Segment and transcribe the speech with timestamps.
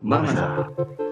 [0.00, 1.09] 妈妈的。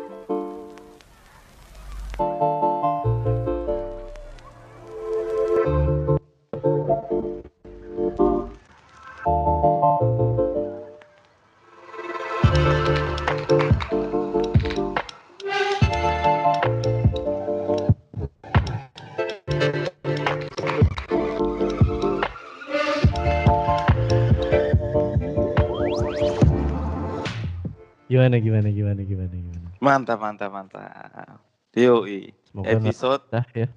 [28.29, 29.69] Gimana gimana gimana gimana gimana.
[29.81, 31.41] Mantap, mantap, mantap.
[31.73, 32.29] Yoi.
[32.45, 33.69] Semoga Episode betah ya.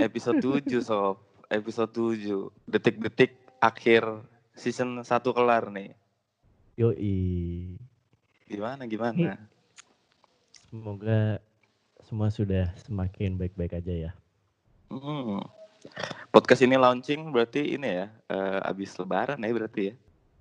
[0.00, 1.20] episode 7 sob.
[1.52, 2.72] Episode 7.
[2.72, 4.24] Detik-detik akhir
[4.56, 5.92] season 1 kelar nih.
[6.80, 7.76] Yoi.
[8.48, 9.36] Gimana gimana?
[10.72, 11.36] Semoga
[12.00, 14.12] semua sudah semakin baik-baik aja ya.
[14.88, 15.44] Hmm.
[16.32, 19.94] Podcast ini launching berarti ini ya, eh, abis lebaran ya berarti ya.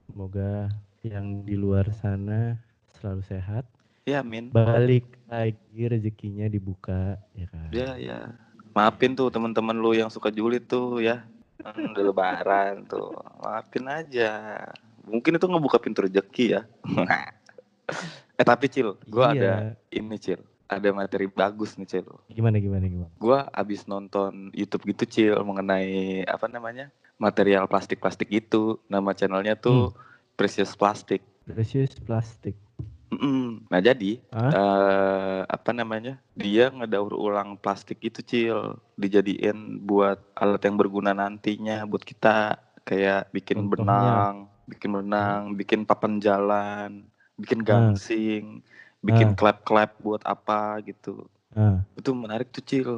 [0.07, 0.71] Semoga
[1.03, 2.70] yang di luar sana
[3.01, 3.65] selalu sehat.
[4.05, 4.53] Ya, Min.
[4.53, 7.67] Balik lagi rezekinya dibuka ya kan.
[7.73, 8.19] Ya, ya.
[8.71, 11.25] Maafin tuh teman-teman lu yang suka julid tuh ya.
[11.61, 13.13] Hmm, Udah lebaran tuh.
[13.41, 14.57] Maafin aja.
[15.05, 16.61] Mungkin itu ngebuka pintu rezeki ya.
[18.39, 19.41] eh tapi Cil, gua Iya.
[19.41, 19.53] ada
[19.91, 20.41] ini Cil.
[20.65, 22.07] Ada materi bagus nih Cil.
[22.31, 23.11] Gimana gimana gimana.
[23.19, 26.89] Gua abis nonton YouTube gitu Cil mengenai apa namanya?
[27.21, 28.81] material plastik-plastik itu.
[28.89, 29.93] Nama channelnya tuh
[30.33, 31.21] Precious Plastic.
[31.45, 32.57] Precious plastik.
[33.11, 33.67] Mm-mm.
[33.67, 34.51] Nah jadi Hah?
[34.55, 36.15] eh apa namanya?
[36.33, 38.59] Dia ngedaur ulang plastik itu cil,
[38.95, 42.55] dijadiin buat alat yang berguna nantinya buat kita
[42.87, 43.83] kayak bikin Contohnya?
[43.83, 44.35] benang,
[44.71, 47.03] bikin benang, bikin papan jalan,
[47.35, 48.63] bikin gangsing,
[49.03, 49.35] bikin Ah.
[49.35, 51.27] klep-klep buat apa gitu.
[51.55, 52.91] Ah, Itu menarik tuh cil.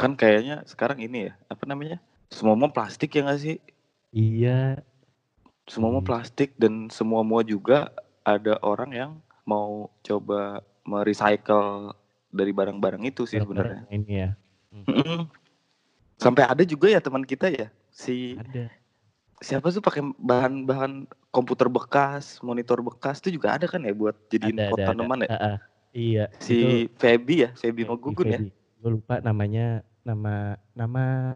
[0.00, 2.00] Kan kayaknya sekarang ini ya, apa namanya?
[2.32, 3.56] Semua mau plastik ya nggak sih?
[4.12, 4.80] iya,
[5.72, 6.08] Semua mau Iya.
[6.08, 7.88] plastik dan semua mau juga
[8.26, 9.12] ada orang yang
[9.44, 11.94] mau coba merecycle
[12.30, 13.84] dari barang-barang itu sih sebenarnya.
[13.90, 14.30] ini ya.
[14.70, 15.26] Mm-mm.
[16.20, 18.70] Sampai ada juga ya teman kita ya si Ada.
[19.42, 24.58] siapa tuh pakai bahan-bahan komputer bekas, monitor bekas itu juga ada kan ya buat jadiin
[24.58, 24.90] Ada, pot ada, ada.
[24.94, 25.28] tanaman ya.
[25.30, 25.56] Ah, ah.
[25.90, 26.24] Iya.
[26.38, 28.38] Si Feby ya, Feby Magugun ya.
[28.78, 31.34] Gue lupa namanya nama nama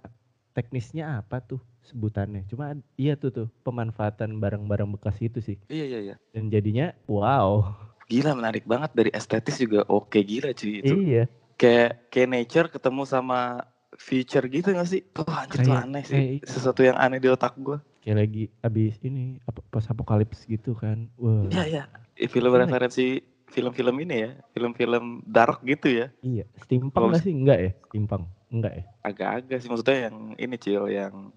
[0.54, 2.46] teknisnya apa tuh sebutannya.
[2.46, 5.58] Cuma iya tuh tuh pemanfaatan barang-barang bekas itu sih.
[5.66, 6.16] Iya iya iya.
[6.30, 7.66] Dan jadinya wow.
[8.08, 10.94] Gila menarik banget dari estetis juga oke gila cuy itu.
[10.94, 11.24] Iya.
[11.56, 13.64] Kayak kayak nature ketemu sama
[13.96, 15.00] future gitu gak sih?
[15.14, 16.14] Tuh anjir tuh aneh sih.
[16.14, 16.46] kayak itu.
[16.50, 17.78] Sesuatu yang aneh di otak gua.
[18.04, 21.08] Kayak lagi abis ini apa pas apokalips gitu kan.
[21.16, 21.48] Wah.
[21.48, 21.84] Iya iya.
[22.14, 23.22] Eh, Film referensi
[23.54, 26.06] film-film ini ya, film-film dark gitu ya.
[26.26, 26.44] Iya.
[26.58, 27.32] Steampunk nggak sih?
[27.32, 27.70] Enggak ya?
[27.86, 28.24] Steampunk.
[28.50, 28.84] Enggak ya?
[29.06, 31.30] Agak-agak sih maksudnya yang ini Cil yang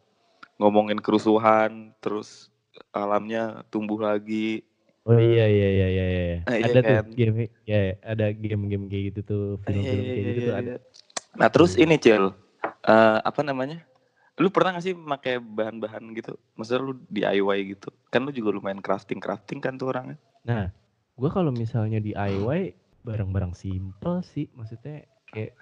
[0.57, 2.49] ngomongin kerusuhan terus
[2.89, 4.65] alamnya tumbuh lagi.
[5.07, 6.37] Oh iya iya iya iya iya.
[6.43, 7.05] Ah, iya ada tuh kan?
[7.15, 10.73] game ya ada game-game kayak gitu tuh, film-film Iya, kayak iya, gitu iya, tuh ada.
[10.75, 10.77] iya.
[11.39, 12.23] Nah terus ini Cil,
[12.83, 13.79] eh, apa namanya?
[14.37, 16.35] Lu pernah gak sih pakai bahan-bahan gitu?
[16.59, 17.89] Maksudnya lu DIY gitu?
[18.11, 20.19] Kan lu juga lumayan crafting-crafting kan tuh orangnya.
[20.45, 20.69] Nah,
[21.17, 25.55] gua kalau misalnya DIY barang-barang simple sih, maksudnya kayak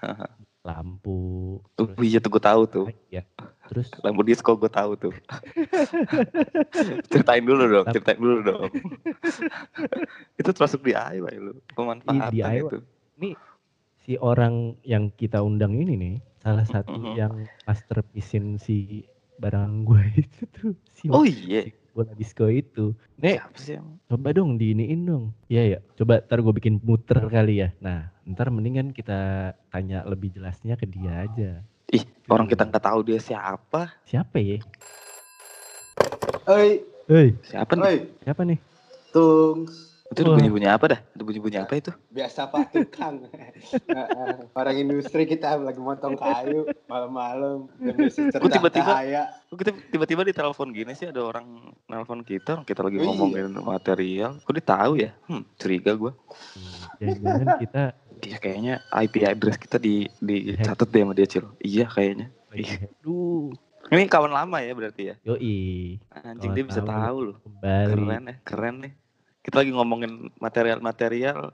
[0.65, 2.85] lampu, Tuh, terus iya tuh gue tahu tuh.
[3.07, 3.21] ya,
[3.69, 5.13] terus Lampu disco gue tahu tuh.
[7.11, 8.71] ceritain dulu dong, ceritain dulu dong.
[10.39, 12.57] itu termasuk DIY lu, pemanfaatan DIY.
[12.65, 12.77] itu.
[13.95, 17.13] si orang yang kita undang ini nih, salah satu Mhm.
[17.15, 17.33] yang
[17.63, 19.01] masterpiecein si
[19.37, 22.93] barang gue itu tuh, si Oh iya, bola disco itu.
[23.17, 23.41] Nek,
[24.05, 25.25] coba dong diiniin dong.
[25.45, 27.73] Iya ya, coba ntar gue bikin muter kali ya.
[27.81, 29.19] Nah, ntar mendingan kita
[29.69, 31.61] tanya lebih jelasnya ke dia aja.
[31.87, 33.93] Ih, orang kita nggak tahu dia siapa.
[34.03, 34.57] Siapa ya?
[36.47, 37.85] Oi, Hei, Siapa nih?
[37.85, 38.57] oi, siapa nih?
[39.09, 39.69] tung.
[40.05, 40.37] Itu Wah.
[40.37, 40.99] bunyi-bunyi apa dah?
[41.01, 41.89] Ada bunyi-bunyi apa itu?
[42.07, 43.25] Biasa Pak Tukang.
[43.25, 47.65] Heeh, Orang industri kita lagi motong kayu malam-malam
[48.29, 49.01] cerdas tiba-tiba-
[49.49, 51.45] kita tiba-tiba di telepon gini sih ada orang
[51.85, 53.07] nelpon kita, orang kita lagi Oh, iya.
[53.07, 54.31] ngomongin material.
[54.39, 55.09] Kok dia tahu ya?
[55.25, 56.13] Hmm, curiga gua.
[56.95, 57.83] Jangan-jangan kita
[58.21, 61.45] Iya kayaknya IP address kita di dicatat deh sama dia, Cil.
[61.59, 62.27] Iya kayaknya.
[62.51, 62.87] Iya.
[62.99, 63.51] Duh,
[63.85, 65.15] Ini kawan lama ya berarti ya?
[65.21, 67.37] yoi, Anjing Kawan dia bisa tahu loh.
[67.37, 67.85] kembali.
[67.91, 68.93] Keren ya, keren nih.
[69.41, 71.53] Kita lagi ngomongin material-material.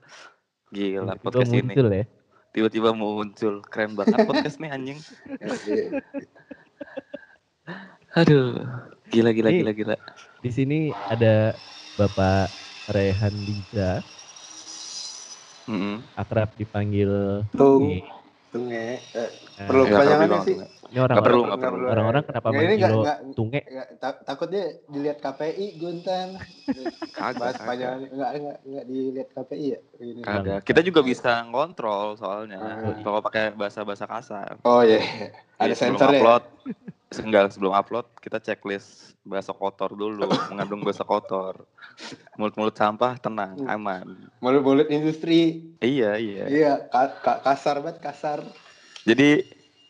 [0.70, 1.62] Gila Tiba-tiba podcast ini.
[1.68, 2.06] muncul ya.
[2.52, 3.54] Tiba-tiba muncul.
[3.68, 5.00] Keren banget podcast nih anjing.
[8.14, 8.60] Aduh.
[9.12, 9.96] Gila gila Ini- gila gila.
[10.40, 11.52] Di sini ada
[11.96, 12.48] Bapak
[12.90, 14.00] Rehan Liza,
[15.72, 15.96] Mm-mm.
[16.14, 17.88] akrab dipanggil Tung.
[18.52, 19.00] tunge.
[19.16, 20.56] Eh, Nah, perlu Nggak kepanjangannya sih.
[20.58, 21.42] ini orang Nggak perlu,
[21.86, 23.62] orang-orang kenapa ini manggil lo tunge?
[24.26, 26.28] Takutnya dilihat KPI Guntan.
[27.14, 29.80] Kagak, Bahas panjangannya enggak enggak enggak dilihat KPI ya.
[30.02, 30.20] Ini.
[30.20, 30.60] Kagak.
[30.66, 32.58] Kita juga bisa ngontrol soalnya.
[32.58, 32.98] Ah.
[32.98, 34.58] Kalau pakai bahasa-bahasa kasar.
[34.64, 35.00] Oh iya.
[35.56, 36.18] Ada Jadi sebelum sensor ya.
[36.18, 36.44] upload,
[37.20, 41.68] enggak sebelum upload kita checklist bahasa kotor dulu, mengandung bahasa kotor.
[42.40, 43.68] Mulut-mulut sampah tenang, Hmm.
[43.68, 44.08] aman.
[44.40, 45.68] Mulut-mulut industri.
[45.84, 46.46] Iya, iya.
[46.48, 48.40] Iya, ka- ka- kasar banget kasar.
[49.04, 49.44] Jadi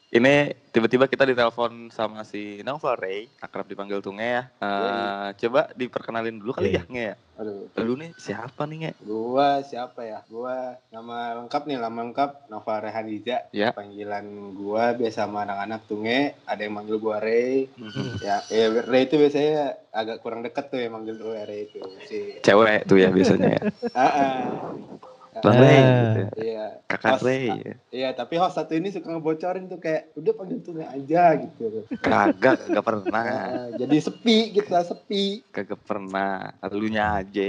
[0.10, 4.44] ini tiba-tiba kita ditelepon sama si Nova Ray, akrab dipanggil Tunge ya.
[4.64, 6.84] Eh, coba diperkenalin dulu kali ya, Iya.
[6.88, 7.16] Nge ya.
[7.42, 7.68] Aduh.
[7.82, 8.92] Lu nih siapa nih, Nge?
[9.04, 10.24] Gua siapa ya?
[10.32, 13.52] Gua nama lengkap nih, nama lengkap Nova Rehaniza.
[13.52, 13.76] Ya.
[13.76, 14.26] Panggilan
[14.56, 17.68] gua biasa sama anak-anak Tunge, ada yang manggil gua Ray.
[17.76, 18.24] Mhm.
[18.24, 21.84] Ya, ya Ray itu biasanya agak kurang deket tuh yang manggil gua Ray itu.
[22.08, 23.62] Si Cewek tuh ya biasanya ya.
[24.00, 24.40] ah, ah.
[25.32, 25.62] Bang Ah.
[25.64, 26.30] Ray gitu ya.
[26.36, 26.66] Iya.
[26.86, 27.46] Kakak Host- Ray.
[27.88, 31.88] Iya, tapi host satu ini suka ngebocorin tuh kayak udah panggil Tunge aja gitu.
[31.98, 33.24] Kagak, kagak pernah.
[33.24, 35.40] Ah, jadi sepi gitu lah, sepi.
[35.50, 36.52] Kagak pernah.
[36.60, 37.48] Elunya aja.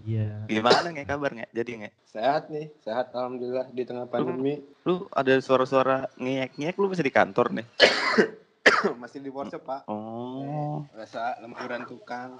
[0.00, 0.48] Iya.
[0.48, 1.46] Gimana Nge kabar Nge?
[1.52, 1.90] Jadi Nge?
[2.08, 4.64] Sehat nih, sehat alhamdulillah di tengah pandemi.
[4.82, 7.66] Lu ada suara-suara ngeyek-ngeyek lu masih di kantor nih?
[9.00, 9.80] Masih di workshop, Pak.
[9.86, 10.84] Oh.
[10.92, 12.36] Biasa lemburan tukang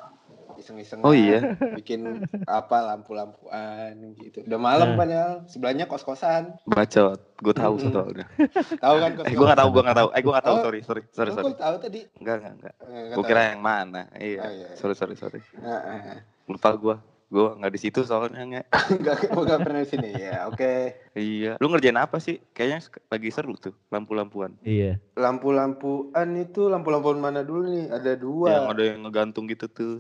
[0.57, 1.57] iseng-iseng Oh iya.
[1.79, 4.45] bikin apa lampu-lampuan gitu.
[4.45, 4.99] Udah malam Nah.
[4.99, 6.57] padahal sebelahnya kos-kosan.
[6.67, 7.21] Bacot.
[7.41, 7.93] Gue tahu Mm-mm.
[7.93, 8.27] soalnya.
[8.85, 9.29] Tahu kan kos-kosan?
[9.33, 10.09] Eh gue gak tahu, gue gak tahu.
[10.11, 10.63] Eh gue gak tahu, Oh.
[10.63, 11.55] sorry, sorry, sorry, Oh, sorry.
[11.57, 12.01] tahu tadi.
[12.21, 12.75] Enggak, enggak, enggak.
[12.77, 14.03] Eh, nggak Gue kira yang mana.
[14.13, 14.41] Iya.
[14.41, 14.69] Oh, iya.
[14.77, 15.41] Sorry, sorry, sorry.
[15.59, 16.21] Ah, ah, ah.
[16.47, 16.97] Lupa gue.
[17.31, 18.63] Gue gak di situ soalnya nge.
[18.99, 20.09] Enggak enggak pernah di sini.
[20.19, 20.99] Ya, oke.
[21.15, 21.63] Iya.
[21.63, 22.43] Lu ngerjain apa sih?
[22.51, 24.59] Kayaknya lagi seru tuh, lampu-lampuan.
[24.67, 24.99] Iya.
[25.15, 27.87] Lampu-lampuan itu lampu-lampuan mana dulu nih?
[27.87, 28.51] Ada dua.
[28.51, 29.95] Yang ada yang ngegantung gitu tuh.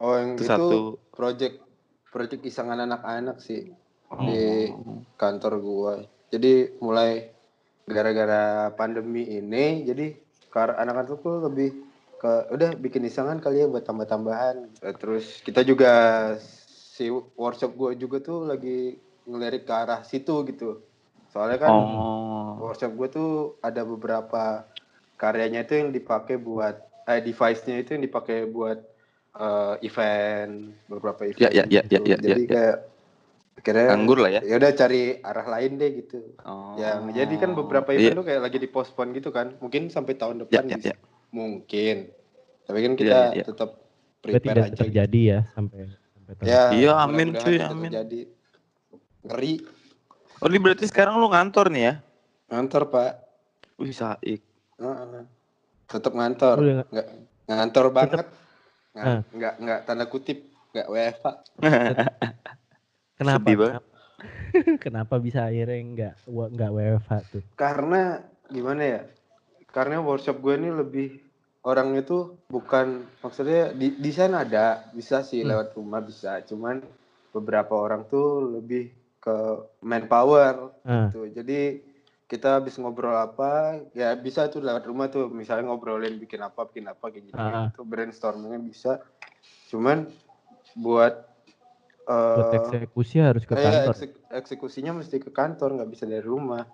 [0.00, 0.78] Oh, yang Itu itu satu.
[1.12, 1.60] project
[2.08, 3.70] project isangan anak-anak sih
[4.08, 4.20] Oh.
[4.24, 4.70] di
[5.16, 5.94] kantor gua.
[6.30, 7.28] Jadi mulai
[7.84, 10.14] gara-gara pandemi ini jadi
[10.48, 11.74] kar anak-anak tuh lebih
[12.24, 14.80] ke udah bikin isangan kali ya buat tambah-tambahan.
[14.80, 15.92] Eh, Terus kita juga
[16.96, 18.96] si workshop gua juga tuh lagi
[19.28, 20.80] ngelirik ke arah situ gitu.
[21.28, 22.56] Soalnya kan Oh.
[22.64, 23.30] workshop gue tuh
[23.60, 24.64] ada beberapa
[25.18, 28.80] karyanya itu yang dipakai buat eh device-nya itu yang dipakai buat
[29.34, 32.08] eh, event beberapa event Ya, ya, ya, gitu.
[32.08, 32.48] ya, ya, jadi ya.
[32.48, 32.76] kayak
[33.54, 34.40] akhirnya Anggur lah ya.
[34.46, 36.78] ya udah cari arah lain deh gitu Oh.
[36.78, 38.14] yang jadi kan beberapa Iya.
[38.14, 40.96] event tuh kayak lagi dipospon gitu kan mungkin sampai tahun depan Ya, ya, bisa ya.
[41.34, 42.14] Mungkin
[42.64, 43.44] tapi kan kita iya, iya.
[43.44, 43.70] tetap
[44.22, 45.78] Berarti prepare tidak aja terjadi ya sampai
[46.14, 47.90] sampai ya Iya, amin, cuy, amin.
[47.90, 48.20] terjadi
[49.24, 49.54] ngeri
[50.36, 51.94] Oh, ini berarti sekarang lu ngantor nih ya?
[52.46, 53.10] ngantor pak
[53.74, 54.40] Wih, saik.
[54.76, 55.24] Heeh.
[55.84, 57.06] tetap ngantor nggak- nggak
[57.50, 58.26] ngantor banget
[58.94, 59.20] nggak Ah.
[59.28, 60.38] nggak nggak tanda kutip
[60.70, 61.32] nggak WFA
[63.14, 63.38] Kenapa?
[63.40, 63.82] Sedih banget.
[63.82, 63.92] Kenapa,
[64.84, 67.42] kenapa bisa akhirnya nggak nggak WFH tuh?
[67.54, 68.02] karena
[68.46, 69.00] gimana ya
[69.74, 71.08] karena workshop gue ini lebih
[71.60, 72.86] orangnya tuh bukan
[73.18, 75.50] maksudnya di desain ada bisa sih Hmm.
[75.50, 76.78] lewat rumah bisa cuman
[77.28, 78.88] beberapa orang tuh lebih
[79.18, 79.34] ke
[79.80, 81.08] manpower Ah.
[81.08, 81.82] gitu jadi
[82.24, 86.86] kita habis ngobrol apa ya bisa tuh lewat rumah tuh misalnya ngobrolin bikin apa bikin
[86.86, 87.66] apa kayak gitu Ah.
[87.66, 88.92] itu brainstormingnya bisa
[89.68, 90.06] cuman
[90.74, 91.34] buat
[92.04, 93.94] Buat eh eksekusi harus ke eh, kantor.
[93.96, 96.68] eksek- eksekusinya mesti ke kantor nggak bisa dari rumah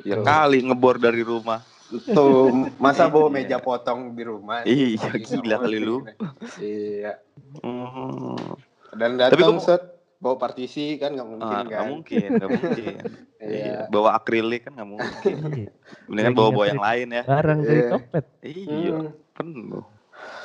[0.00, 0.24] Ya Gitu.
[0.24, 1.60] kali ngebor dari rumah.
[1.92, 2.48] Tuh,
[2.82, 3.34] masa bawa Iya.
[3.34, 4.64] meja potong di rumah?
[4.64, 6.00] Iya, Gitu, gila kali lu.
[6.56, 7.20] Iya.
[7.58, 8.56] Hmm.
[8.92, 9.82] Dan Tapi datang kok- set
[10.16, 11.66] bawa partisi kan nggak mungkin Ah, kan?
[11.66, 12.94] nggak mungkin, nggak mungkin.
[13.42, 13.58] Iya.
[13.58, 15.34] Iya, bawa akrilik kan nggak mungkin.
[15.50, 15.70] Iya.
[16.06, 17.22] Mendingan bawa bawa yang lain ya.
[17.24, 17.90] Barang dari Iya.
[17.90, 18.24] topet.
[18.40, 19.08] Iya, Hmm.
[19.32, 19.84] penuh.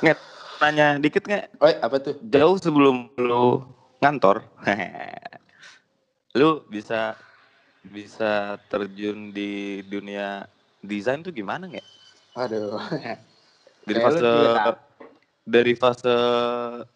[0.00, 0.18] Nget,
[0.58, 1.44] nanya dikit nggak?
[1.56, 2.14] Oh, apa tuh?
[2.20, 3.62] Jauh sebelum lu
[3.98, 4.42] ngantor,
[6.34, 7.14] lu bisa
[7.80, 8.32] bisa
[8.66, 10.44] terjun di dunia
[10.80, 11.86] desain tuh gimana nggak?
[12.36, 12.78] Aduh.
[13.82, 14.20] Dari fase
[15.42, 16.14] dari fase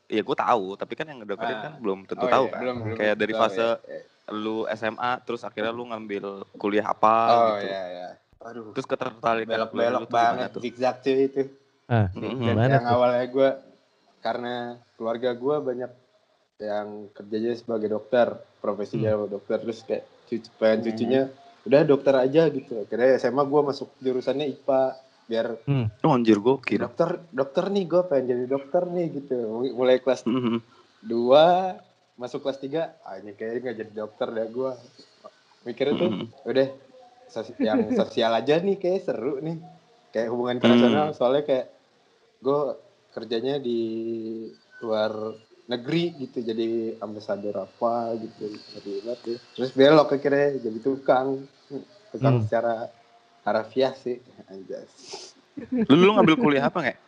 [0.06, 1.62] ya gue tahu tapi kan yang ngedengerin Ah.
[1.62, 4.00] kan belum tentu Oh, tahu iya, kan belum, belum kayak dari fase ya.
[4.30, 6.24] lu SMA terus akhirnya lu ngambil
[6.54, 8.08] kuliah apa Oh gitu iya iya.
[8.42, 8.76] Aduh.
[8.76, 11.42] terus ketertarikan tuh gimana banget tuh zigzag cuy itu.
[11.88, 12.44] Ah, Mhm.
[12.44, 12.92] gimana yang tuh?
[12.92, 13.50] awalnya gue
[14.20, 14.54] karena
[14.94, 15.90] keluarga gue banyak
[16.60, 18.28] yang kerjanya sebagai dokter,
[18.60, 21.32] profesinya dokter terus kayak cucu, pengen Hmm.
[21.62, 22.82] Udah dokter aja gitu.
[22.82, 24.82] Akhirnya SMA gue masuk jurusannya IPA
[25.22, 25.46] biar
[26.02, 29.36] oh, anjir gokil dokter dokter nih gue pengen jadi dokter nih gitu.
[29.72, 30.58] Mulai kelas Mhm.
[31.02, 31.78] 2
[32.14, 34.72] masuk kelas 3 ah ini kayaknya nggak jadi dokter deh gue.
[35.62, 36.26] Mikirnya tuh Mhm.
[36.44, 36.68] udah
[37.26, 39.56] sos- yang sosial aja nih kayak seru nih
[40.10, 41.16] kayak hubungan internasional Hmm.
[41.16, 41.66] soalnya kayak
[42.42, 42.60] gue
[43.14, 43.80] kerjanya di
[44.82, 45.12] luar
[45.62, 48.50] negeri gitu jadi ambasador apa gitu
[48.82, 49.38] banget ya.
[49.54, 51.46] terus belok akhirnya jadi tukang
[52.10, 52.44] tukang Hmm.
[52.44, 52.90] secara
[53.42, 54.90] harafiah sih anjas
[55.86, 56.98] Lu dulu ngambil kuliah apa nggak?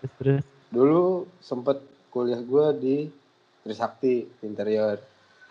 [0.68, 1.80] Dulu sempet
[2.12, 2.96] kuliah gue di
[3.64, 5.00] Trisakti interior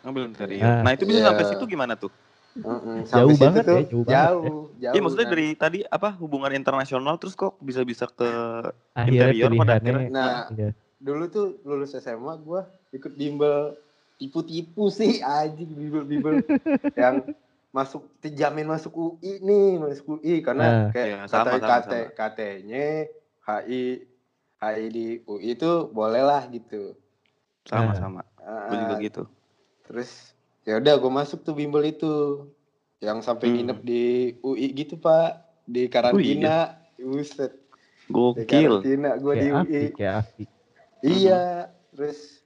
[0.05, 0.62] Ngambil interior.
[0.62, 0.81] Ah.
[0.86, 1.27] Nah itu bisa Iya.
[1.33, 2.13] sampai situ gimana tuh?
[2.53, 6.10] Mm-mm, Jauh banget tuh ya, jauh banget jauh jauh Iya maksudnya Nah, dari tadi apa
[6.22, 8.29] hubungan internasional terus kok bisa-bisa ke
[8.93, 10.13] Akhirnya Interior pada pilihannya.
[10.13, 10.69] Nah, iya.
[11.03, 12.62] Dulu tuh lulus SMA gue
[12.93, 13.75] ikut bimbel
[14.15, 16.39] tipu-tipu sih anjing bimbel-bimbel
[16.95, 17.27] yang
[17.69, 22.15] masuk dijamin masuk UI nih masuk UI karena kayak Iya, sama, sama, KT sama.
[22.15, 22.88] KT-nya
[23.43, 23.81] HI
[24.55, 26.95] HI di UI itu boleh lah gitu
[27.63, 28.24] sama-sama.
[28.38, 29.24] Ah, Gue juga gitu.
[29.83, 30.31] terus
[30.63, 32.48] ya udah gue masuk tuh bimbel itu
[33.00, 33.55] yang sampai Hmm.
[33.57, 34.03] nginep di
[34.39, 38.45] UI gitu pak di karantina Buset, di Gokil.
[38.79, 40.24] karantina gue di UI kayak.
[41.03, 42.39] Iya, terus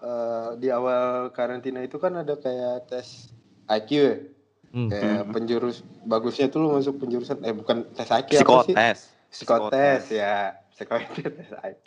[0.00, 3.28] eh, di awal karantina itu kan ada kayak tes
[3.68, 4.14] IQ ya,
[4.68, 4.88] Hmm.
[4.88, 5.32] kayak Hmm.
[5.32, 8.74] penjurus bagusnya tuh lu masuk penjurusan eh bukan tes IQ apa sih?
[8.76, 8.98] Psikotes.
[9.28, 11.86] Psikotes ya, psikotes tes IQ.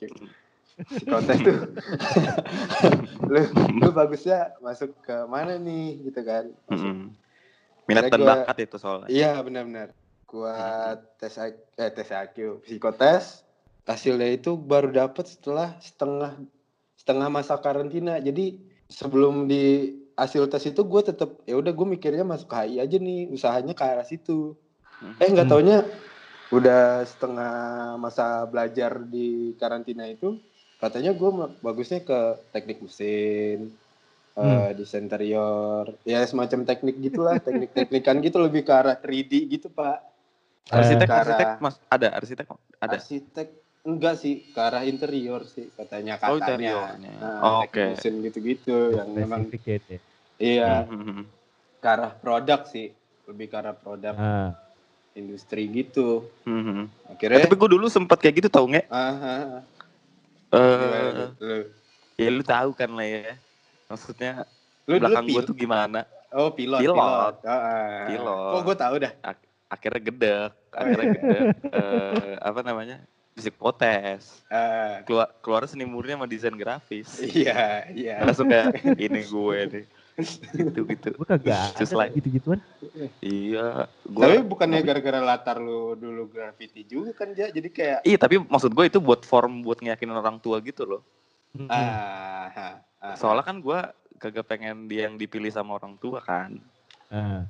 [0.82, 1.58] Psikotes tuh,
[3.34, 3.42] lu
[3.82, 6.50] lu bagusnya masuk ke mana nih gitu kan?
[6.70, 7.10] Masuk- Mm-mm.
[7.90, 9.10] Minat dan bakat itu soalnya.
[9.10, 9.90] Iya benar-benar.
[10.30, 10.54] Gua
[11.18, 13.42] tes IQ, eh tes IQ, psikotes
[13.86, 16.38] hasilnya itu baru dapat setelah setengah
[16.98, 18.22] setengah masa karantina.
[18.22, 22.98] Jadi sebelum di hasil tes itu gue tetap ya udah gue mikirnya masuk HI aja
[23.02, 24.54] nih usahanya ke arah situ.
[25.18, 25.54] Eh nggak Hmm.
[25.58, 25.78] taunya
[26.52, 27.54] udah setengah
[27.96, 30.36] masa belajar di karantina itu
[30.78, 31.30] katanya gue
[31.62, 32.20] bagusnya ke
[32.52, 33.72] teknik mesin,
[34.36, 40.02] eh, desain interior, ya semacam teknik gitulah, teknik-teknikan gitu lebih ke arah 3D gitu pak.
[40.74, 42.46] Arsitek, arsitek mas ada arsitek
[42.82, 42.98] ada.
[42.98, 46.94] Arsitek enggak sih ke arah interior sih katanya Oh, katanya.
[46.98, 47.16] interiornya.
[47.18, 47.86] Nah, Oh, oke.
[47.98, 49.78] mesin gitu-gitu yang memang ya.
[50.38, 51.26] iya Mhm.
[51.82, 52.94] ke arah produk sih,
[53.26, 54.54] lebih ke arah produk Ah,
[55.18, 56.30] industri gitu.
[56.46, 56.86] Mhm.
[56.86, 58.86] Eh, Akhirnya tapi gue dulu sempat kayak gitu tau nggak?
[58.88, 59.64] ah, ah, ah.
[60.52, 61.56] Eh, lu,
[62.20, 63.34] ya lu tahu kan lah ya.
[63.90, 64.46] Maksudnya
[64.86, 66.06] lu belakang gue tuh gimana?
[66.32, 66.96] oh pilot Pilot.
[66.96, 67.36] pilot.
[67.44, 68.06] Ah.
[68.08, 68.52] Pilot.
[68.54, 69.14] Oh gue tahu dah.
[69.72, 71.46] Akhirnya gedek, akhirnya gedek.
[71.80, 73.00] eh, apa namanya?
[73.42, 74.46] Psikotes.
[74.48, 77.18] Ah, Keluar keluar seni murni sama desain grafis.
[77.20, 78.16] iya iya.
[78.22, 79.86] Langsung kayak ini gue nih.
[80.54, 81.08] Gitu gitu.
[81.14, 82.62] gue kagak Just like- gitu-gituan.
[83.20, 83.90] Iya.
[84.06, 87.50] Gua, Tapi bukannya gara-gara latar lu dulu graffiti juga kan Ja?
[87.50, 91.02] Jadi kayak Iya tapi maksud gue itu buat form buat ngeyakinin orang tua gitu loh.
[91.68, 93.16] Ah, ah, ah.
[93.16, 93.80] Soalnya kan gue
[94.16, 96.60] kagak pengen dia yang dipilih sama orang tua kan.
[97.10, 97.44] Ah.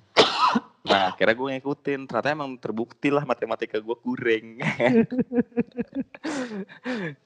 [0.82, 2.00] Nah akhirnya gue ngikutin.
[2.10, 4.58] Ternyata emang terbukti lah matematika gue kurang.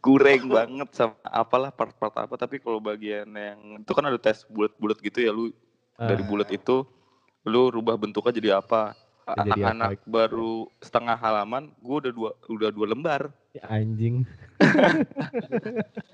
[0.05, 2.35] kurang banget sama apalah part-part apa.
[2.35, 5.55] Tapi kalau bagian yang itu kan ada tes bulat-bulat gitu ya lu
[5.95, 6.27] dari Ah.
[6.27, 6.83] bulat itu
[7.47, 8.95] lu rubah bentuknya jadi apa.
[9.25, 13.33] Anak-anak baru setengah halaman, gue udah dua udah dua lembar.
[13.57, 14.21] Ya, anjing.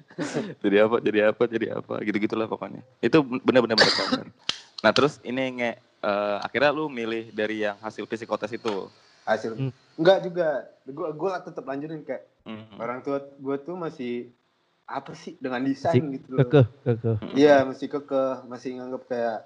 [0.64, 4.28] jadi apa jadi apa jadi apa gitu gitulah pokoknya itu benar-benar berkesan
[4.82, 5.72] nah terus ini nge
[6.02, 8.90] eh, akhirnya lu milih dari yang hasil psikotes itu
[9.22, 9.70] hasil Hmm.
[9.96, 10.48] enggak juga
[10.84, 12.76] gue gue tetap lanjutin kayak Mhm.
[12.76, 14.34] orang tua gue tuh masih
[14.84, 17.16] apa sih dengan desain gitu loh Kekeh, kekeh.
[17.34, 19.40] iya masih kekeh masih nganggap kayak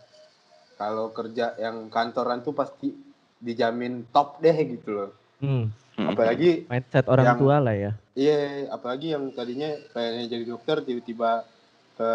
[0.76, 2.96] kalau kerja yang kantoran tuh pasti
[3.38, 5.68] dijamin top deh gitu loh Hmm.
[5.94, 6.08] Mhm.
[6.08, 7.92] apalagi Mindset orang Yang- tua lah ya.
[8.14, 8.40] iya
[8.70, 11.44] apalagi yang tadinya pengennya jadi dokter tiba-tiba
[11.94, 12.12] ke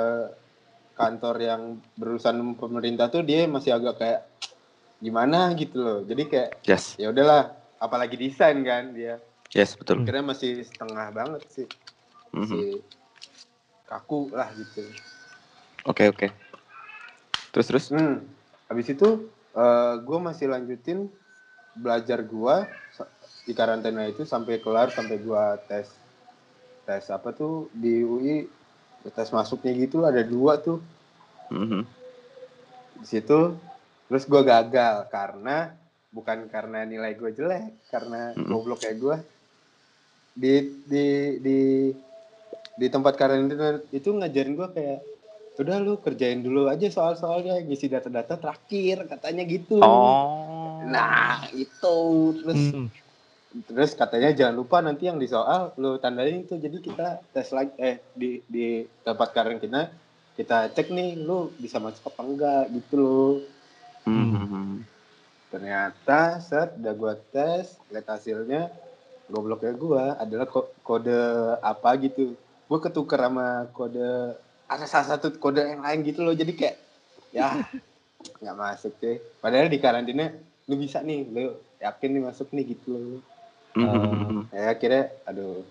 [1.01, 1.63] kantor yang
[1.97, 4.21] berurusan pemerintah tuh dia masih agak kayak
[5.01, 5.99] gimana gitu loh.
[6.05, 7.01] Jadi kayak yes.
[7.01, 9.17] ya udahlah apalagi desain kan dia.
[9.57, 10.05] Yes betul.
[10.05, 11.69] Kira masih setengah banget sih.
[12.37, 12.45] Mhm.
[12.45, 12.69] masih
[13.89, 14.85] kaku lah gitu.
[15.89, 16.29] Oke oke.
[17.51, 17.85] Terus terus?
[17.89, 18.23] Hmm.
[18.69, 19.27] Habis itu
[20.05, 21.11] gue masih lanjutin
[21.75, 22.57] belajar gue
[23.49, 25.91] di karantina itu sampai kelar sampai gue tes
[26.87, 28.47] tes apa tuh di UI
[29.09, 30.85] tes masuknya gitu ada dua tuh
[31.49, 31.83] Mhm.
[33.01, 33.57] di situ
[34.07, 35.73] terus gue gagal karena
[36.11, 38.51] bukan karena nilai gue jelek karena Mm-mm.
[38.51, 39.17] goblok kayak gue
[40.37, 40.55] di
[40.85, 41.07] di
[41.41, 41.59] di
[42.77, 45.01] di tempat karantina itu ngajarin gue kayak
[45.61, 51.97] udah lu kerjain dulu aja soal-soalnya ngisi data-data terakhir katanya gitu oh nah itu
[52.41, 52.89] terus Hmm.
[53.67, 56.55] Terus katanya jangan lupa nanti yang di soal lu tandain itu.
[56.55, 59.91] Jadi kita tes lagi eh di di tempat karantina
[60.39, 63.33] kita cek nih lu bisa masuk apa enggak gitu loh.
[64.07, 64.87] Mhm.
[65.51, 68.71] ternyata set udah gua tes lihat hasilnya
[69.27, 71.19] gobloknya gua adalah ko- kode
[71.59, 72.39] apa gitu.
[72.71, 74.39] Gua ketuker sama kode
[74.71, 76.39] ada salah satu kode yang lain gitu loh.
[76.39, 76.79] Jadi kayak
[77.35, 77.67] ya
[78.39, 79.19] nggak masuk deh.
[79.43, 80.31] Padahal di karantina
[80.71, 83.19] lu bisa nih lu yakin nih masuk nih gitu loh
[83.75, 84.51] Mhm.
[84.51, 85.63] ya akhirnya aduh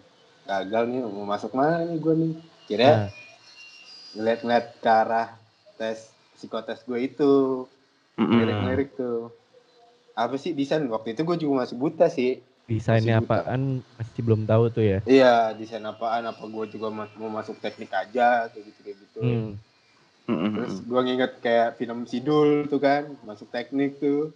[0.48, 2.34] gagal nih mau masuk mana nih gue nih?
[2.66, 3.08] Akhirnya Nah,
[4.16, 5.28] ngeliat-ngeliat ke arah
[5.76, 6.00] tes
[6.34, 7.34] psikotes gue itu.
[8.20, 9.30] Lirik-lirik tuh.
[10.14, 10.84] Apa sih desain?
[10.86, 12.42] Waktu itu gue juga masih buta sih.
[12.66, 13.36] Desainnya Masih buta.
[13.46, 13.62] apaan?
[13.98, 15.00] Masih belum tahu tuh ya.
[15.06, 16.26] iya desain apaan?
[16.26, 19.22] Apa gue juga ma- mau masuk teknik aja kayak gitu kayak gitu.
[19.22, 19.52] Hmm.
[20.30, 24.34] Terus gue nginget kayak film Sidul tuh kan masuk teknik tuh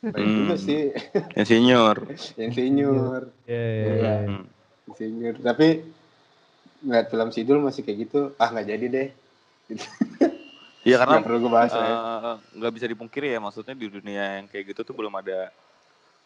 [0.00, 0.64] Baik juga Hmm.
[0.64, 0.82] sih
[1.36, 1.96] Insinyur.
[2.40, 3.92] insinyur Ya, ya, Iya.
[4.00, 4.14] ya.
[4.24, 4.44] Mhm.
[4.90, 5.68] insinyur tapi
[6.80, 9.08] ngeliat film Sidul masih kayak gitu ah nggak jadi deh
[10.80, 14.40] Iya karena nggak perlu gue bahas ya eh, nggak bisa dipungkiri ya maksudnya di dunia
[14.40, 15.52] yang kayak gitu tuh belum ada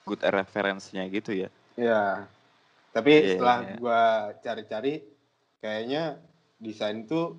[0.06, 1.48] good reference-nya gitu ya.
[1.74, 2.28] Iya.
[2.94, 3.74] Tapi Iya, setelah iya.
[3.80, 4.00] gua
[4.38, 4.94] cari-cari
[5.58, 6.22] kayaknya
[6.62, 7.34] desain tuh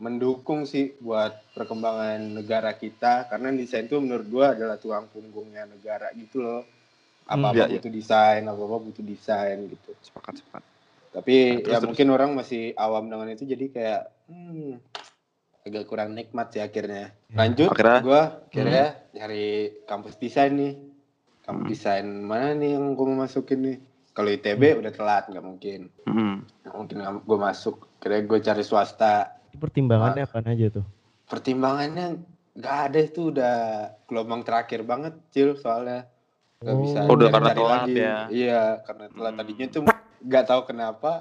[0.00, 6.08] mendukung sih buat perkembangan negara kita karena desain tuh menurut gua adalah tulang punggungnya negara
[6.12, 6.64] gitu loh.
[7.24, 7.78] Hmm, Apa-apa iya, iya.
[7.78, 9.90] butuh desain, apa-apa butuh desain gitu.
[10.00, 10.62] Sepakat sepakat.
[11.10, 11.86] Tapi Nah, terus, ya terus.
[11.86, 14.72] mungkin orang masih awam dengan itu jadi kayak hmm,
[15.62, 17.12] agak kurang nikmat sih akhirnya.
[17.28, 17.36] Ya.
[17.36, 19.46] Lanjut, Akhirnya- gua akhirnya nyari
[19.84, 20.74] kampus desain nih.
[21.40, 21.70] Kampus Hmm.
[21.70, 23.76] desain mana nih yang gua mau masukin nih?
[24.10, 25.80] Kalau ITB udah telat nggak mungkin.
[26.02, 27.86] Nggak mungkin gue masuk.
[27.96, 29.38] Kira gue cari swasta.
[29.52, 30.84] Pertimbangannya apa aja tuh?
[31.26, 32.06] Pertimbangannya
[32.52, 33.56] nggak ada itu udah
[34.04, 36.06] gelombang terakhir banget, cil soalnya.
[36.58, 36.78] Gak Oh.
[36.78, 37.94] bisa Oh, udah karena telat lagi.
[37.96, 38.16] ya.
[38.28, 39.40] Iya, karena telat Hmm.
[39.40, 39.82] tadinya tuh
[40.20, 41.12] nggak tahu kenapa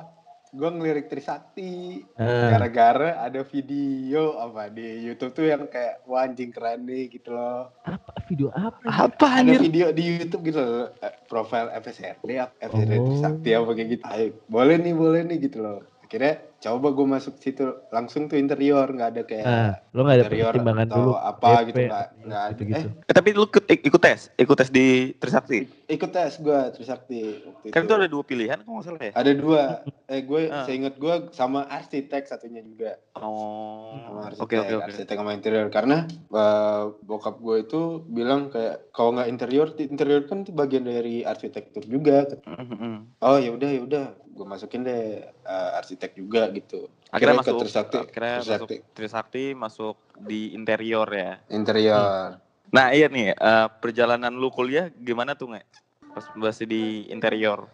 [0.49, 6.49] gue ngelirik Trisakti Ah, gara-gara ada video apa di YouTube tuh yang kayak wah anjing
[6.49, 7.69] keren nih gitu loh.
[7.79, 8.81] apa video apa?
[8.81, 8.89] ya?
[9.05, 9.59] Apa Ada anjir?
[9.61, 13.05] video di YouTube gitu loh, eh, profil FSRD, FSRD Oh.
[13.05, 14.03] Trisakti apa kayak gitu.
[14.03, 15.79] Ayo, boleh nih, boleh nih gitu loh.
[16.01, 20.23] Akhirnya coba gue masuk situ langsung tuh interior nggak ada kayak Ah, lo nggak ada
[20.23, 22.51] interior pertimbangan atau dulu apa DP, gitu nggak nggak ada.
[22.51, 22.87] gitu-gitu.
[22.89, 25.59] Eh Eh, tapi lu ikut, ikut tes, ikut tes di Trisakti.
[25.87, 29.11] ikut tes gue Trisakti waktu Kan itu ada dua pilihan kok nggak salah ya?
[29.13, 29.63] Ada dua.
[30.05, 30.63] Eh gue Ah.
[30.63, 32.99] seingat gue sama arsitek satunya juga.
[33.15, 34.85] Oh, sama arsitek, oke oke oke.
[34.85, 40.41] arsitek sama interior karena eh, bokap gue itu bilang kayak kalau nggak interior, interior kan
[40.41, 42.27] itu bagian dari arsitektur juga.
[42.43, 43.15] Mhm.
[43.17, 46.89] Oh ya udah ya udah, gue masukin deh eh, arsitek juga gitu.
[47.09, 48.75] Akhirnya Akhirnya masuk, Trisakti, akhirnya masuk Trisakti.
[48.93, 51.31] Trisakti masuk di interior ya.
[51.49, 52.37] Interior.
[52.69, 55.65] Nah iya nih, eh, perjalanan lu kuliah gimana tuh nggak?
[56.09, 57.65] Pas masih di interior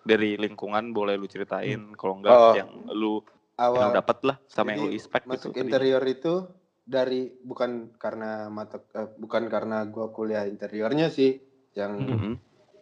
[0.00, 2.54] dari lingkungan boleh lu ceritain, kalau enggak Oh.
[2.54, 3.14] yang lu
[3.54, 5.30] yang Awal dapat lah sama yang lu expect gitu.
[5.30, 5.62] masuk tadi.
[5.62, 6.34] interior itu
[6.82, 11.38] dari bukan karena mata eh, bukan karena gue kuliah interiornya sih
[11.72, 12.32] yang Mhm.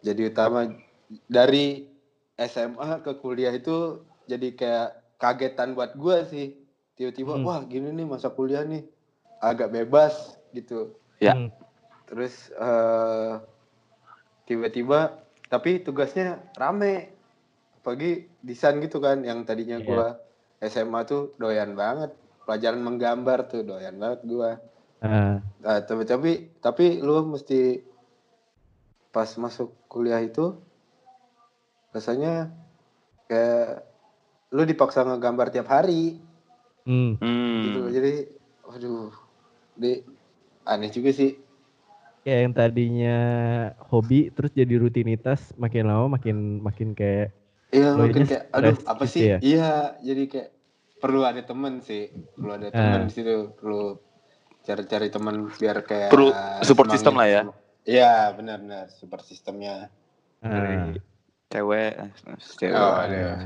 [0.01, 0.65] jadi utama
[1.25, 1.87] dari
[2.35, 4.89] SMA ke kuliah itu jadi kayak
[5.23, 6.51] kagetan buat gua sih
[6.93, 7.47] tiba-tiba Hmm.
[7.47, 8.83] wah gini nih masa kuliah nih
[9.39, 11.31] agak bebas gitu Ya.
[11.31, 11.47] Hmm.
[12.03, 13.33] terus eh,
[14.43, 17.15] tiba-tiba tapi tugasnya rame
[17.79, 19.87] pagi desain gitu kan yang tadinya Iya.
[19.87, 20.07] gua
[20.59, 22.11] SMA tuh doyan banget
[22.43, 24.51] pelajaran menggambar tuh doyan banget gua
[24.99, 27.83] Ah, Nah, tapi tapi tapi lu mesti
[29.09, 30.55] pas masuk kuliah itu
[31.91, 32.49] rasanya
[33.27, 33.83] kayak
[34.53, 36.21] lu dipaksa ngegambar tiap hari
[36.85, 37.11] hmm.
[37.65, 37.89] gitu loh.
[37.89, 37.95] Hmm.
[37.97, 38.13] Jadi
[38.63, 39.09] waduh.
[39.73, 39.91] Di
[40.63, 41.33] aneh juga sih.
[42.23, 43.17] Ya yang tadinya
[43.91, 47.33] hobi terus jadi rutinitas makin lama makin makin kayak
[47.73, 49.21] Iya, ini kayak aduh apa gitu sih?
[49.33, 49.37] ya?
[49.41, 49.71] Iya,
[50.05, 50.49] jadi kayak
[51.01, 52.13] perlu ada temen sih.
[52.37, 53.05] Perlu ada temen Ah.
[53.09, 53.97] di situ, perlu
[54.61, 56.29] cari-cari temen biar kayak Perlu
[56.61, 56.93] support semangat.
[56.93, 57.41] system lah ya.
[57.83, 59.89] Iya, benar-benar support sistemnya.
[60.39, 61.01] ah, Dari
[61.53, 62.09] cewek, eh,
[62.57, 62.73] cewek.
[62.73, 63.37] Oh, ada.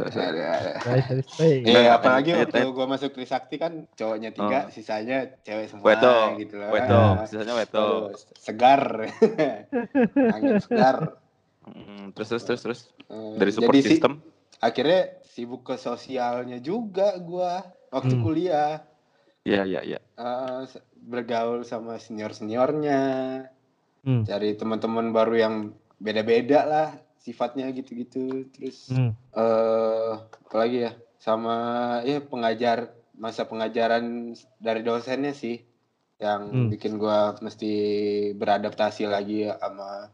[1.44, 4.72] Iya, Nah, apalagi waktu gua masuk Trisakti kan cowoknya tiga, Oh.
[4.72, 6.72] sisanya cewek semua Weto, gitu loh.
[6.72, 8.16] weto, Ah, sisanya weto.
[8.40, 9.12] segar.
[10.34, 11.20] Angin segar.
[11.68, 14.24] Hmm, terus terus terus terus Eh, dari support jadi system.
[14.58, 18.24] akhirnya sibuk ke sosialnya juga gua waktu Hmm.
[18.24, 18.88] kuliah.
[19.44, 20.00] Iya iya iya.
[20.16, 20.62] Eh,
[20.98, 23.02] bergaul sama senior-seniornya,
[24.02, 24.24] Hmm.
[24.24, 25.56] cari teman-teman baru yang
[25.98, 26.90] beda-beda lah
[27.28, 28.48] sifatnya gitu-gitu.
[28.56, 29.12] Terus Hmm.
[29.36, 30.14] eh
[30.48, 31.56] apalagi ya sama
[32.08, 34.32] ya pengajar masa pengajaran
[34.64, 35.60] dari dosennya sih
[36.18, 36.68] yang Hmm.
[36.72, 37.74] bikin gua mesti
[38.34, 40.08] beradaptasi lagi sama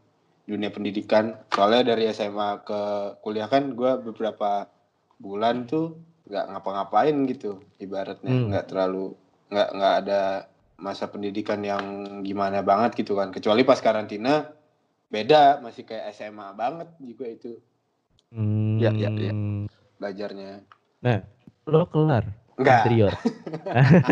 [0.44, 2.80] dunia pendidikan soalnya dari SMA ke
[3.22, 4.68] kuliah kan gua beberapa
[5.16, 5.96] bulan tuh
[6.28, 8.48] nggak ngapa-ngapain gitu ibaratnya Hmm.
[8.52, 9.16] nggak terlalu
[9.48, 10.22] nggak nggak ada
[10.76, 11.84] masa pendidikan yang
[12.26, 14.52] gimana banget gitu kan kecuali pas karantina
[15.08, 17.52] beda masih kayak SMA banget juga itu
[18.34, 18.82] Hmm.
[18.82, 19.30] Ya, ya, ya.
[20.02, 20.66] belajarnya
[21.70, 22.26] Lo kelar
[22.58, 22.86] Enggak.
[22.86, 23.12] interior.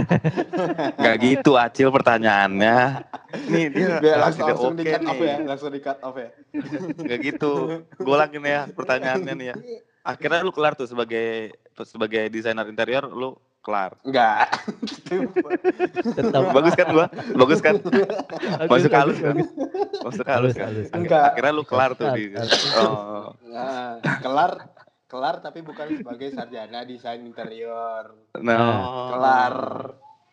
[0.99, 3.07] Nggak gitu Acil pertanyaannya.
[3.51, 5.27] Nih dia Biar langsung, langsung oke di cut off nih.
[5.31, 6.31] ya, langsung di cut off ya.
[7.07, 7.53] Nggak gitu.
[7.99, 9.57] Gue lagi nih ya pertanyaannya nih ya.
[10.03, 11.55] Akhirnya lu kelar tuh sebagai
[11.87, 13.95] sebagai desainer interior lu kelar.
[14.03, 14.51] Enggak.
[16.19, 17.07] Tetap Bagus kan gua?
[17.39, 17.79] Bagus kan?
[18.67, 19.35] Masuk halus kan?
[19.39, 19.49] bagus.
[20.03, 20.71] Masuk halus kan?
[20.93, 21.39] Enggak.
[21.39, 22.35] Akhirnya lu kelar tuh di.
[22.77, 23.33] Oh.
[23.47, 24.53] Nah, kelar
[25.07, 28.19] kelar tapi bukan sebagai sarjana desain interior.
[28.43, 29.15] Nah.
[29.15, 29.57] Kelar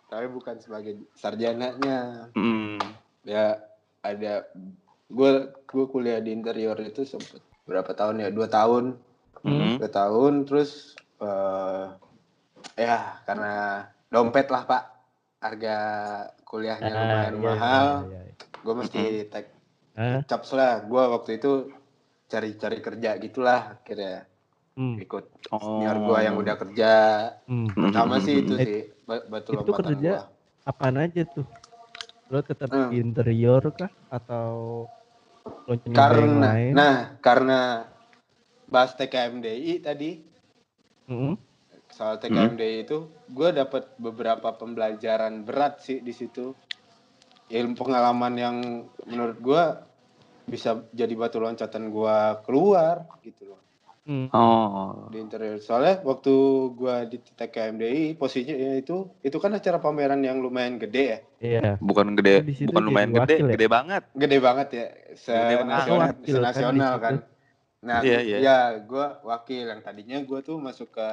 [0.10, 2.34] tapi bukan sebagai sarjananya.
[2.34, 2.82] Hmm.
[3.22, 3.62] Ya
[4.02, 4.50] ada
[5.10, 5.32] gue
[5.70, 8.34] gue kuliah di interior itu sempet berapa tahun ya?
[8.34, 8.98] Dua tahun.
[9.46, 9.78] Hmm.
[9.78, 12.09] Dua tahun terus eh
[12.76, 13.54] ya karena
[14.10, 14.84] dompet lah pak
[15.40, 15.78] harga
[16.44, 18.34] kuliahnya Ah, lumayan iya, mahal iya, iya.
[18.60, 19.04] gue mesti
[20.00, 21.52] Ah, caps lah gue waktu itu
[22.32, 24.28] cari-cari kerja gitulah akhirnya
[24.80, 25.58] hmm, ikut Oh.
[25.60, 26.94] senior gue yang udah kerja
[27.50, 27.90] hmm.
[27.90, 30.22] sama sih itu Eh, sih ba- batu itu kerja gua.
[30.70, 31.48] Apaan aja tuh?
[32.30, 32.94] Lo tetap Hmm.
[32.94, 34.86] interior kah atau
[35.66, 36.74] lo karena lain?
[36.78, 37.60] nah karena
[38.70, 40.12] bahas TKMDI tadi
[41.10, 41.34] Mm-mm.
[42.00, 46.56] Soal TKMDI itu gue dapat beberapa pembelajaran berat sih di situ
[47.46, 48.56] ilmu pengalaman yang
[49.04, 49.64] menurut gue
[50.48, 53.60] bisa jadi batu loncatan gue keluar gitu loh
[54.10, 54.26] Hmm.
[54.34, 55.06] Oh.
[55.14, 56.34] di interior soalnya waktu
[56.74, 61.70] gue di TKMDI posisinya itu itu kan acara pameran yang lumayan gede ya Iya.
[61.78, 63.54] Bukan gede, bukan lumayan gede, ya?
[63.54, 64.04] gede banget.
[64.10, 65.62] gede banget ya Gede banget.
[65.62, 67.28] senasional Wakil kan di senasional kan, situ.
[67.80, 68.38] nah Iya, iya.
[68.42, 71.08] ya gue wakil yang tadinya gue tuh masuk ke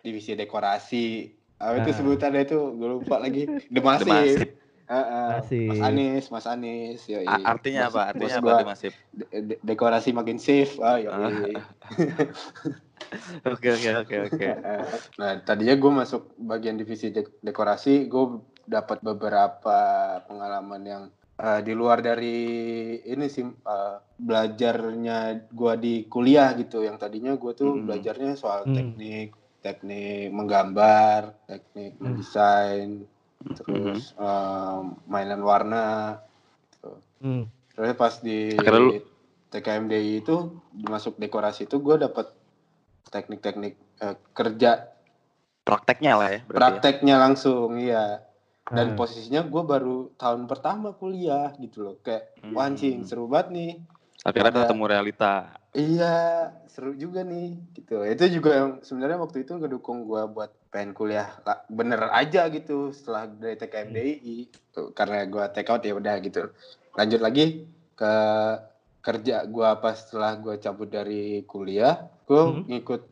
[0.00, 1.06] divisi dekorasi
[1.56, 1.96] apa itu Ah.
[1.96, 4.48] sebutannya itu gue lupa lagi demasif Demasif.
[4.88, 5.28] Heeh.
[5.34, 5.68] Masif.
[5.68, 7.22] Mas Anis Mas Anis yoi.
[7.22, 8.08] A- Artinya apa?
[8.08, 8.92] Artinya apa gua, Demasif?
[9.10, 11.52] de- de- dekorasi makin safe ah yoi.
[13.46, 14.48] Oke oke oke oke.
[15.16, 18.24] nah tadinya gue masuk bagian divisi de- dekorasi gue
[18.64, 19.78] dapat beberapa
[20.22, 21.02] pengalaman yang
[21.34, 22.36] eh, di luar dari
[23.00, 27.86] ini sih eh, belajarnya gue di kuliah gitu yang tadinya gue tuh Hmm.
[27.86, 28.74] belajarnya soal Hmm.
[28.74, 32.02] teknik teknik menggambar teknik Hmm.
[32.04, 32.90] mendesain
[33.54, 36.18] terus eh, mainan warna
[37.18, 37.50] Hmm.
[37.68, 39.06] terus pas di Akhirnya lu-
[39.48, 40.36] TKMDI itu
[40.84, 42.30] masuk dekorasi itu gue dapat
[43.04, 44.86] teknik-teknik eh, kerja
[45.60, 46.40] Prakteknya lah ya.
[46.40, 46.60] berarti ya.
[46.70, 48.22] prakteknya langsung iya
[48.66, 48.96] dan Ah.
[48.96, 52.54] posisinya gue baru tahun pertama kuliah gitu loh kayak Hmm.
[53.02, 53.72] seru banget nih
[54.20, 55.34] Akhirnya ada- ketemu realita.
[55.78, 56.14] Iya
[56.66, 61.38] seru juga nih gitu itu juga yang sebenarnya waktu itu ngedukung gue buat pengen kuliah
[61.46, 64.36] lah, bener aja gitu setelah dari TKMDI
[64.74, 66.50] Tuh, karena gue take out ya udah gitu
[66.98, 68.12] lanjut lagi ke
[69.00, 72.66] kerja gue pas setelah gue cabut dari kuliah gue Hmm.
[72.66, 73.02] ngikut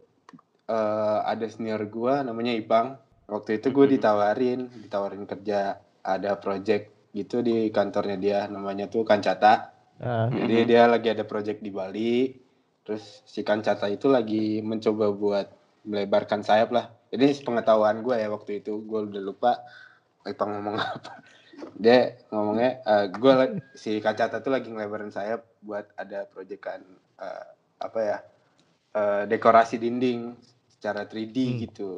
[0.67, 2.99] eh, ada senior gue namanya Ipang
[3.31, 3.93] waktu itu gue Mhm.
[3.97, 10.69] ditawarin ditawarin kerja ada project gitu di kantornya dia namanya tuh Kancata Ah, jadi Mhm.
[10.69, 12.37] dia lagi ada project di Bali.
[12.87, 15.47] Terus si Kancata itu lagi mencoba buat
[15.83, 16.87] melebarkan sayap lah.
[17.11, 18.79] Ini pengetahuan gue ya waktu itu.
[18.87, 19.53] Gue udah lupa
[20.23, 21.23] Ipang ngomong apa.
[21.75, 23.33] Dia ngomongnya, eh, gue
[23.75, 26.83] si Kancata tuh lagi ngelebarin sayap buat ada proyekan
[27.19, 27.47] eh,
[27.77, 28.19] apa ya
[28.93, 30.35] eh, dekorasi dinding
[30.71, 31.59] secara 3D Hmm.
[31.67, 31.91] gitu.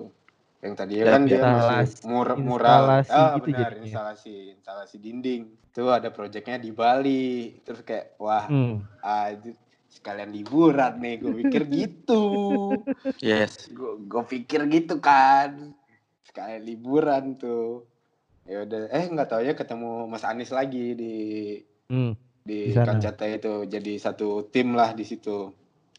[0.59, 3.85] Yang tadinya Ya, kan dia masih mur mural, ah gitu benar jadinya.
[3.87, 5.43] instalasi instalasi dinding.
[5.71, 7.63] Itu ada proyeknya di Bali.
[7.63, 8.83] Terus kayak wah hmm.
[8.99, 9.55] ah, itu
[9.99, 12.23] sekalian liburan nih gue pikir gitu
[13.19, 13.67] Yes.
[13.67, 15.75] gue gue pikir gitu kan
[16.23, 17.83] sekalian liburan tuh
[18.47, 21.15] ya udah eh nggak tahu ya ketemu Mas Anies lagi di
[21.89, 22.13] Hmm.
[22.45, 22.85] di Di.
[22.85, 25.51] Kancata itu jadi satu tim lah di situ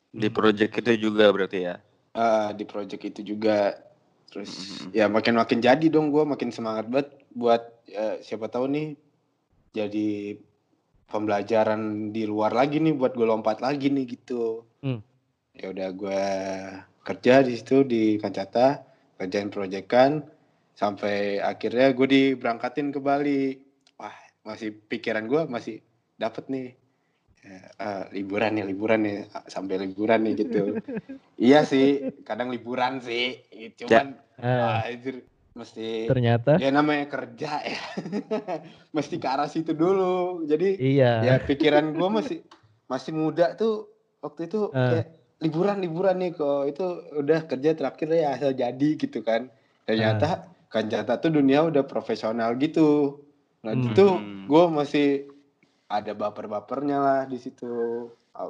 [0.10, 1.78] Di project itu juga berarti ya.
[2.18, 3.78] Ah, di project itu juga
[4.30, 4.50] terus
[4.86, 4.94] Mhm.
[4.94, 8.88] ya makin makin jadi dong gue makin semangat banget buat ya, siapa tahu nih
[9.74, 10.38] jadi
[11.10, 14.63] pembelajaran di luar lagi nih buat gue lompat lagi nih gitu.
[14.80, 15.04] Hmm.
[15.60, 16.24] ya udah gue
[17.04, 18.80] kerja di situ di Kancata
[19.19, 20.24] kerjain proyekan
[20.78, 23.60] sampai akhirnya gue diberangkatin ke Bali.
[24.00, 24.15] Wah
[24.48, 25.84] masih pikiran gue masih
[26.15, 26.69] dapet nih.
[27.39, 29.17] Ya, ah, liburan nih liburan nih
[29.52, 30.63] sampai liburan nih gitu.
[31.39, 33.39] Iya sih kadang liburan sih.
[33.80, 35.24] Cuman Ah, ah, anjir,
[35.60, 37.82] mesti ternyata ya namanya kerja ya
[38.95, 41.12] mesti ke arah situ dulu jadi iya.
[41.19, 42.38] ya pikiran gue masih
[42.88, 43.91] masih muda tuh
[44.24, 44.95] waktu itu Ah.
[44.95, 45.08] kayak
[45.39, 49.52] liburan liburan nih kok itu udah kerja terakhir ya asal jadi gitu kan
[49.84, 53.19] ternyata kan jatah tuh dunia udah profesional gitu
[53.60, 53.91] nah Hmm.
[53.91, 54.06] itu
[54.48, 55.08] gue masih
[55.88, 57.67] ada baper-bapernya lah di situ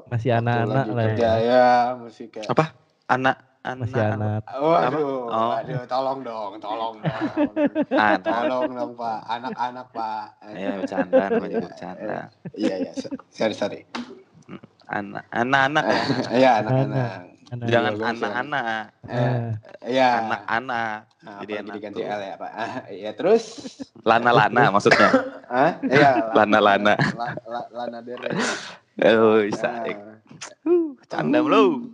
[0.05, 1.37] Masih anak-anak lagi lah kerja ya.
[1.41, 1.67] ya
[1.97, 2.77] masih kayak Apa?
[3.09, 4.41] Anak masih anak anak.
[4.55, 5.51] Waduh, Oh.
[5.51, 7.23] aduh, tolong dong, tolong dong.
[7.91, 8.23] anak.
[8.23, 9.19] tolong dong, Pak.
[9.27, 10.23] Anak-anak, Pak.
[10.55, 12.19] Ya bercanda namanya Iya, bercanda.
[12.55, 12.91] Iya, iya.
[13.29, 13.79] Sorry, sorry.
[14.87, 16.01] Anak anak-anak ya.
[16.31, 17.11] Iya, anak-anak.
[17.49, 17.67] Anak.
[17.67, 18.83] Jangan Iya, gua anak-anak.
[19.03, 19.47] Eh, Ah,
[19.83, 20.09] Iya.
[20.23, 20.97] Anak-anak.
[21.19, 22.05] Nah, Jadi jadi enak ganti tuh.
[22.07, 22.51] L ya, Pak.
[22.53, 23.43] Ah, Iya, terus?
[24.01, 25.09] Lana-lana maksudnya.
[25.45, 25.71] Hah?
[25.83, 26.11] Iya.
[26.31, 26.93] Lana-lana.
[26.95, 28.33] La- la- Lana Del Rey.
[28.99, 29.87] Oh, bisa.
[31.07, 31.89] Canda lu.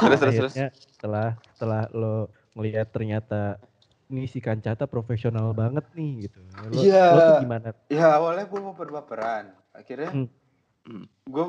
[0.00, 0.54] terus terus terus.
[0.96, 3.56] setelah setelah lo ngelihat ternyata
[4.10, 6.38] ini si Kancata profesional banget nih gitu.
[6.66, 7.04] Lo, Iya.
[7.14, 7.68] lo tuh gimana?
[7.88, 9.54] Ya awalnya gue mau berbaperan.
[9.70, 10.28] Akhirnya Hmm.
[10.82, 11.06] Hmm.
[11.24, 11.46] gue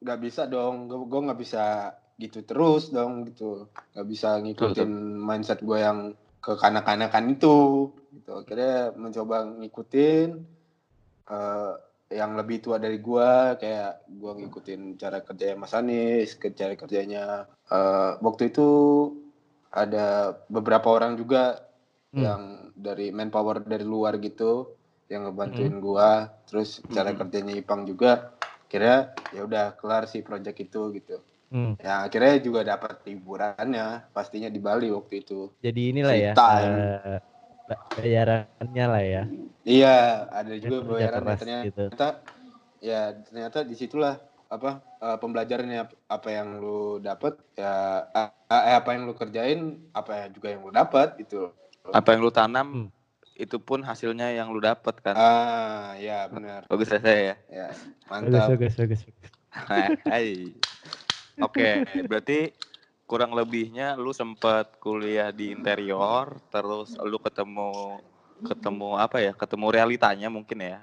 [0.00, 0.86] nggak bisa dong.
[0.86, 3.66] Gue nggak bisa gitu terus dong gitu.
[3.92, 7.90] Nggak bisa ngikutin mindset gue yang kekanak-kanakan itu.
[8.14, 8.30] Gitu.
[8.32, 10.28] Akhirnya mencoba ngikutin
[11.26, 11.72] eh,
[12.08, 13.30] yang lebih tua dari gue.
[13.58, 17.46] Kayak gue ngikutin cara kerja Mas Anies, ke cara kerjanya.
[17.66, 18.68] eh, waktu itu
[19.68, 21.58] ada beberapa orang juga
[22.14, 22.22] Hmm.
[22.22, 22.42] yang
[22.72, 24.72] dari manpower dari luar gitu
[25.10, 27.18] yang ngebantuin gua terus cara Hmm.
[27.20, 28.32] kerjanya Ipang juga
[28.66, 31.18] kira ya udah kelar sih project itu gitu
[31.50, 31.74] Hmm.
[31.76, 36.32] ya akhirnya juga dapat liburannya pastinya di Bali waktu itu Jadi inilah ya.
[36.32, 36.74] Time.
[36.78, 37.20] ba-
[37.66, 39.22] bayarannya lah ya.
[39.66, 39.96] iya
[40.30, 41.84] ada juga bayaran keras ternyata gitu.
[42.80, 44.14] ya ternyata di situlah
[44.46, 50.30] apa eh, pembelajarannya apa yang lu dapat ya eh, eh, apa yang lu kerjain apa
[50.30, 51.50] juga yang lu dapat gitu
[51.90, 52.88] Apa yang lu tanam Hmm.
[53.36, 55.12] itu pun hasilnya yang lu dapat kan.
[55.12, 57.36] ah ya benar Bagus ya saya ya.
[57.50, 59.00] ya Bagus, mantap bagus, bagus.
[59.04, 59.30] bagus.
[60.08, 60.28] Hai.
[61.36, 62.48] Oke, berarti
[63.06, 68.02] kurang lebihnya lu sempet kuliah di interior, terus lu ketemu
[68.42, 69.32] ketemu apa ya?
[69.32, 70.78] Ketemu realitanya mungkin ya.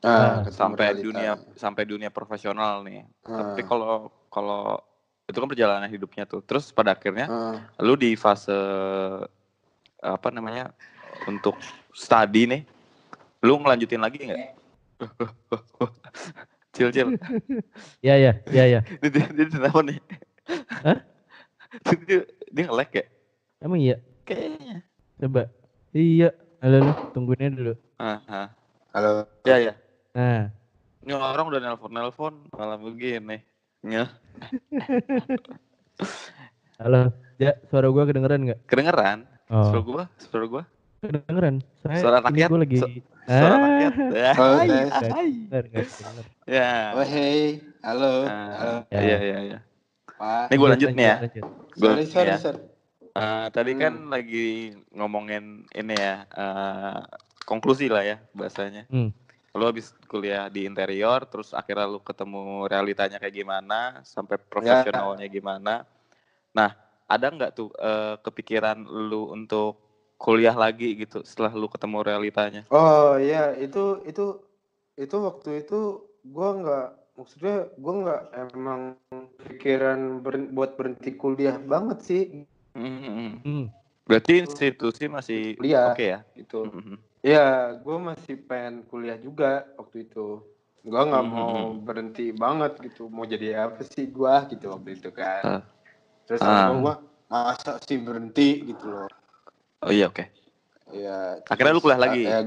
[0.00, 1.04] Ah, Nah, sampai realita.
[1.04, 3.04] dunia sampai dunia profesional nih.
[3.28, 4.80] Ah, Tapi kalau kalau
[5.28, 6.40] itu kan perjalanan hidupnya tuh.
[6.40, 7.56] Terus pada akhirnya ah.
[7.84, 8.56] lu di fase
[10.00, 10.72] apa namanya?
[11.28, 11.56] Untuk
[11.92, 12.62] study nih.
[13.44, 14.40] Lu ngelanjutin lagi nggak?
[16.72, 17.08] Cil, cil.
[18.04, 18.80] Iya, iya, iya, iya.
[19.00, 19.98] Dia, dia, dia kenapa nih?
[20.84, 20.98] Hah?
[21.84, 23.04] Dia, dia, nge-lag ya?
[23.58, 23.96] Emang iya?
[24.24, 24.76] Kayaknya.
[25.16, 25.42] Coba.
[25.90, 26.28] Iya.
[26.60, 26.92] Halo, halo.
[27.12, 27.74] Tungguin aja dulu.
[27.96, 28.48] Ah, ah.
[28.92, 29.28] Halo.
[29.44, 29.74] Ya, ya.
[30.12, 30.48] Nah,
[31.04, 33.38] Ini orang udah nelpon-nelpon malah begini.
[33.86, 34.10] Ya.
[36.82, 37.12] halo.
[37.36, 38.60] Ja, suara gua kedengeran nggak?
[38.66, 39.18] Kedengeran?
[39.46, 40.04] Suara Oh, gua?
[40.18, 40.62] Suara gua?
[40.98, 41.60] kedengeran.
[41.84, 42.48] Saya, Suara rakyat?
[42.50, 42.78] gua lagi.
[42.80, 43.92] Su- Suara Ah, rakyat.
[44.10, 44.32] Ya.
[44.32, 45.30] Oh, Hai, Hai.
[45.52, 45.84] denger.
[46.48, 46.70] Ya.
[46.96, 47.60] Oh, hey.
[47.84, 48.12] Halo.
[48.26, 48.74] Halo.
[48.74, 49.00] Ah, Ya.
[49.04, 49.58] Iya, iya, iya.
[50.16, 50.50] Pak.
[50.50, 51.16] Ini gue lanjut nih ya.
[51.22, 51.44] lanjut.
[51.76, 52.38] Gua Sorry, sorry, ya.
[52.40, 52.60] sorry.
[53.16, 53.80] Eh, tadi Hmm.
[53.80, 54.48] kan lagi
[54.92, 57.00] ngomongin ini ya, eh,
[57.48, 58.84] konklusi lah ya bahasanya.
[58.92, 59.08] Hmm.
[59.56, 65.88] Lu habis kuliah di interior, terus akhirnya lu ketemu realitanya kayak gimana, sampai profesionalnya gimana.
[66.52, 66.76] Nah,
[67.08, 69.80] ada nggak tuh eh, kepikiran lu untuk
[70.20, 72.62] kuliah lagi gitu setelah lu ketemu realitanya?
[72.68, 74.44] Oh, iya, itu itu
[74.96, 78.80] itu waktu itu gua nggak maksudnya gua nggak emang
[79.42, 82.24] pikiran ber- buat berhenti kuliah banget sih
[82.76, 83.40] Hmm.
[83.40, 83.64] Hmm.
[84.04, 86.20] Berarti institusi masih kuliah oke ya?
[86.36, 86.68] gitu.
[86.68, 87.00] Hmm.
[87.24, 90.44] Iya, gue masih pengen kuliah juga waktu itu.
[90.84, 93.08] Gua nggak Hmm, mau berhenti banget gitu.
[93.08, 95.42] Mau jadi apa sih gua gitu waktu itu kan.
[95.42, 95.62] Ah.
[96.28, 96.68] Terus Ah.
[96.68, 96.94] gua, gua
[97.26, 99.08] masa sih berhenti gitu loh.
[99.82, 100.28] Oh iya oke.
[100.92, 102.28] Ya, Akhirnya lu kuliah lagi?
[102.28, 102.46] ya,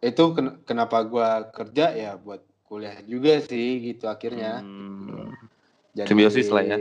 [0.00, 2.40] itu ken- kenapa gua kerja ya buat
[2.74, 4.58] kuliah juga sih gitu akhirnya.
[4.66, 5.30] Hmm.
[5.94, 6.76] Jadi Simbiosis lah ya.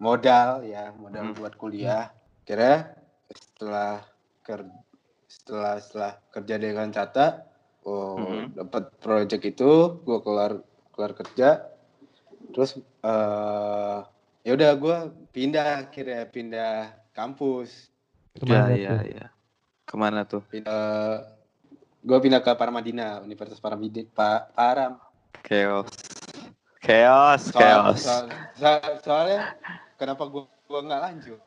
[0.00, 1.36] Modal ya, modal Hmm.
[1.36, 2.08] buat kuliah.
[2.48, 2.96] Kira
[3.28, 4.00] setelah
[4.40, 4.64] ker
[5.28, 7.44] setelah setelah kerja dengan Cata,
[7.84, 8.56] oh Mhm.
[8.56, 10.64] dapat project itu, gua kelar
[10.96, 11.68] kelar kerja.
[12.56, 13.98] Terus eh
[14.48, 14.96] ya udah gua
[15.28, 17.92] pindah akhirnya pindah kampus.
[18.32, 19.04] Ke mana Iya iya tuh?
[19.12, 19.26] iya.
[19.84, 20.42] Ke mana tuh?
[20.48, 20.80] Pindah
[21.98, 24.96] gue pindah ke Paramadina, Universitas Paramadina, Pak Param.
[25.42, 25.88] Chaos.
[26.78, 27.98] Chaos, Soal, chaos.
[28.00, 29.40] soal, soal- soalnya
[29.96, 31.40] kenapa gue gua nggak lanjut?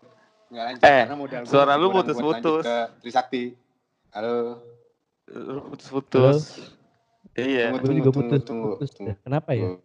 [0.51, 2.65] Nggak lanjut Eh, karena modal gua suara lu putus-putus.
[2.99, 3.43] Trisakti.
[4.11, 4.59] Halo.
[5.31, 6.37] Lu putus-putus.
[7.31, 7.71] Iya.
[7.71, 9.13] Tunggu, juga tunggu, putus, tunggu, putus tunggu.
[9.23, 9.79] Kenapa ya?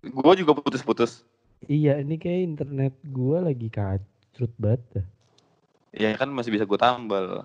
[0.00, 1.12] Gue juga putus-putus.
[1.66, 5.04] Iya, ini kayak internet gua lagi kacrut banget.
[5.92, 7.44] Iya kan masih bisa gue tambal.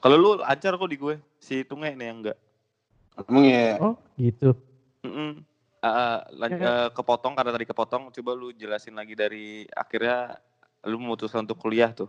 [0.00, 1.16] Kalau lu lancar kok di gue.
[1.40, 2.38] Si Tunge nih yang enggak.
[3.24, 3.76] Emang ya.
[3.80, 4.52] Oh, gitu.
[6.40, 6.88] Lan- Ya.
[6.88, 8.12] eh, kepotong karena tadi kepotong.
[8.12, 10.40] Coba lu jelasin lagi dari akhirnya
[10.88, 12.08] lu memutuskan untuk kuliah tuh.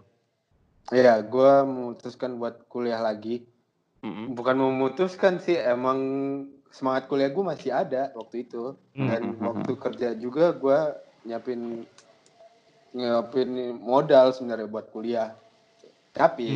[0.91, 3.47] Iya, gue memutuskan buat kuliah lagi.
[4.01, 5.99] Bukan memutuskan sih, emang
[6.71, 8.75] semangat kuliah gue masih ada waktu itu.
[8.95, 9.43] Dan Mhm.
[9.43, 10.79] waktu kerja juga gue
[11.27, 11.85] nyiapin
[12.91, 15.37] nyiapin modal sebenarnya buat kuliah.
[16.11, 16.49] Tapi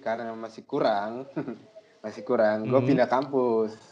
[0.00, 1.28] karena masih kurang,
[2.04, 2.88] masih kurang, gue Hmm.
[2.88, 3.91] pindah kampus.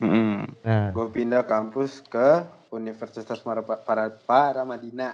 [0.00, 0.48] Mm-mm.
[0.60, 5.12] Nah, Gue pindah kampus ke Universitas Para Para, Paramadina.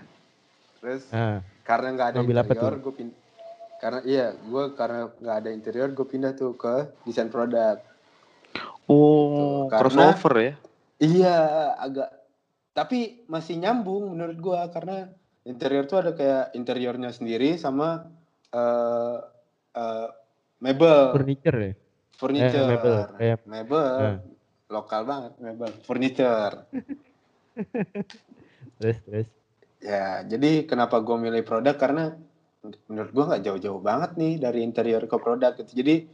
[0.78, 3.18] Terus nah, karena nggak ada Ngambil interior, gue pindah.
[3.76, 7.82] Karena iya, gue karena nggak ada interior, gue pindah tuh ke desain produk.
[8.86, 9.74] Oh, Gitu.
[9.74, 10.52] Karena- crossover ya.
[10.96, 11.36] Iya,
[11.76, 12.08] agak.
[12.72, 15.08] Tapi masih nyambung menurut gue karena
[15.42, 18.06] interior tuh ada kayak interiornya sendiri sama
[18.48, 19.16] eh
[19.72, 20.08] eh,
[20.58, 21.72] mebel, furniture ya.
[22.16, 22.96] furniture, Eh, mebel,
[23.44, 24.16] mebel, Eh.
[24.70, 26.66] Lokal banget mebel, furniture.
[28.76, 29.28] Terus terus.
[29.80, 32.12] Ya, jadi kenapa gue milih produk karena
[32.90, 35.72] menurut gue nggak jauh-jauh banget nih dari interior ke produk gitu.
[35.72, 36.04] Jadi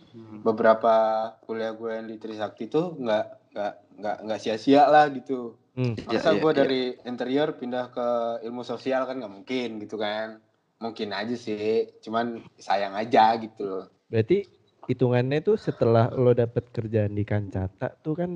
[0.46, 0.94] beberapa
[1.42, 5.58] kuliah gue yang di Trisakti tuh nggak nggak nggak nggak sia-sia lah gitu.
[5.72, 5.96] Hmm.
[6.06, 6.58] Ya, Masa ya, gue ya.
[6.62, 8.06] dari interior pindah ke
[8.44, 10.38] ilmu sosial kan nggak mungkin gitu kan.
[10.82, 13.84] Mungkin aja sih, cuman sayang aja gitu loh.
[14.10, 18.30] Berarti hitungannya tuh setelah lo dapet kerjaan di Kancata tuh kan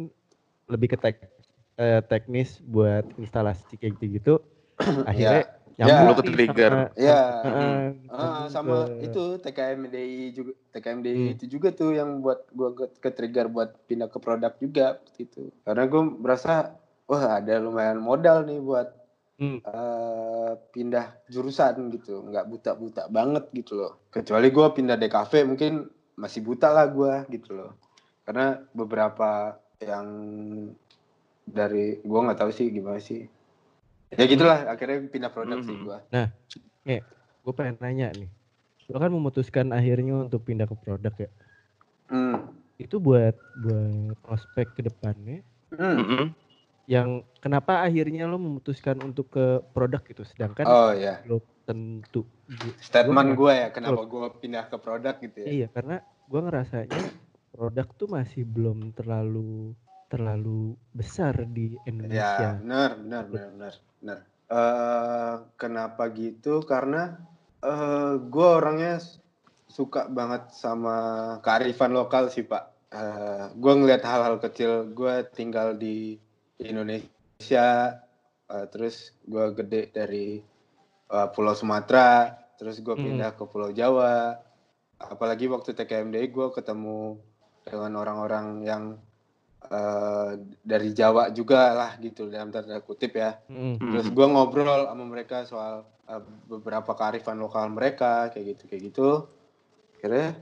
[0.66, 1.16] lebih ke tek,
[1.76, 4.34] eh, teknis buat instalasi kayak gitu-gitu.
[5.08, 5.84] Akhirnya Ya.
[5.84, 6.72] nyambung Lu nih ke-trigger.
[6.72, 7.76] sama- Ya, Heeh,
[8.08, 11.34] ah, nyambung sama ke- itu TKMDI juga TKMDI Hmm.
[11.36, 15.52] itu juga tuh yang buat gue ke, ke trigger buat pindah ke produk juga gitu.
[15.62, 16.72] Karena gue merasa
[17.04, 18.88] wah ada lumayan modal nih buat
[19.36, 19.60] Hmm.
[19.60, 24.00] eh, pindah jurusan gitu, nggak buta-buta banget gitu loh.
[24.08, 27.72] Kecuali gue pindah DKV mungkin masih buta lah gue gitu loh.
[28.24, 30.06] Karena beberapa yang
[31.46, 33.28] dari gue nggak tahu sih gimana sih.
[34.10, 35.84] Ya gitulah akhirnya pindah produk sih Mhm.
[35.84, 35.98] gue.
[37.46, 38.26] gue pengen nanya nih.
[38.90, 41.30] Lo kan memutuskan akhirnya untuk pindah ke produk ya.
[42.10, 42.50] Hmm.
[42.78, 45.42] Itu buat buat prospek ke depannya
[45.74, 45.98] Hmm.
[45.98, 46.24] Mm-mm.
[46.86, 52.78] yang kenapa akhirnya lo memutuskan untuk ke produk gitu sedangkan Oh ya, lo tentu Gu-
[52.78, 55.46] statement gua gue ya kenapa gue pindah ke produk gitu ya.
[55.50, 55.96] Iya, karena
[56.30, 57.02] gua ngerasanya
[57.50, 59.74] produk tuh masih belum terlalu
[60.06, 62.48] terlalu besar di Ya, Indonesia.
[62.62, 64.18] benar, benar, benar, benar, benar.
[64.46, 66.62] Eh, kenapa gitu?
[66.62, 67.18] Karena
[67.58, 69.02] eh gue orangnya
[69.66, 70.96] suka banget sama
[71.42, 72.70] kearifan lokal sih pak.
[72.94, 74.86] Eh gue ngeliat hal-hal kecil.
[74.94, 76.14] Gue tinggal di
[76.62, 77.98] Indonesia,
[78.46, 80.38] eh, terus gue gede dari
[81.06, 83.04] eh, Pulau Sumatera, terus gue Hmm.
[83.04, 84.36] pindah ke Pulau Jawa.
[84.96, 87.20] Apalagi waktu TKMDI gue ketemu
[87.62, 88.84] dengan orang-orang yang
[89.66, 90.30] eh,
[90.62, 93.34] dari Jawa juga lah gitu dalam tanda kutip ya.
[93.50, 98.82] Mm, Terus gue ngobrol sama mereka soal eh, beberapa kearifan lokal mereka kayak gitu kayak
[98.86, 99.08] gitu.
[99.98, 100.38] Akhirnya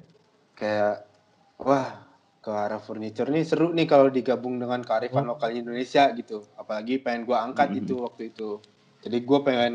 [0.53, 1.09] kayak
[1.57, 2.05] wah
[2.39, 5.33] ke arah furniture nih seru nih kalau digabung dengan kearifan Oh.
[5.33, 6.45] lokal Indonesia gitu.
[6.55, 7.81] Apalagi pengen gue angkat Mhm.
[7.81, 8.61] itu waktu itu.
[9.01, 9.73] Jadi gue pengen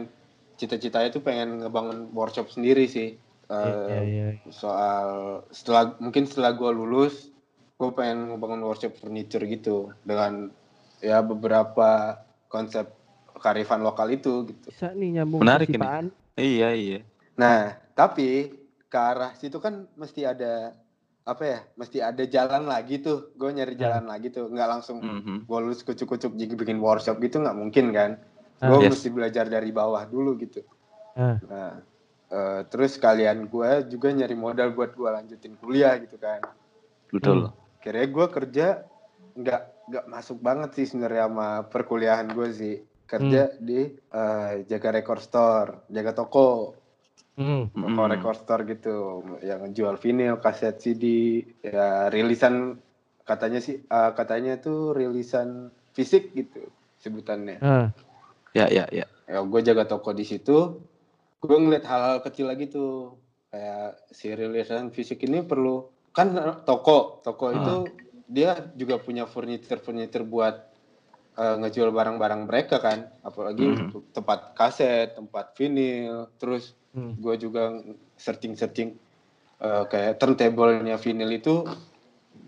[0.59, 3.15] cita-citanya tuh pengen ngebangun workshop sendiri sih.
[3.49, 4.51] Iya, Eh, iya, iya.
[4.53, 5.07] soal
[5.49, 7.33] setelah mungkin setelah gue lulus
[7.79, 10.51] gue pengen ngebangun workshop furniture gitu dengan
[10.99, 12.91] ya beberapa konsep
[13.39, 14.67] kearifan lokal itu gitu.
[14.67, 15.79] Bisa nih nyambung Menarik ini.
[15.79, 16.05] Paan.
[16.35, 16.99] Iya, iya.
[17.39, 18.51] Nah tapi
[18.85, 20.75] ke arah situ kan mesti ada
[21.23, 21.59] apa ya?
[21.73, 23.31] Mesti ada jalan lagi tuh.
[23.33, 24.45] Gue nyari jalan lagi tuh.
[24.45, 25.47] Nggak langsung Mhm.
[25.47, 28.11] gue lulus kucuk-kucuk jadi bikin workshop gitu nggak mungkin kan?
[28.59, 28.67] Ah.
[28.69, 28.91] Gue Yes.
[28.99, 30.61] mesti belajar dari bawah dulu gitu.
[31.15, 31.39] Ah.
[31.47, 31.71] Nah
[32.29, 36.43] eh, terus kalian gue juga nyari modal buat gue lanjutin kuliah gitu kan.
[37.09, 37.49] Betul.
[37.49, 37.55] Hmm.
[37.79, 38.67] Kira gue kerja
[39.33, 42.75] nggak nggak masuk banget sih sebenarnya sama perkuliahan gue sih
[43.09, 46.77] kerja di eh, jaga record store, jaga toko,
[47.33, 47.71] Hmm.
[47.71, 48.11] toko Mm-mm.
[48.11, 51.03] record store gitu, yang jual vinil, kaset CD,
[51.63, 52.77] ya rilisan
[53.23, 56.67] katanya sih eh, katanya tuh rilisan fisik gitu
[56.99, 57.57] sebutannya.
[57.63, 57.89] Ah.
[58.53, 59.05] Ya, ya, ya.
[59.29, 60.81] Ya gue jaga toko di situ,
[61.39, 66.33] gue ngeliat hal-hal kecil lagi tuh kayak si rilisan fisik ini perlu kan
[66.65, 67.57] toko toko Ah.
[67.57, 67.73] itu
[68.29, 70.69] dia juga punya furniture furniture buat
[71.39, 74.05] eh, ngejual barang-barang mereka kan apalagi Hmm.
[74.13, 77.15] tempat kaset tempat vinil terus Hmm.
[77.17, 77.73] gue juga
[78.17, 78.97] searching searching
[79.59, 81.63] kayak turntable-nya vinil itu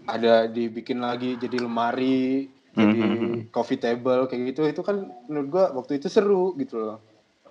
[0.06, 3.52] ada dibikin lagi jadi lemari jadi Mhm.
[3.52, 6.98] coffee table kayak gitu itu kan menurut gua waktu itu seru gitu loh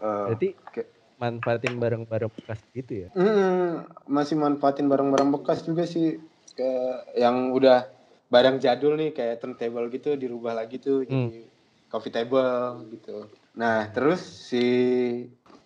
[0.00, 0.82] Berarti Oke.
[1.20, 3.08] manfaatin barang-barang bekas gitu ya.
[3.12, 6.16] Mm, masih manfaatin barang-barang bekas juga sih
[6.56, 7.84] kayak yang udah
[8.32, 11.44] barang jadul nih kayak turntable gitu dirubah lagi tuh jadi
[11.92, 13.28] coffee table gitu.
[13.60, 14.64] Nah terus si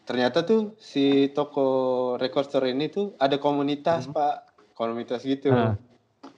[0.02, 1.68] ternyata tuh si toko
[2.18, 4.16] record store ini tuh ada komunitas Hmm.
[4.18, 5.54] pak komunitas gitu.
[5.54, 5.78] Ah.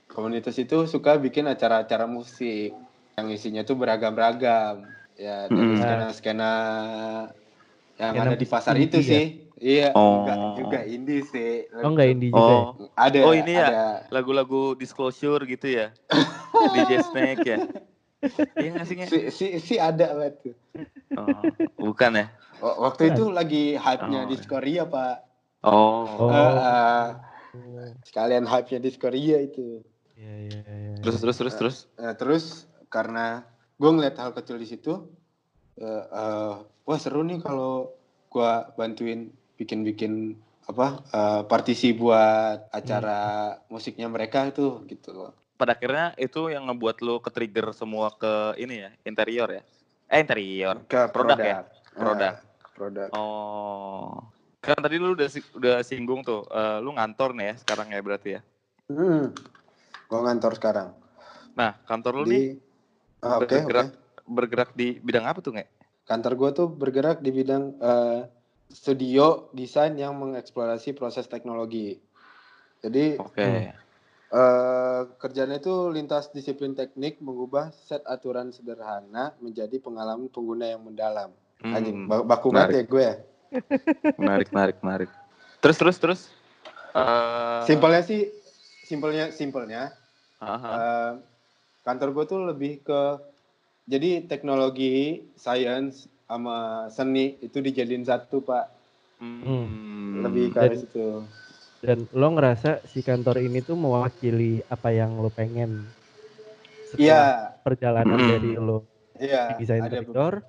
[0.07, 2.73] Komunitas itu suka bikin acara-acara musik
[3.17, 4.85] yang isinya tuh beragam-ragam
[5.17, 5.81] ya dari Hmm.
[5.81, 6.53] skena-skena
[7.97, 9.09] yang Skena ada di pasar itu ya?
[9.09, 9.25] sih.
[9.57, 10.21] Iya, Oh.
[10.21, 11.65] enggak juga indie sih.
[11.81, 12.61] Oh enggak indie juga ya?
[12.61, 13.19] Oh, Ada.
[13.25, 13.65] Oh, ini ya?
[13.65, 13.81] ada.
[14.13, 15.89] lagu-lagu disclosure gitu ya.
[16.77, 17.57] DJ Snake ya.
[18.53, 18.95] Iya nggak sih?
[19.09, 20.53] Si, si, si ada tuh.
[21.17, 21.49] Oh,
[21.89, 22.25] bukan ya?
[22.61, 24.45] W- Waktu itu lagi hype-nya Oh, di iya.
[24.45, 25.15] Korea, Pak.
[25.65, 26.05] Oh.
[26.05, 26.29] Oh.
[26.29, 27.09] Eh,
[27.57, 29.81] Oh, sekalian hype-nya di Korea itu.
[30.13, 30.93] Iya iya iya.
[31.01, 31.77] Terus terus terus terus.
[31.97, 33.43] Eh, terus karena
[33.77, 34.93] gue ngeliat hal kecil di situ,
[35.77, 37.93] eh, eh, wah seru nih kalau
[38.27, 40.35] gue bantuin bikin-bikin
[40.67, 45.31] apa eh, partisi buat acara musiknya mereka itu gitu loh.
[45.57, 49.63] Pada akhirnya itu yang ngebuat lu ke trigger semua ke ini ya, interior ya.
[50.07, 50.85] Eh interior.
[50.85, 51.59] Ke Produk produk, ya?
[51.97, 52.33] Produk.
[52.33, 52.35] Eh,
[52.77, 53.07] produk.
[53.17, 54.21] Oh.
[54.61, 58.29] Kan tadi lu udah udah singgung tuh, eh, lu ngantor nih ya sekarang ya berarti
[58.37, 58.41] ya.
[58.87, 59.33] Hmm.
[60.07, 60.89] Gue ngantor sekarang
[61.57, 62.41] Nah, kantor lu nih di
[63.23, 63.97] Ah, oke bergerak oke.
[64.27, 65.65] bergerak di bidang apa tuh, Nge?
[66.07, 68.21] Kantor gue tuh bergerak di bidang eh,
[68.71, 71.97] studio desain yang mengeksplorasi proses teknologi.
[72.83, 73.73] Jadi Oke.
[74.27, 81.31] eh kerjanya itu lintas disiplin teknik mengubah set aturan sederhana menjadi pengalaman pengguna yang mendalam.
[81.63, 83.15] Anjing, Hmm, ba- baku banget ya gue ya.
[84.19, 85.09] menarik, menarik, menarik.
[85.63, 86.21] Terus, terus, terus.
[86.91, 88.29] Eh, Simpelnya sih,
[88.83, 89.95] simpelnya, simpelnya
[90.43, 90.69] aha.
[90.75, 91.11] eh,
[91.87, 93.01] kantor gue tuh lebih ke
[93.87, 98.67] jadi teknologi, science, sama seni itu dijadiin satu pak.
[99.23, 100.19] Hmm.
[100.19, 101.07] Lebih ke Dan- situ.
[101.77, 105.85] Dan lo ngerasa si kantor ini tuh mewakili apa yang lo pengen
[106.89, 107.23] setelah Iya,
[107.61, 108.27] perjalanan Mm.
[108.33, 108.77] dari lo
[109.21, 109.53] iya.
[109.55, 110.41] desain interior,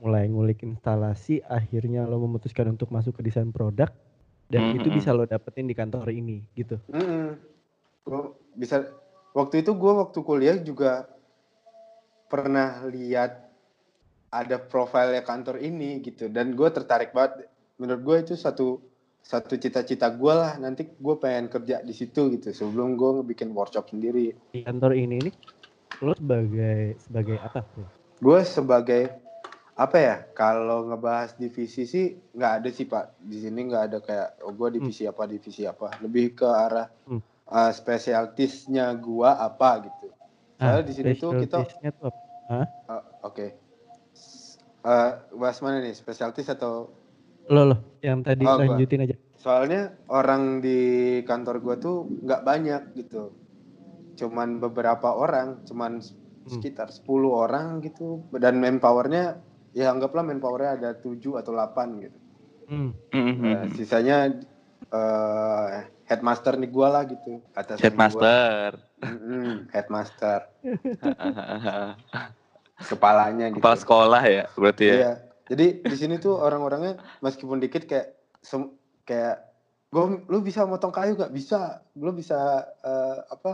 [0.00, 3.92] mulai ngulik instalasi, akhirnya lo memutuskan untuk masuk ke desain produk,
[4.48, 4.96] dan itu Mm-mm.
[4.98, 6.80] bisa lo dapetin di kantor ini gitu.
[6.88, 7.36] Mm-mm.
[8.00, 8.80] Gua bisa
[9.34, 11.06] waktu itu gue waktu kuliah juga
[12.30, 13.50] pernah lihat
[14.30, 16.30] ada profilnya kantor ini gitu.
[16.30, 17.50] Dan gue tertarik banget.
[17.82, 18.78] Menurut gue itu satu
[19.20, 20.54] satu cita-cita gue lah.
[20.62, 24.30] Nanti gue pengen kerja di situ gitu sebelum gue bikin workshop sendiri.
[24.54, 25.34] Di kantor ini nih,
[26.06, 27.66] lo sebagai sebagai apa
[28.20, 29.02] gue sebagai
[29.80, 33.18] apa ya kalau ngebahas divisi sih nggak ada sih pak.
[33.18, 35.98] Di sini nggak ada kayak oh gue divisi apa divisi apa.
[35.98, 37.18] Lebih ke arah Hmm.
[37.50, 40.06] Uh, spesialistisnya gue apa gitu
[40.56, 41.58] Soalnya di sini tuh kita
[41.92, 42.60] tuh apa?
[42.86, 43.46] uh, oke
[44.12, 46.92] S- uh, bahas mana nih spesialis atau
[47.50, 48.62] Lo lo, yang tadi Oh, gua.
[48.62, 49.16] lanjutin aja.
[49.34, 50.78] soalnya orang di
[51.24, 53.32] kantor gue tuh nggak banyak gitu
[54.14, 56.04] cuman beberapa orang cuman
[56.40, 56.56] Hmm.
[56.56, 59.40] sekitar 10 orang gitu dan manpowernya
[59.72, 62.18] ya anggaplah manpowernya ada 7 atau 8 gitu
[62.68, 62.92] Hmm.
[63.12, 64.28] Eh, sisanya
[64.90, 65.76] eh
[66.10, 68.70] headmaster nih gua lah gitu atasan Headmaster.
[68.74, 69.06] gua.
[69.06, 70.50] Mm-mm, headmaster.
[72.80, 73.60] Kepalanya gitu.
[73.60, 74.94] Kepala sekolah ya, berarti ya.
[74.96, 75.12] iya.
[75.46, 79.42] Jadi di sini tuh orang-orangnya meskipun dikit kayak sem- kayak
[79.88, 81.30] gua lu bisa motong kayu nggak?
[81.30, 81.84] Bisa.
[81.94, 82.38] Lu bisa
[82.80, 83.52] eh, apa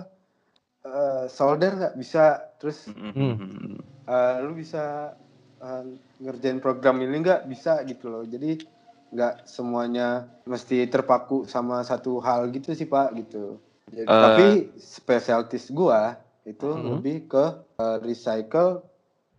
[0.83, 1.95] eh, solder nggak?
[1.95, 2.25] Bisa.
[2.57, 3.81] Terus Mhm.
[4.05, 5.13] eh, lu bisa
[5.59, 5.85] eh,
[6.19, 7.45] ngerjain program ini nggak?
[7.45, 8.23] Bisa gitu loh.
[8.23, 8.63] Jadi
[9.09, 10.09] nggak semuanya
[10.45, 14.19] mesti terpaku sama satu hal gitu sih pak gitu Jadi, Eh.
[14.19, 14.47] tapi
[14.77, 16.85] spesialis gua itu Mhm.
[16.93, 17.45] lebih ke
[17.77, 18.83] eh, recycle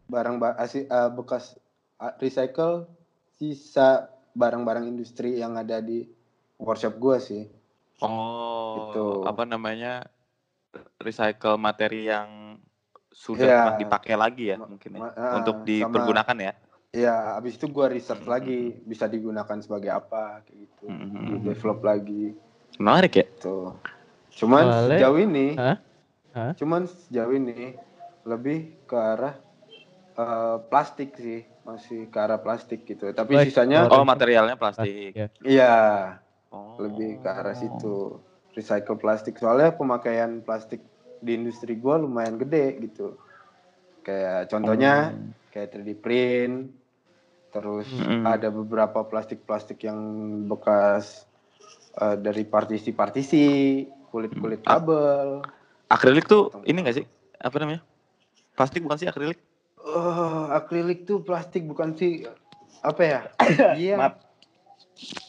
[0.07, 1.59] barang ba- asi- eh, bekas
[1.97, 2.87] eh, recycle
[3.33, 6.07] sisa barang-barang industri yang ada di
[6.57, 7.49] workshop gua sih
[7.97, 9.25] Oh, Gitu.
[9.25, 10.05] apa namanya?
[10.97, 12.61] Recycle materi yang
[13.09, 15.09] sudah pernah dipakai lagi ya, mungkin ya.
[15.09, 16.53] ah, untuk sama- dipergunakan ya.
[16.97, 18.31] Ya abis itu gua research Mhm.
[18.31, 22.33] lagi bisa digunakan sebagai apa kayak gitu di develop lagi
[22.75, 23.25] Menarik ya.
[23.37, 23.73] Tuh.
[24.29, 25.77] Cuman Soalnya- sejauh ini, Hah?
[26.31, 26.51] Hah?
[26.53, 27.73] cuman sejauh ini
[28.23, 29.33] lebih ke arah
[30.13, 33.05] eh, plastik sih, masih ke arah plastik gitu.
[33.07, 35.13] Tapi Baik, sisanya, Oh, materialnya plastik.
[35.13, 35.27] Ya.
[35.39, 35.73] iya
[36.49, 36.73] Oh.
[36.79, 38.17] lebih ke arah situ,
[38.51, 39.37] recycle plastik.
[39.37, 40.81] Soalnya pemakaian plastik
[41.17, 43.13] di industri gua lumayan gede gitu.
[44.01, 45.33] Kayak contohnya Hmm.
[45.49, 46.76] kayak 3D print,
[47.57, 48.21] terus Mm-mm.
[48.23, 49.97] ada beberapa plastik-plastik yang
[50.45, 51.25] bekas
[51.95, 53.45] eh, dari partisi-partisi,
[54.07, 54.77] kulit-kulit Ah.
[54.77, 55.41] kabel.
[55.89, 57.05] Akrilik tuh ini gak sih?
[57.35, 57.81] Apa namanya?
[58.53, 59.39] Plastik bukan sih akrilik?
[59.79, 62.27] Oh, akrilik tuh plastik bukan sih
[62.83, 63.19] apa ya?
[63.73, 64.21] Dia Maaf.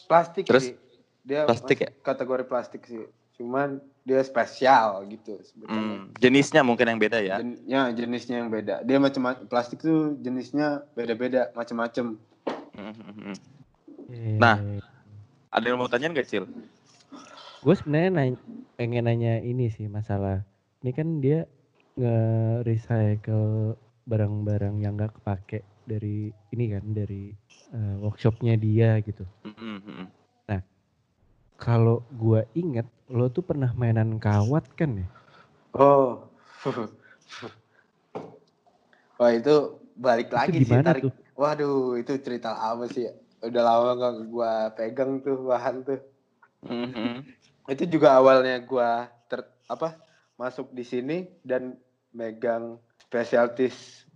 [0.05, 0.69] plastik Terus?
[0.69, 0.75] sih.
[1.21, 3.05] Dia Plastik masuk kategori plastik sih.
[3.39, 5.79] Cuman dia spesial gitu sebetulnya.
[5.79, 7.39] Hmm, jenisnya mungkin yang beda ya.
[7.39, 8.83] Jen- ya, jenisnya yang beda.
[8.83, 12.19] Dia macam plastik tuh jenisnya beda-beda, macam-macam.
[12.75, 13.33] Mhm.
[14.11, 14.57] Iya, Nah.
[15.49, 16.45] Ada yang mau tanya nggak, Cil?
[17.59, 18.39] gue sebenarnya nanya,
[18.79, 20.47] pengen nanya ini sih masalah
[20.79, 21.43] ini kan dia
[21.99, 23.75] nge-recycle
[24.07, 27.35] barang-barang yang nggak kepake dari ini kan dari
[27.69, 30.18] eh, workshopnya dia gitu Mhm.
[31.59, 35.07] Kalau gua inget, lo tuh pernah mainan kawat kan ya?
[35.75, 36.23] Oh.
[39.19, 39.55] Wah itu
[39.99, 41.03] balik Itu lagi di sih mana tarik.
[41.03, 41.11] tuh?
[41.35, 43.13] Waduh itu cerita apa sih ya?
[43.43, 45.99] Udah lama gak gua pegang tuh bahan tuh.
[46.63, 47.27] Mhm.
[47.67, 49.99] Itu juga awalnya gua ter apa
[50.39, 51.75] masuk di sini dan
[52.15, 54.07] megang spesialtis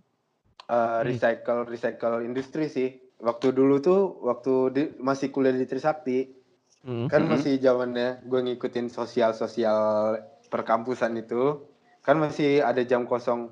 [0.68, 1.12] uh, Hmm.
[1.12, 2.88] recycle recycle industri sih.
[3.20, 6.43] Waktu dulu tuh waktu di, masih kuliah di Trisakti
[6.84, 7.08] Hmm.
[7.08, 7.30] kan Mhm.
[7.32, 11.64] masih zamannya gue ngikutin sosial sosial perkampusan itu
[12.04, 13.48] kan masih ada jam kosong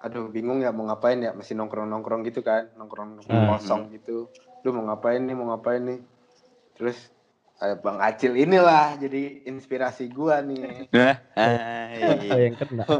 [0.00, 3.52] aduh bingung ya mau ngapain ya masih nongkrong nongkrong gitu kan nongkrong nongkrong Hmm.
[3.52, 4.32] kosong gitu
[4.64, 6.00] lu mau ngapain nih mau ngapain nih
[6.72, 6.96] terus
[7.60, 10.88] eh, bang Acil inilah jadi inspirasi gua nih
[12.48, 12.84] yang kena?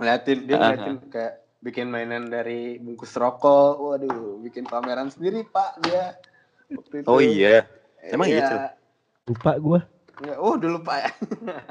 [0.00, 6.16] ngeliatin dia ngeliatin kayak bikin mainan dari bungkus rokok waduh bikin pameran sendiri pak dia
[6.76, 7.06] waktu itu.
[7.08, 7.66] Oh iya.
[8.00, 8.46] Emang iya, Iya.
[8.46, 8.58] Cil?
[9.30, 9.80] Lupa gua.
[10.20, 11.10] Nggak, oh dulu pak ya.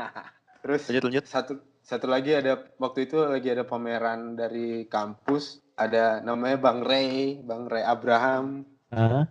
[0.63, 1.23] Terus Lanjut lanjut.
[1.25, 7.39] satu satu lagi ada waktu itu lagi ada pameran dari kampus ada namanya Bang Ray,
[7.41, 8.67] Bang Ray Abraham.
[8.91, 9.25] Ah,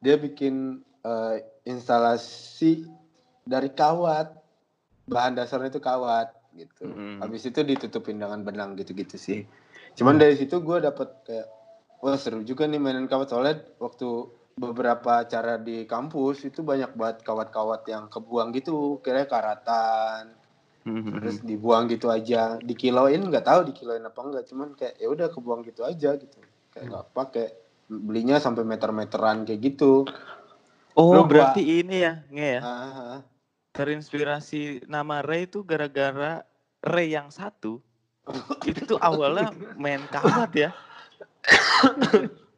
[0.00, 2.84] Dia bikin eh, instalasi
[3.44, 4.34] dari kawat.
[5.04, 6.88] Bahan dasarnya itu kawat gitu.
[6.88, 7.20] Mm.
[7.20, 9.44] Habis itu ditutupin dengan benang gitu-gitu sih.
[9.94, 11.46] Cuman dari situ gue dapet kayak
[12.00, 17.26] wah seru juga nih mainan kawat soalnya waktu beberapa acara di kampus itu banyak banget
[17.26, 20.30] kawat-kawat yang kebuang gitu kira karatan
[20.84, 21.10] Mhm.
[21.16, 25.64] terus dibuang gitu aja dikiloin nggak tahu dikiloin apa enggak cuman kayak ya udah kebuang
[25.64, 26.38] gitu aja gitu
[26.70, 27.46] kayak nggak pakai
[27.84, 30.04] belinya sampai meter-meteran kayak gitu
[30.94, 32.60] Oh, Lu gua- berarti ini ya, nge ya.
[32.62, 33.18] ah,
[33.74, 36.46] Terinspirasi nama Ray itu gara-gara
[36.78, 37.82] Ray yang satu.
[38.62, 40.70] itu tuh awalnya main kawat ya.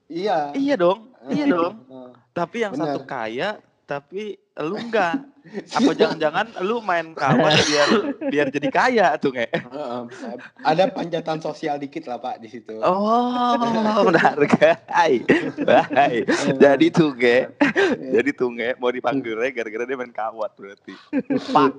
[0.07, 1.17] iya Iya dong.
[1.27, 1.75] Iya Ah, dong.
[2.37, 3.09] Tapi yang satu Benar.
[3.09, 3.49] kaya,
[3.89, 5.25] tapi lu enggak.
[5.47, 7.89] Apa jangan-jangan lu main kawat biar
[8.27, 9.47] biar jadi kaya tuh, nge?
[10.67, 13.55] Ada panjatan sosial dikit lah pak di situ Oh,
[14.11, 15.23] benar guys.
[15.63, 16.27] Baik.
[16.59, 17.47] Jadi tuh, Ge.
[18.11, 20.99] Jadi tuh, Ge, mau dipanggil Ray gara-gara dia main kawat berarti.
[21.55, 21.71] Pak.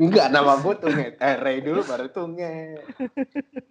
[0.00, 2.54] enggak nama gue tuh nge eh Ray dulu baru tuh nge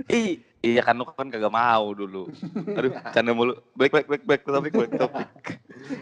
[0.05, 2.27] Ih, iya kan lu kan kagak mau dulu.
[2.75, 3.55] Aduh, canda mulu.
[3.73, 5.27] Baik, baik, baik, baik, topik, baik, topik.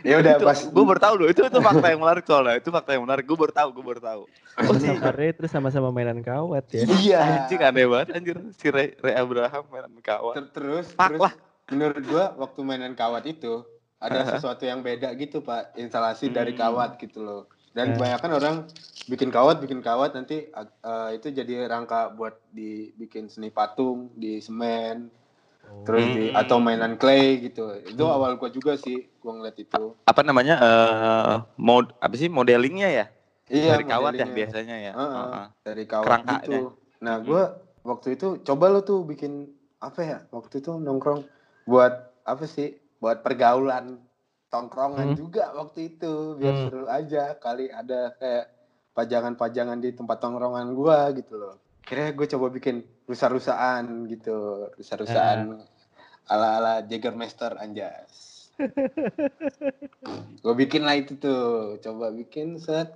[0.01, 1.27] ya udah pas gue baru tahu loh.
[1.29, 2.55] Itu itu fakta yang menarik soalnya.
[2.57, 3.23] Itu fakta yang menarik.
[3.23, 4.21] Gue baru tahu, gue baru tahu.
[4.57, 6.81] oh, sama Ray terus sama-sama mainan kawat ya.
[6.97, 10.33] iya Anjing aneh banget anjir si Ray, Ray Abraham main kawat.
[10.41, 11.33] Ter- terus Pak terus lah.
[11.69, 13.61] menurut gua waktu mainan kawat itu
[13.97, 16.61] ada sesuatu yang beda gitu pak instalasi dari Hmm.
[16.61, 17.93] kawat gitu loh dan Eh.
[17.93, 18.55] kebanyakan orang
[19.05, 25.13] bikin kawat bikin kawat nanti uh, itu jadi rangka buat dibikin seni patung di semen
[25.85, 26.41] terus di Hmm.
[26.41, 28.15] atau mainan clay gitu itu Hmm.
[28.17, 30.55] awal gua juga sih gua ngeliat itu Apa namanya?
[30.57, 33.05] eh mod apa sih modelingnya ya?
[33.47, 34.91] iya Dari kawat ya biasanya ya.
[34.91, 35.13] Heeh.
[35.13, 35.45] Heeh.
[35.63, 36.39] dari kawat Kerangkanya.
[36.41, 36.59] gitu.
[36.97, 37.27] Nah, Mm-mm.
[37.29, 37.43] gua
[37.85, 39.47] waktu itu coba lo tuh bikin
[39.77, 40.17] apa ya?
[40.33, 41.23] Waktu itu nongkrong
[41.63, 41.93] buat
[42.25, 42.75] apa sih?
[42.97, 44.01] Buat pergaulan
[44.47, 45.19] tongkrongan Hmm.
[45.19, 46.63] juga waktu itu biar Hmm.
[46.71, 48.45] seru aja kali ada kayak
[48.95, 51.55] pajangan-pajangan di tempat tongkrongan gua gitu loh.
[51.85, 55.61] Kira gue coba bikin rusa-rusaan gitu, rusa-rusaan
[56.27, 58.49] ala-ala Jägermeister anjas.
[60.43, 62.91] gue bikin lah itu tuh, coba bikin set,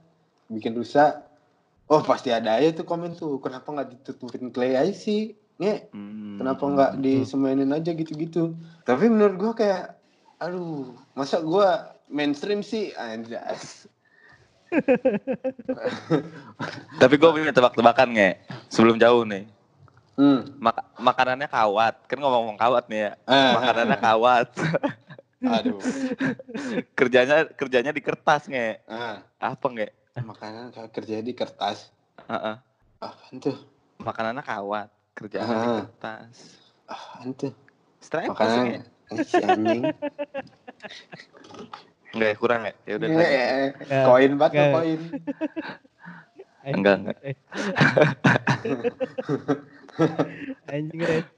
[0.50, 1.24] bikin rusa.
[1.88, 5.36] Oh pasti ada aja tuh komen tuh, kenapa nggak ditutupin clay aja sih?
[5.62, 6.42] Nih, Hmm.
[6.42, 8.58] kenapa nggak disemenin aja gitu-gitu?
[8.82, 10.01] Tapi menurut gua kayak,
[10.42, 13.86] aduh, masa gua mainstream sih anjas.
[17.02, 18.30] Tapi gue punya tebak-tebakan nge.
[18.68, 19.44] Sebelum jauh nih.
[20.16, 20.48] Hmm.
[20.58, 21.96] Mak- makanannya kawat.
[22.08, 23.12] Kan ngomong-ngomong kawat nih ya.
[23.26, 24.48] Ah, Makanannya kawat.
[25.42, 25.82] aduh.
[26.98, 28.80] kerjanya kerjanya di kertas nge.
[28.88, 29.90] Ah, Apa nge?
[30.12, 31.90] makanan kerja di kertas.
[32.28, 32.56] Heeh.
[33.00, 33.58] Apaan tuh?
[34.00, 34.88] Makanannya kawat.
[35.12, 35.76] Kerjanya di Ah.
[35.84, 36.36] kertas.
[36.86, 37.52] Apaan tuh?
[38.02, 38.66] Makanan.
[38.68, 38.84] Eh,
[39.18, 39.84] si anjing.
[42.12, 42.74] Enggak ya, kurang ya?
[42.84, 43.08] Ya udah.
[43.08, 45.02] Eh, eh, Nggak, Koin banget tuh koin.
[46.62, 47.18] Anjing, Enggak, enggak.
[47.22, 47.36] eh.
[50.72, 51.22] Anjing Ray.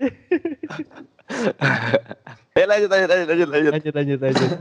[2.53, 3.71] Eh lanjut lanjut lanjut lanjut lanjut.
[3.73, 4.51] Lanjut lanjut lanjut.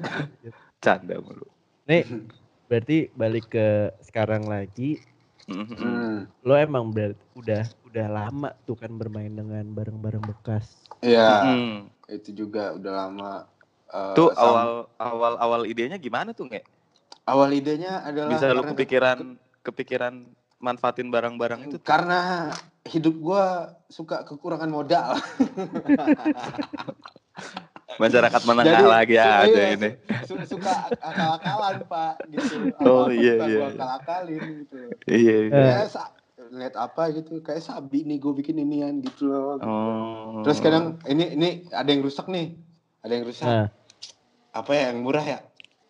[0.80, 1.44] Canda mulu.
[1.84, 2.08] Nih,
[2.64, 3.68] berarti balik ke
[4.00, 4.96] sekarang lagi.
[5.42, 6.30] Hmm.
[6.40, 10.86] lo emang ber- udah udah lama tuh kan bermain dengan barang-barang bekas.
[11.02, 12.01] Iya, Mhm.
[12.12, 13.32] Itu juga udah lama.
[13.88, 16.60] eh, Tuh sam- awal awal awal idenya gimana tuh nge?
[17.22, 19.18] awal idenya adalah Bisa lu kepikiran
[19.60, 20.14] kepikiran
[20.58, 21.82] manfaatin barang-barang itu tuh?
[21.82, 22.50] karena
[22.84, 23.44] hidup gua
[23.86, 25.14] suka kekurangan modal.
[27.94, 29.90] Masyarakat menengah Jadi, lagi su- aja iya, ini.
[30.24, 33.66] su- suka akal-akalan pak gitu Oh, iya, iya, iya.
[33.68, 35.36] akal-akalin gitu Iya.
[35.46, 35.74] iya.
[35.84, 35.86] Eh.
[36.52, 40.44] Lihat apa gitu kayak sabi nih gue bikin inian gitu loh Oh.
[40.44, 42.52] terus kadang ini ini ada yang rusak nih
[43.00, 43.68] ada yang rusak Nah,
[44.52, 45.38] apa ya yang murah ya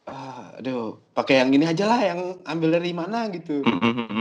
[0.04, 3.66] ah, aduh pakai yang ini aja lah yang ambil dari mana gitu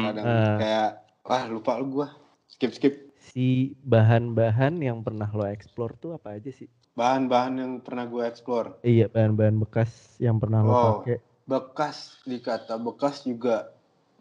[0.02, 0.58] kadang Ah.
[0.58, 0.90] kayak
[1.22, 2.08] wah lupa lu gua
[2.48, 6.66] skip skip si bahan-bahan yang pernah lo explore tuh apa aja sih?
[6.92, 9.88] bahan-bahan yang pernah gue explore Iya, bahan-bahan bekas
[10.18, 10.84] yang pernah lo Oh.
[11.00, 11.22] pakai.
[11.44, 13.72] bekas dikata bekas juga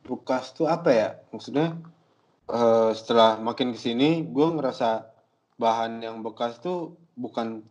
[0.02, 1.80] bekas tuh apa ya maksudnya
[2.50, 5.06] eh, setelah makin ke sini gue ngerasa
[5.56, 7.62] bahan yang bekas tuh bukan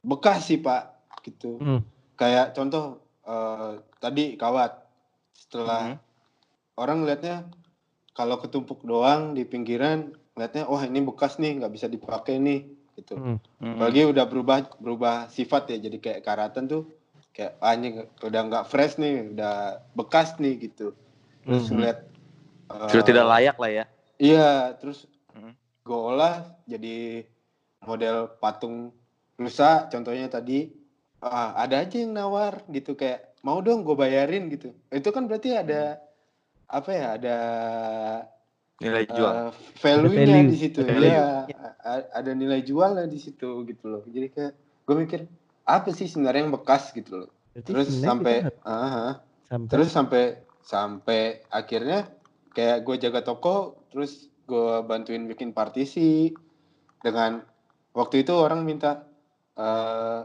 [0.00, 1.80] bekas sih pak gitu Hmm.
[2.16, 4.82] kayak contoh eh, tadi kawat
[5.30, 5.98] setelah Mhm.
[6.74, 7.36] orang ngelihatnya
[8.12, 12.66] kalau ketumpuk doang di pinggiran ngelihatnya wah ini bekas nih nggak bisa dipakai nih
[12.98, 13.38] gitu Hmm.
[13.62, 16.82] Mm, apalagi udah berubah berubah sifat ya jadi kayak karatan tuh
[17.32, 20.92] kayak ah, ini udah nggak fresh nih udah bekas nih gitu
[21.46, 21.72] terus Mhm.
[21.78, 21.98] ngeliat
[22.74, 23.84] eh, Sudah tidak layak lah ya.
[24.22, 25.52] Iya terus Mhm.
[25.82, 27.26] gue olah jadi
[27.82, 28.94] model patung
[29.34, 30.70] rusa contohnya tadi
[31.18, 35.56] ah, ada aja yang nawar gitu kayak mau dong gue bayarin gitu itu kan berarti
[35.56, 35.98] ada
[36.68, 37.36] apa ya ada
[38.78, 39.30] Nilai jual.
[39.30, 40.50] eh, value-nya value.
[40.50, 41.06] di situ Value.
[41.06, 41.26] ya
[42.12, 44.52] ada nilai jualnya di situ gitu loh jadi kayak
[44.86, 45.20] gue mikir
[45.62, 49.22] apa sih sebenarnya yang bekas gitu loh Berarti terus sampai aha.
[49.46, 50.22] sampai terus sampai
[50.62, 52.06] sampai akhirnya
[52.52, 56.32] kayak gue jaga toko terus gue bantuin bikin partisi.
[57.02, 57.42] Dengan
[57.92, 59.04] waktu itu orang minta
[59.58, 60.22] eh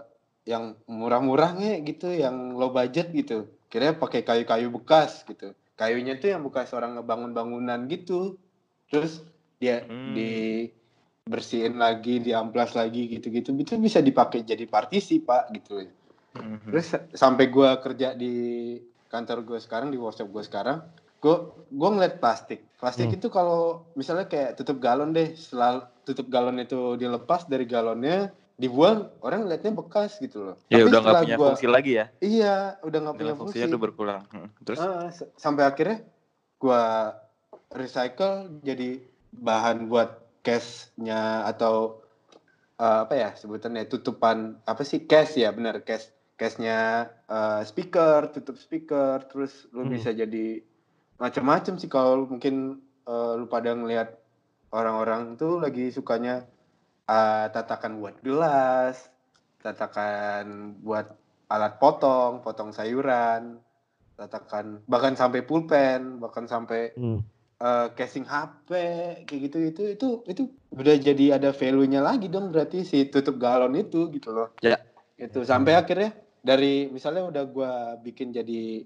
[0.47, 3.51] yang murah-murah gitu yang low budget gitu.
[3.67, 5.51] Kira pakai kayu-kayu bekas gitu.
[5.75, 8.39] Kayunya tuh yang bekas orang ngebangun bangunan gitu.
[8.87, 9.27] Terus
[9.59, 10.15] dia Hmm.
[10.15, 13.51] dibersihin lagi diamplas lagi gitu-gitu.
[13.51, 15.83] Itu bisa dipakai jadi partisi pak gitu.
[16.39, 16.71] Mhm.
[16.71, 18.77] Terus sa- sampai gua kerja di
[19.11, 20.79] kantor gue sekarang di workshop gue sekarang,
[21.17, 21.35] gue
[21.67, 22.61] gue ngeliat plastik.
[22.75, 23.17] Plastik Hmm.
[23.17, 23.61] itu kalau
[23.93, 29.71] misalnya kayak tutup galon deh, setelah tutup galon itu dilepas dari galonnya, dibuang, orang ngeliatnya
[29.71, 30.55] bekas gitu loh.
[30.67, 32.05] Ya Tapi udah nggak punya gua- fungsi lagi ya.
[32.19, 33.41] Iya, udah nggak punya fungsi.
[33.55, 34.23] fungsinya tuh berkurang.
[34.27, 34.49] Mm.
[34.63, 34.79] Terus
[35.11, 35.97] s- sampai akhirnya
[36.55, 36.83] gua
[37.69, 39.01] recycle jadi
[39.31, 40.09] bahan buat
[40.41, 42.01] case-nya atau
[42.75, 46.77] eh, apa ya sebutannya tutupan apa sih case ya benar case case-nya
[47.25, 49.91] eh, speaker tutup speaker terus lu Hmm.
[49.91, 50.61] bisa jadi
[51.17, 54.13] macam-macam sih kalau mungkin eh, lu pada ngelihat
[54.69, 56.45] orang-orang tuh lagi sukanya
[57.05, 59.09] eh, tatakan buat gelas
[59.61, 61.09] tatakan buat
[61.47, 63.57] alat potong potong sayuran
[64.15, 67.21] tatakan bahkan sampai pulpen bahkan sampai Hmm.
[67.57, 68.69] eh, casing HP
[69.25, 73.73] kayak gitu itu itu itu udah jadi ada value-nya lagi dong berarti si tutup galon
[73.73, 74.77] itu gitu loh Ya.
[75.17, 78.85] itu sampai akhirnya dari misalnya udah gua bikin jadi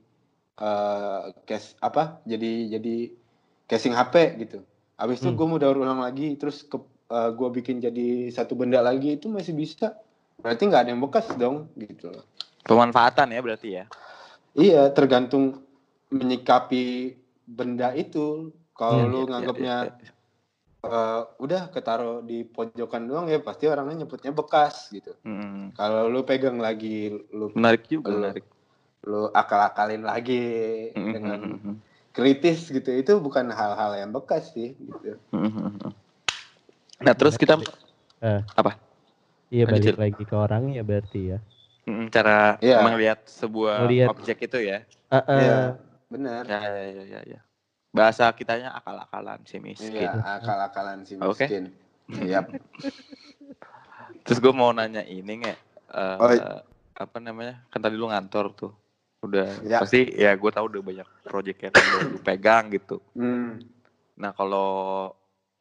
[0.62, 3.10] eh case apa jadi jadi
[3.66, 4.62] casing HP gitu
[4.94, 5.38] habis itu Hmm.
[5.38, 6.78] gua mau daur ulang lagi terus ke
[7.10, 9.98] eh, gua bikin jadi satu benda lagi itu masih bisa
[10.38, 12.22] berarti nggak ada yang bekas dong gitu loh
[12.62, 13.86] pemanfaatan ya berarti ya.
[14.54, 15.64] Iya, tergantung
[16.12, 17.16] menyikapi
[17.48, 18.52] benda itu.
[18.76, 20.12] Kalau Iya, lu Iya, nganggapnya iya, iya.
[20.82, 25.16] eh, udah ketaruh di pojokan doang ya pasti orangnya nyebutnya bekas gitu.
[25.24, 25.72] Mm.
[25.74, 28.46] Kalau lu pegang lagi, lu Menarik juga, Lu- menarik.
[29.06, 30.44] Lu akal-akalin lagi
[30.94, 31.76] Mm, dengan mm, mm,
[32.14, 35.18] kritis gitu, itu bukan hal-hal yang bekas sih gitu.
[35.34, 35.92] mm, mm, mm.
[37.02, 37.58] Nah terus kita
[38.22, 38.42] Eh.
[38.54, 38.78] Apa?
[39.50, 41.40] Iya Lanjut, balik lagi ke orang ya berarti ya.
[41.90, 42.86] mm, cara Iya.
[42.86, 44.08] melihat sebuah Melihat.
[44.14, 44.86] objek itu ya.
[45.10, 45.58] Ah, ah, Iya,
[46.08, 46.42] benar.
[46.46, 47.40] Ya, ya, ya, ya, ya.
[47.92, 50.06] Bahasa kitanya akal-akalan si miskin.
[50.06, 51.74] Iya, akal-akalan si miskin.
[52.14, 52.46] Iya.
[54.24, 55.60] Terus gue mau nanya ini nggak?
[55.92, 56.30] eh, Oh,
[56.96, 57.66] apa namanya?
[57.74, 58.72] Kan tadi lu ngantor tuh.
[59.22, 59.78] Udah Ya.
[59.78, 62.98] pasti ya gue tahu udah banyak project yang udah lu pegang gitu.
[63.14, 63.62] Hmm.
[64.18, 64.70] Nah kalau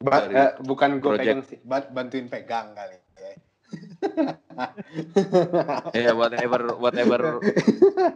[0.01, 1.21] Ba- eh, bukan gue project.
[1.21, 2.97] pegang sih, ba- bantuin pegang kali.
[3.15, 3.31] ya.
[5.95, 7.39] ya whatever whatever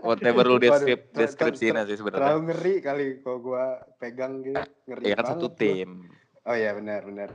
[0.02, 2.26] whatever lu deskrip deskripsinya sih sebenarnya.
[2.26, 3.64] Terlalu ngeri kali kalau gua
[3.96, 4.60] pegang gitu.
[4.90, 6.10] Ngeri Ya kan satu tim.
[6.44, 7.30] Oh iya benar benar.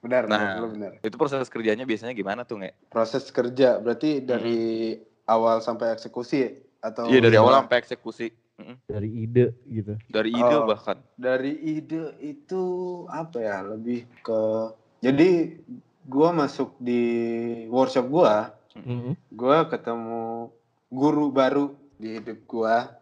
[0.00, 0.56] Benar, Nah.
[0.56, 0.90] benar, benar.
[1.02, 2.88] Itu proses kerjanya biasanya gimana tuh nggak?
[2.88, 4.94] Proses kerja berarti dari
[5.26, 6.50] awal sampai eksekusi ya?
[6.86, 7.60] Atau Iya dari awal gimana?
[7.60, 8.28] sampai eksekusi.
[8.86, 9.98] Dari ide gitu.
[10.08, 10.64] Dari ide Oh.
[10.64, 10.96] bahkan.
[11.14, 12.62] dari ide itu
[13.06, 14.40] apa ya lebih ke
[14.98, 15.60] jadi
[16.02, 17.02] gua masuk di
[17.68, 19.12] workshop gua Mm-mm.
[19.28, 20.48] gua ketemu
[20.88, 22.96] guru baru di hidup gua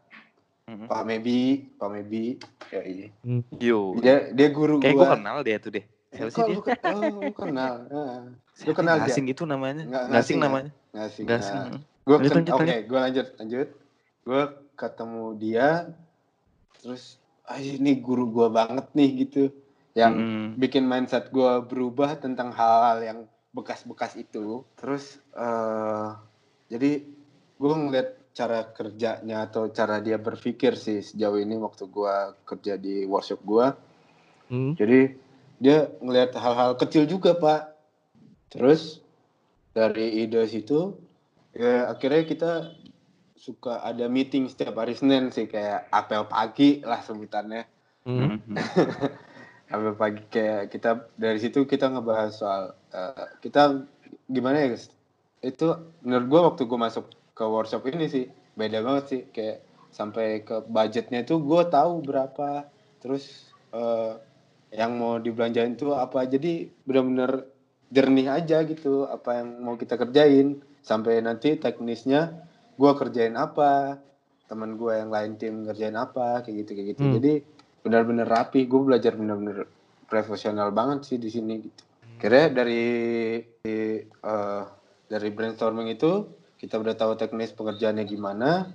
[0.64, 0.86] Mm-mm.
[0.86, 2.34] Pak Mebi Pak Mebi
[2.66, 3.42] ya ini Hmm.
[3.54, 3.94] Yo.
[3.96, 5.84] dia dia guru Kayak gue gua kenal dia tuh deh.
[6.08, 6.54] Siapa sih dia?
[6.54, 7.74] lu, oh, lu kenal?
[7.92, 8.18] Heeh.
[8.54, 9.14] Siapa kenal nggak dia?
[9.14, 9.82] asing itu namanya.
[9.82, 10.44] Nggak- Nggak nggak asing asing ya?
[10.44, 10.70] namanya.
[10.88, 11.24] Nggak asing.
[11.24, 11.62] Nggak Nah, asing.
[12.04, 12.86] Gue Lanjut, ken- lanjut, oke, lanjut.
[12.88, 13.68] gue lanjut, lanjut.
[14.24, 14.42] Gue
[14.76, 15.68] ketemu dia,
[16.80, 19.52] terus ah ini guru gue banget nih gitu,
[19.96, 20.60] yang Mm-mm.
[20.60, 23.18] bikin mindset gue berubah tentang hal-hal yang
[23.56, 24.64] bekas-bekas itu.
[24.76, 26.08] Terus eh
[26.72, 27.04] jadi
[27.60, 33.06] gue ngeliat cara kerjanya atau cara dia berpikir sih sejauh ini waktu gue kerja di
[33.06, 33.66] workshop gue.
[34.50, 34.72] Hmm.
[34.74, 35.00] Jadi
[35.62, 37.78] dia ngelihat hal-hal kecil juga pak.
[38.50, 39.00] Terus
[39.70, 40.98] dari ide situ
[41.54, 42.52] ya akhirnya kita
[43.38, 47.68] suka ada meeting setiap hari Senin sih kayak apel pagi lah sebutannya.
[48.04, 48.40] Hmm.
[48.40, 48.56] Mm-mm.
[49.74, 53.84] Apel pagi kayak kita dari situ kita ngebahas soal eh, kita
[54.28, 54.92] gimana ya guys?
[55.40, 58.24] Itu menurut gua waktu gua masuk ke workshop ini sih
[58.54, 62.68] beda banget sih kayak sampai ke budgetnya itu gua tahu berapa
[63.00, 64.20] terus eh,
[64.74, 67.46] yang mau dibelanjain tuh apa jadi benar-benar
[67.94, 72.44] jernih aja gitu apa yang mau kita kerjain sampai nanti teknisnya
[72.76, 73.98] gua kerjain apa?
[74.44, 76.44] Teman gua yang lain tim ngerjain apa?
[76.44, 77.02] Kayak gitu kayak gitu.
[77.02, 77.14] Hmm.
[77.16, 77.32] jadi
[77.84, 78.64] benar-benar rapi.
[78.64, 79.68] Gue belajar benar-benar
[80.08, 81.82] profesional banget sih di sini gitu.
[82.16, 82.84] Kira dari
[83.60, 84.64] di, eh,
[85.08, 88.72] dari brainstorming itu kita udah tahu teknis pengerjaannya gimana.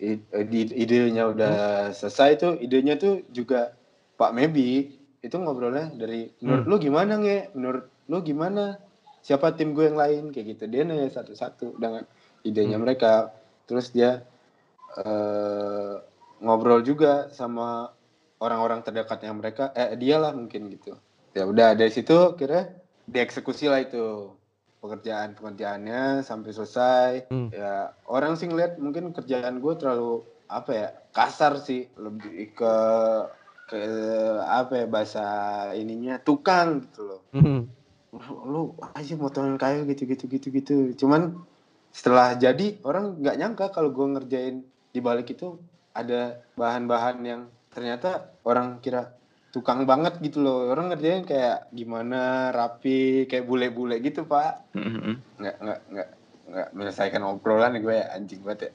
[0.00, 1.56] I- eh, idenya udah
[1.92, 3.76] selesai tuh idenya tuh juga
[4.18, 4.98] Pak Mebi.
[5.20, 7.52] Itu ngobrolnya dari menurut lu gimana nge?
[7.54, 8.80] Menurut lu gimana
[9.20, 10.22] siapa tim gue yang lain?
[10.32, 10.64] Kayak gitu.
[10.68, 12.04] Dia nanya satu-satu dengan
[12.42, 12.84] idenya Hmm.
[12.84, 13.32] mereka.
[13.68, 14.24] Terus dia
[14.98, 15.94] eh,
[16.42, 17.94] ngobrol juga sama
[18.42, 19.70] orang-orang terdekatnya mereka.
[19.76, 20.98] Eh dia lah mungkin gitu.
[21.30, 22.66] Ya udah dari situ kira
[23.06, 24.34] dieksekusi lah itu.
[24.80, 27.10] Pekerjaan pekerjaannya sampai selesai.
[27.28, 27.52] Hmm.
[27.52, 31.86] ya orang sih ngeliat mungkin kerjaan gue terlalu apa ya kasar sih.
[31.94, 32.74] Lebih ke
[33.70, 33.78] ke
[34.42, 35.24] apa ya bahasa
[35.76, 37.20] ininya tukang gitu loh.
[37.30, 37.68] Hmm.
[38.46, 40.76] Lu aja motorin kayu gitu gitu gitu gitu.
[40.98, 41.38] Cuman
[41.94, 45.58] setelah jadi orang nggak nyangka kalau gue ngerjain di balik itu
[45.94, 49.14] ada bahan-bahan yang ternyata orang kira
[49.54, 50.70] tukang banget gitu loh.
[50.70, 54.74] Orang ngerjain kayak gimana rapi kayak bule-bule gitu pak.
[54.74, 56.08] Nggak nggak nggak
[56.50, 58.72] nggak menyelesaikan obrolan gue ya anjing banget ya.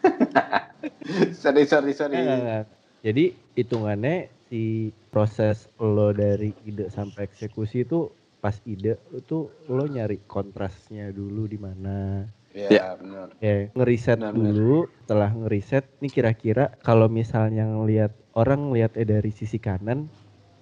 [1.36, 2.16] Sorry sorry sorry.
[2.16, 2.64] Enggak.
[3.04, 8.08] Jadi hitungannya si proses lo dari ide sampai eksekusi itu
[8.40, 9.38] pas ide itu
[9.68, 12.24] lo nyari kontrasnya dulu di mana.
[12.50, 14.34] ya benar Ya, ngeriset benar.
[14.34, 20.10] dulu, setelah ngeriset nih kira-kira kalau misalnya ngelihat orang ngelihatnya dari sisi kanan,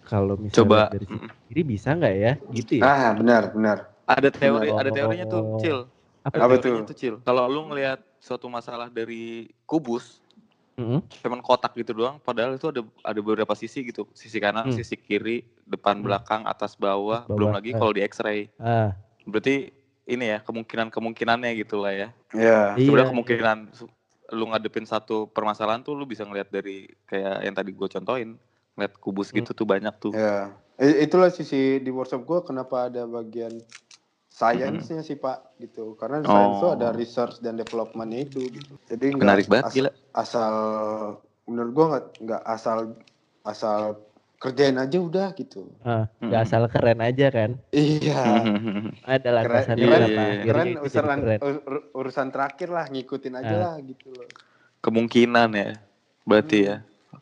[0.04, 0.92] kalau misalnya Coba.
[0.92, 2.32] dari sisi kiri bisa nggak ya?
[2.52, 2.84] Gitu ya?
[2.86, 4.78] ah benar benar Ada teori, Oh.
[4.78, 5.78] ada teorinya tuh, Cil.
[6.24, 6.80] Apa Apa tuh?
[6.84, 7.14] tuh, Cil.
[7.24, 10.20] Kalau lu ngelihat suatu masalah dari kubus,
[10.78, 11.02] Mm-mm.
[11.20, 14.76] cuman kotak gitu doang, padahal itu ada ada beberapa sisi gitu, sisi kanan, Hmm.
[14.78, 16.06] sisi kiri, depan, Hmm.
[16.06, 17.58] belakang, atas, bawah, Atas, belum bawah.
[17.58, 17.78] lagi Ah.
[17.82, 18.40] kalau di X-ray.
[18.56, 18.94] Ah,
[19.26, 19.74] Berarti
[20.06, 22.08] ini ya kemungkinan kemungkinannya gitu lah ya.
[22.32, 23.12] Iya, Sebenarnya iya.
[23.12, 23.58] kemungkinan
[24.30, 28.38] lu ngadepin satu permasalahan tuh lu bisa ngeliat dari kayak yang tadi gue contohin,
[28.72, 30.14] ngeliat kubus gitu tuh banyak tuh.
[30.14, 33.50] Ya, I- itulah sisi di workshop gue kenapa ada bagian
[34.38, 35.98] science-nya sih Pak gitu.
[35.98, 36.62] Karena Oh.
[36.62, 38.78] tuh ada research dan development-nya itu gitu.
[38.86, 39.90] Jadi nggak Menarik banget as- gila.
[40.14, 40.52] asal
[41.44, 42.78] menurut gue nggak nggak asal
[43.42, 43.78] asal
[44.38, 45.66] kerjain aja udah gitu.
[45.82, 46.46] ah, nggak Mm.
[46.46, 47.50] asal keren aja kan?
[47.68, 48.22] Iya.
[49.04, 49.98] Ada Keren, landasannya iya,
[50.44, 51.38] keren itu urusan keren.
[51.40, 53.60] ur- ur- urusan terakhir lah ngikutin aja Ah.
[53.60, 54.30] lah gitu loh.
[54.78, 55.70] kemungkinan ya.
[56.22, 56.68] Berarti Hmm.
[56.68, 56.76] ya.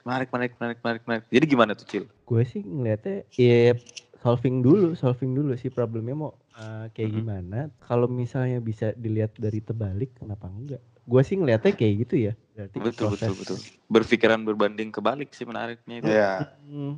[0.05, 1.25] Menarik, menarik, menarik, menarik, menarik.
[1.27, 2.05] Jadi gimana tuh, Cil?
[2.23, 3.73] Gue sih ngeliatnya ya
[4.19, 7.17] solving dulu, solving dulu sih problemnya mau uh, kayak Mhm.
[7.17, 7.59] gimana.
[7.79, 10.81] Kalau misalnya bisa dilihat dari terbalik, kenapa enggak?
[11.03, 12.33] Gue sih ngeliatnya kayak gitu ya.
[12.53, 13.59] Berarti Betul, betul, proses- betul.
[13.87, 16.09] Berpikiran berbanding kebalik sih menariknya itu.
[16.09, 16.33] Iya.
[16.65, 16.95] Hmm,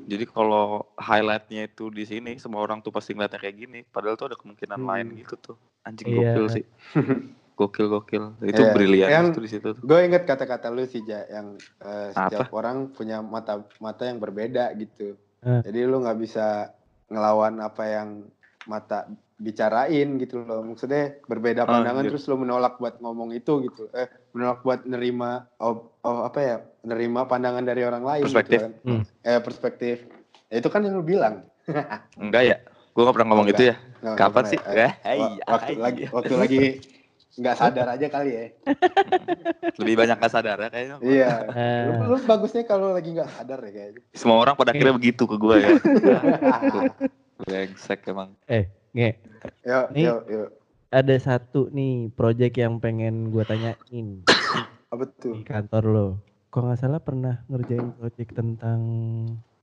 [0.00, 3.80] Jadi kalau highlightnya itu di sini, semua orang tuh pasti ngeliatnya kayak gini.
[3.82, 4.88] Padahal tuh ada kemungkinan Hmm.
[4.88, 5.56] lain gitu tuh.
[5.82, 6.32] Anjing Iya.
[6.32, 6.64] gokil sih.
[7.58, 8.24] gokil, gokil.
[8.40, 8.72] Itu Iya.
[8.72, 9.82] brilian Yang- itu di situ tuh.
[9.82, 12.32] Gue inget kata-kata lu sih Ja, yang Apa?
[12.32, 15.18] setiap orang punya mata mata yang berbeda gitu.
[15.42, 15.60] Eh.
[15.62, 16.70] Jadi lu nggak bisa
[17.06, 18.08] ngelawan apa yang
[18.64, 20.60] mata bicarain gitu loh.
[20.62, 22.10] Maksudnya berbeda Ah, pandangan iya.
[22.10, 23.88] terus lu menolak buat ngomong itu gitu.
[23.90, 26.56] Eh menolak buat nerima oh, oh, apa ya?
[26.82, 28.58] Nerima pandangan dari orang lain Perspektif.
[28.58, 28.72] gitu kan.
[28.84, 29.02] Hmm.
[29.22, 29.96] Eh perspektif.
[30.48, 31.46] Ya, itu kan yang lu bilang.
[32.20, 32.56] Enggak ya?
[32.90, 33.60] Gue gak pernah ngomong Enggak.
[33.60, 33.76] itu ya.
[34.00, 34.58] Nggak- Kapan nggak sih?
[34.60, 35.18] pernah, eh.
[35.18, 35.80] Wa- waktu hai.
[35.80, 36.62] lagi waktu lagi
[37.30, 38.44] nggak sadar aja kali ya.
[39.80, 40.96] Lebih banyak gak sadar ya kayaknya.
[41.00, 41.30] Iya.
[41.48, 41.82] Eh.
[41.86, 44.02] Lu, lu bagusnya kalau lagi nggak sadar ya kayaknya.
[44.12, 45.68] Semua orang pada akhirnya begitu ke gue ya.
[47.40, 48.36] Brengsek emang.
[48.46, 49.10] eh, nge,
[49.62, 50.04] Yuk, Nih.
[50.04, 50.48] yuk, yuk.
[50.90, 54.26] ada satu nih project yang pengen gue tanyain
[54.90, 55.38] Apa tuh?
[55.38, 56.06] di kantor lo.
[56.50, 58.80] Kok nggak salah pernah ngerjain project tentang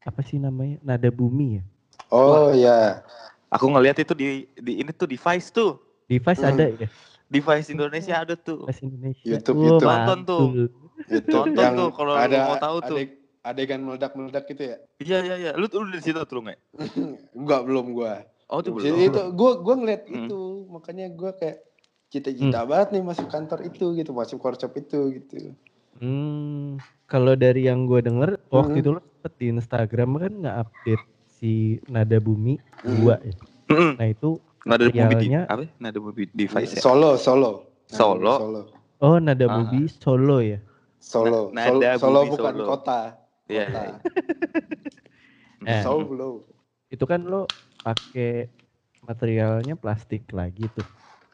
[0.02, 0.80] apa sih namanya?
[0.82, 1.64] Nada bumi ya?
[2.08, 3.04] Oh ya.
[3.50, 5.76] Aku ngeliat itu di di ini tuh device tuh.
[6.08, 6.56] Device Hmm.
[6.56, 6.88] ada ya?
[7.28, 8.64] Device Indonesia ada tuh.
[8.64, 9.26] Device Indonesia.
[9.28, 9.90] YouTube, Wah, YouTube.
[9.92, 10.46] Nonton tuh.
[11.08, 12.98] Itu Tonton yang tuh kalau ada mau tahu tuh.
[12.98, 13.17] adeg-
[13.48, 14.78] adegan meledak-meledak gitu ya?
[14.98, 15.52] Iya iya iya.
[15.54, 16.60] Lu lu di situ tuh nggak?
[17.38, 18.24] Enggak belum gua.
[18.48, 19.10] Oh itu Jadi belum.
[19.10, 20.18] itu gua gua ngeliat Hmm.
[20.26, 21.64] itu, makanya gua kayak
[22.08, 25.52] cita-cita banget nih masuk kantor itu gitu, masuk workshop itu gitu.
[25.98, 28.82] Hmm, kalau dari yang gue denger waktu Hmm.
[28.82, 31.52] itu lo sempet di Instagram kan nggak update si
[31.86, 33.02] Nada Bumi Hmm.
[33.02, 33.34] 2 ya.
[33.68, 33.92] Mm-mm.
[33.96, 34.30] Nah itu
[34.64, 35.66] Nada di, materialnya apa?
[35.76, 36.82] Nada movie device ya.
[36.82, 37.66] Solo, solo.
[37.88, 38.34] Solo.
[38.38, 38.62] Solo.
[39.00, 39.52] oh Nada Ah.
[39.58, 40.60] Bumi Solo ya.
[40.98, 41.50] Solo.
[41.50, 42.66] Na- Solo, nada solo bumi bukan solo.
[42.70, 43.00] kota.
[43.48, 43.66] Iya.
[43.68, 43.98] Iya.
[45.68, 45.82] Eh.
[45.84, 46.48] Solo.
[46.88, 47.50] Itu kan lo
[47.82, 48.48] pakai
[49.02, 50.86] materialnya plastik lagi tuh.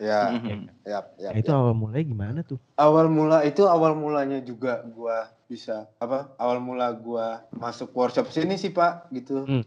[0.01, 0.73] Ya, Mhm.
[0.81, 1.29] ya, ya.
[1.29, 1.59] Nah, itu ya.
[1.59, 2.57] awal mulai gimana tuh?
[2.73, 8.57] awal mula itu awal mulanya juga gua bisa apa awal mula gua masuk workshop sini
[8.57, 9.61] sih pak gitu Hmm.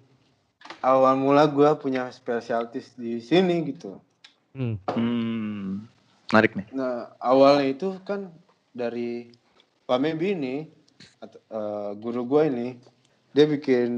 [0.83, 4.03] awal mula gua punya spesialis di sini gitu
[4.51, 4.83] Hmm.
[4.89, 5.87] Hmm.
[6.27, 6.67] Menarik nih.
[6.73, 8.35] nah awalnya itu kan
[8.73, 9.31] dari
[9.85, 10.57] Pak Mebi ini
[11.19, 12.77] atau, eh, guru gua ini
[13.31, 13.91] dia bikin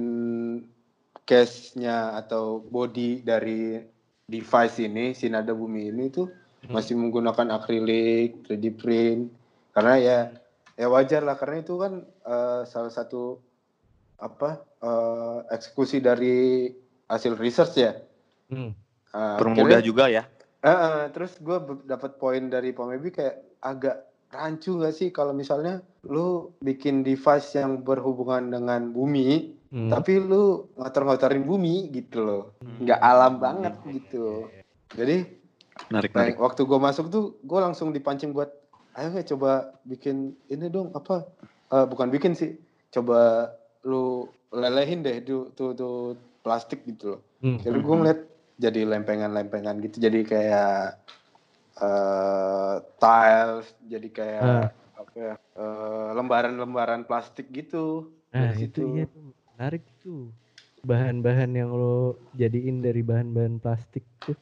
[1.22, 3.78] case-nya atau body dari
[4.24, 6.28] device ini si nada bumi ini tuh
[6.58, 6.74] Hmm.
[6.74, 9.30] masih menggunakan akrilik 3D print
[9.70, 10.18] karena ya
[10.74, 13.38] ya wajar lah karena itu kan eh, salah satu
[14.16, 16.66] apa eh, eksekusi dari
[17.06, 17.94] hasil research ya
[18.48, 18.72] Hmm.
[19.08, 20.24] Eh, Permudah akhirnya- juga ya.
[20.58, 23.96] Eh, eh, terus gue dapat poin dari Pak Mebi kayak agak
[24.28, 25.78] rancu gak sih kalau misalnya
[26.08, 26.28] lu
[26.58, 29.92] bikin device yang berhubungan dengan bumi Hmm.
[29.92, 32.80] tapi lu ngotor-ngotorin bumi gitu loh Hmm.
[32.82, 34.48] nggak alam banget gitu
[34.90, 35.28] jadi
[35.86, 36.36] Menarik Nah, menarik.
[36.40, 38.48] waktu gue masuk tuh gue langsung dipancing buat
[38.94, 39.50] ayo nggak coba
[39.84, 41.28] bikin ini dong apa
[41.68, 42.56] Eh, bukan bikin sih
[42.88, 43.52] coba
[43.84, 45.96] lu lelehin deh tuh tuh, tuh
[46.40, 47.60] plastik gitu loh Hmm.
[47.60, 48.20] jadi gue ngeliat
[48.56, 50.80] jadi lempengan-lempengan gitu jadi kayak
[51.78, 54.66] eh tiles jadi kayak Ah.
[55.18, 57.84] Ya eh, lembaran-lembaran plastik gitu
[58.34, 58.82] Nah dari itu situ.
[58.94, 60.20] iya tuh menarik tuh
[60.90, 64.36] bahan-bahan yang lo jadiin dari bahan-bahan plastik tuh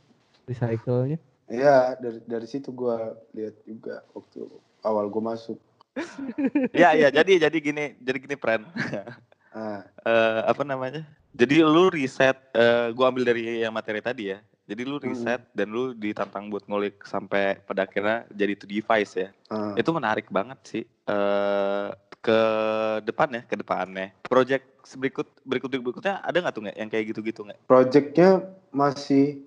[0.48, 1.18] recycle-nya.
[1.46, 2.96] Iya dari dari situ gue
[3.36, 4.40] lihat juga waktu
[4.88, 5.58] awal gue masuk
[6.76, 8.64] Iya iya jadi jadi gini jadi gini friend.
[9.52, 11.02] ah Eh, apa namanya?
[11.34, 14.38] Jadi lu riset, eh, gua ambil dari yang materi tadi ya.
[14.66, 19.28] Jadi lu riset dan lu ditantang buat ngulik sampai pada akhirnya jadi itu device ya.
[19.54, 19.78] ah.
[19.78, 20.82] Itu menarik banget sih.
[21.06, 21.88] Eh
[22.18, 22.40] ke
[23.06, 24.10] depan ya, ke depannya.
[24.26, 24.66] Project
[24.98, 27.62] berikut berikut berikutnya ada nggak tuh nggak yang kayak gitu-gitu nggak?
[27.70, 28.42] Projectnya
[28.74, 29.46] masih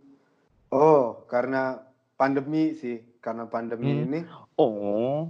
[0.71, 1.83] oh karena
[2.15, 4.03] pandemi sih karena pandemi Hmm.
[4.07, 4.19] ini
[4.55, 5.27] Oh,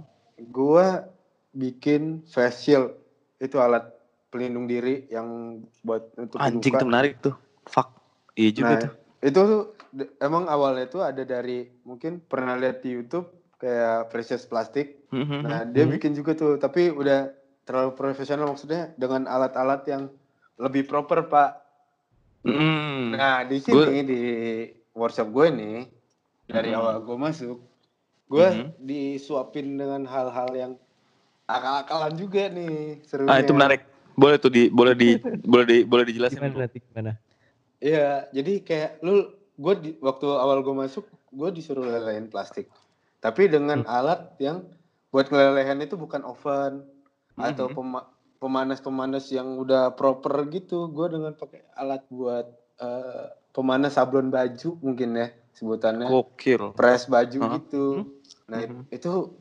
[0.50, 1.10] gua
[1.50, 2.94] bikin face shield
[3.42, 3.90] itu alat
[4.30, 7.34] pelindung diri yang buat untuk anjing tuh menarik tuh.
[7.66, 7.90] Fuck.
[8.38, 8.92] Iya juga Nah, tuh.
[9.20, 9.62] Itu tuh
[10.20, 13.28] emang awalnya tuh ada dari mungkin pernah lihat di YouTube
[13.60, 15.04] kayak precious plastik.
[15.12, 15.44] Mhm.
[15.44, 15.92] Nah, dia Hmm.
[15.92, 17.28] bikin juga tuh, tapi udah
[17.68, 20.08] terlalu profesional maksudnya dengan alat-alat yang
[20.56, 21.50] lebih proper, Pak.
[22.48, 23.12] Hmm.
[23.12, 24.20] Nah, di sini di
[24.96, 25.78] workshop gue nih
[26.48, 27.60] dari awal gue masuk,
[28.32, 28.80] gue Mhm.
[28.80, 30.72] disuapin dengan hal-hal yang
[31.44, 33.28] akal-akalan juga nih serunya.
[33.28, 33.84] Ah itu menarik.
[34.16, 36.40] Boleh tuh di boleh di boleh di boleh dijelasin.
[36.40, 37.12] Gimana gimana?
[37.80, 39.24] Iya, jadi kayak lu
[39.56, 42.68] gue di waktu awal gue masuk, gue disuruh lelehin plastik.
[43.20, 43.88] Tapi dengan Hmm.
[43.88, 44.68] alat yang
[45.08, 46.84] buat ngelelehin itu bukan oven
[47.36, 47.76] atau Mhm.
[47.76, 50.88] pema- pemanas-pemanas yang udah proper gitu.
[50.88, 52.46] Gue dengan pakai alat buat
[52.80, 56.08] eh, pemanas sablon baju mungkin ya sebutannya.
[56.08, 56.72] Gokil.
[56.72, 57.52] Press baju Hah?
[57.60, 57.84] gitu.
[58.48, 58.88] Nah, Mhm.
[58.88, 59.36] itu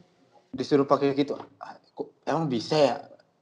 [0.52, 1.40] disuruh pakai gitu.
[1.56, 2.96] Ah, kok emang bisa ya?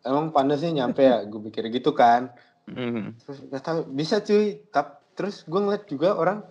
[0.06, 1.26] Emang panasnya nyampe ya?
[1.26, 2.30] Gue pikir gitu kan
[2.68, 3.16] Mhm.
[3.24, 4.60] terus nggak tahu bisa cuy.
[4.70, 6.44] Tap terus gue ngeliat juga orang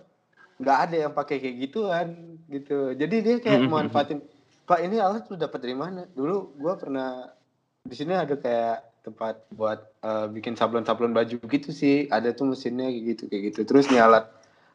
[0.57, 2.07] nggak ada yang pakai kayak gituan
[2.49, 2.97] gitu.
[2.97, 3.69] Jadi dia kayak Mhm.
[3.69, 4.19] manfaatin
[4.67, 6.09] pak ini alat lu dapat dari mana?
[6.09, 7.29] Dulu gue pernah
[7.85, 12.09] di sini ada kayak tempat buat eh, bikin sablon-sablon baju gitu sih.
[12.11, 13.59] Ada tuh mesinnya kayak gitu kayak gitu.
[13.63, 14.25] Terus nih alat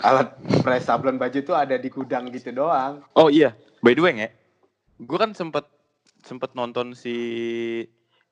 [0.03, 0.35] alat
[0.65, 3.03] press sablon baju tuh ada di gudang gitu doang.
[3.15, 3.53] Oh iya,
[3.85, 4.31] by the way ya,
[4.99, 5.67] gue kan sempet
[6.23, 7.15] sempet nonton si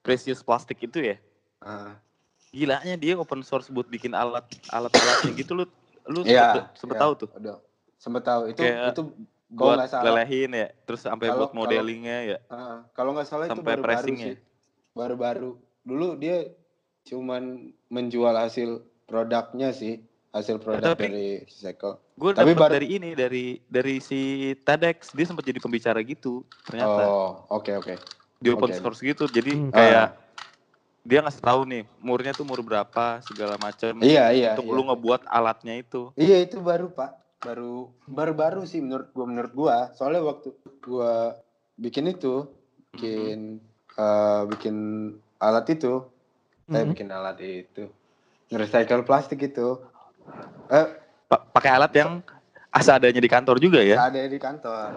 [0.00, 1.16] Precious Plastic itu ya.
[1.60, 1.94] Ah,
[2.50, 5.64] Gilanya dia open source buat bikin alat alat alatnya gitu lu
[6.04, 7.56] lu Iya, sempet, sempet iya, tahu tuh udah
[7.94, 9.02] sempet tahu itu Kayak itu
[9.46, 12.38] buat salah lelehin ya, terus sampai Kalau- buat modelingnya ya.
[12.46, 14.26] Ah, kalau nggak salah itu Sampai baru-baru pressingnya.
[14.30, 14.36] sih.
[14.92, 15.50] Baru-baru.
[15.82, 16.46] Dulu dia
[17.02, 17.42] cuman
[17.86, 19.98] menjual hasil produknya sih,
[20.30, 21.98] hasil produk tapi- dari Seiko.
[22.14, 24.20] Gue Tapi baru- dari ini dari dari si
[24.56, 27.94] TEDx dia sempat jadi pembicara gitu ternyata Oh, oke oke.
[28.38, 28.76] di open oke.
[28.76, 29.26] source gitu.
[29.26, 29.70] Jadi Hmm.
[29.70, 30.14] kayak
[31.00, 34.50] dia ngasih tahu nih murnya tuh mur berapa segala macam Iya, iya.
[34.54, 34.74] untuk iya.
[34.76, 36.12] lu ngebuat alatnya itu.
[36.14, 39.76] Iya itu baru pak, baru baru-baru sih menurut gua menurut gua.
[39.92, 41.40] Soalnya waktu gua
[41.74, 42.44] bikin itu,
[42.92, 44.76] bikin eh, bikin
[45.38, 46.04] alat itu,
[46.68, 46.88] eh Mhm.
[46.92, 47.88] bikin alat itu,
[48.48, 49.80] nge-recycle plastik itu,
[50.68, 50.86] eh
[51.26, 52.20] Pa- pakai alat yang
[52.68, 53.98] asa adanya di kantor juga ya.
[54.02, 54.90] ada di kantor.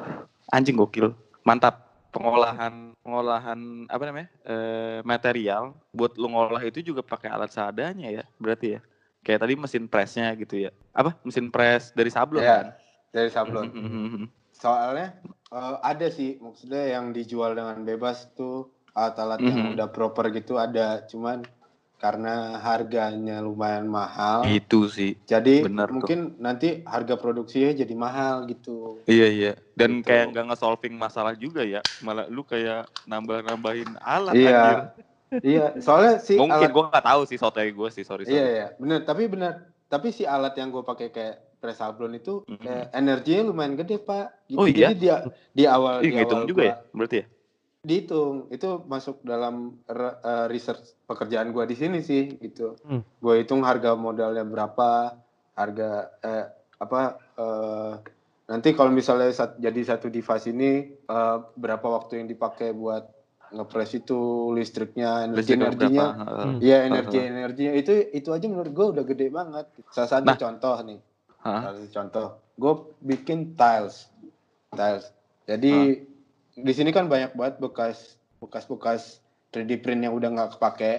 [0.49, 1.15] Anjing gokil.
[1.41, 1.92] Mantap.
[2.13, 3.59] Pengolahan pengolahan
[3.89, 4.29] apa namanya?
[4.45, 8.23] eh, material buat lu ngolah itu juga pakai alat seadanya ya.
[8.37, 8.81] Berarti ya.
[9.25, 10.71] Kayak tadi mesin pressnya gitu ya.
[10.93, 11.17] Apa?
[11.25, 12.53] Mesin press dari sablon Iya.
[12.53, 12.67] kan?
[13.09, 13.67] Dari sablon.
[13.73, 14.23] Mhm.
[14.53, 15.17] Soalnya
[15.49, 19.73] eh, ada sih maksudnya yang dijual dengan bebas tuh alat-alat yang Mhm.
[19.77, 21.41] udah proper gitu ada, cuman
[22.03, 24.43] karena harganya lumayan mahal.
[24.43, 25.15] Itu sih.
[25.23, 25.95] Jadi Bener tuh.
[25.95, 29.07] mungkin nanti harga produksinya jadi mahal gitu.
[29.07, 29.51] Iya iya.
[29.71, 30.11] Dan Gitu.
[30.11, 31.79] kayak nggak nge-solving masalah juga ya.
[31.97, 34.51] Malah lu kayak nambah-nambahin alat Iya.
[34.51, 34.79] anjir.
[35.41, 38.35] iya, soalnya si Mungkin alat gua nggak tahu sih sotoy gue sih, sorry sorry.
[38.35, 38.99] Iya iya, bener.
[39.01, 39.53] Tapi bener.
[39.87, 42.59] Tapi si alat yang gue pakai kayak press sablon itu Mhm.
[42.59, 44.27] kayak energinya lumayan gede pak.
[44.45, 44.59] Gitu.
[44.59, 44.91] Oh, iya?
[44.91, 45.15] Jadi dia
[45.49, 47.25] di awal Ih, di awal juga gua- ya, berarti ya.
[47.83, 48.47] Dihitung.
[48.47, 52.79] Itu masuk dalam re- eh, research pekerjaan gue di sini sih gitu.
[52.87, 53.03] Hmm.
[53.19, 55.19] Gue hitung harga modalnya berapa,
[55.53, 55.89] harga
[56.23, 56.47] eh,
[56.79, 56.99] apa
[57.35, 57.93] eh,
[58.47, 63.03] nanti kalau misalnya sat- jadi satu device ini eh, berapa waktu yang dipakai buat
[63.53, 66.07] ngepres itu listriknya, energi energinya.
[66.39, 66.57] Hmm.
[66.57, 69.67] Iya energi energinya itu itu aja menurut gue udah gede banget.
[69.91, 70.39] Salah satu Nah.
[70.39, 70.99] contoh nih,
[71.45, 71.59] Hah?
[71.61, 72.27] salah satu contoh,
[72.57, 72.73] gue
[73.13, 74.07] bikin tiles,
[74.71, 75.11] tiles.
[75.45, 76.01] Jadi
[76.53, 79.01] di sini kan banyak banget bekas bekas bekas
[79.53, 80.93] 3D print yang udah nggak kepake,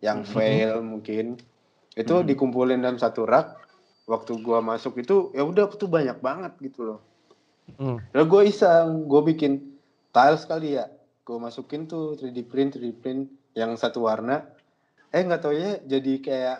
[0.00, 0.32] yang Mhm.
[0.32, 1.36] fail mungkin,
[1.92, 2.24] itu Mhm.
[2.24, 3.60] dikumpulin dalam satu rak.
[4.08, 7.00] Waktu gua masuk itu ya udah tuh banyak banget gitu loh.
[7.76, 8.00] Hmm.
[8.16, 9.76] Lalu gue iseng, gue bikin
[10.08, 10.88] tiles kali ya.
[11.20, 14.48] Gue masukin tuh 3D print, 3D print yang satu warna.
[15.12, 16.58] Eh nggak taunya jadi kayak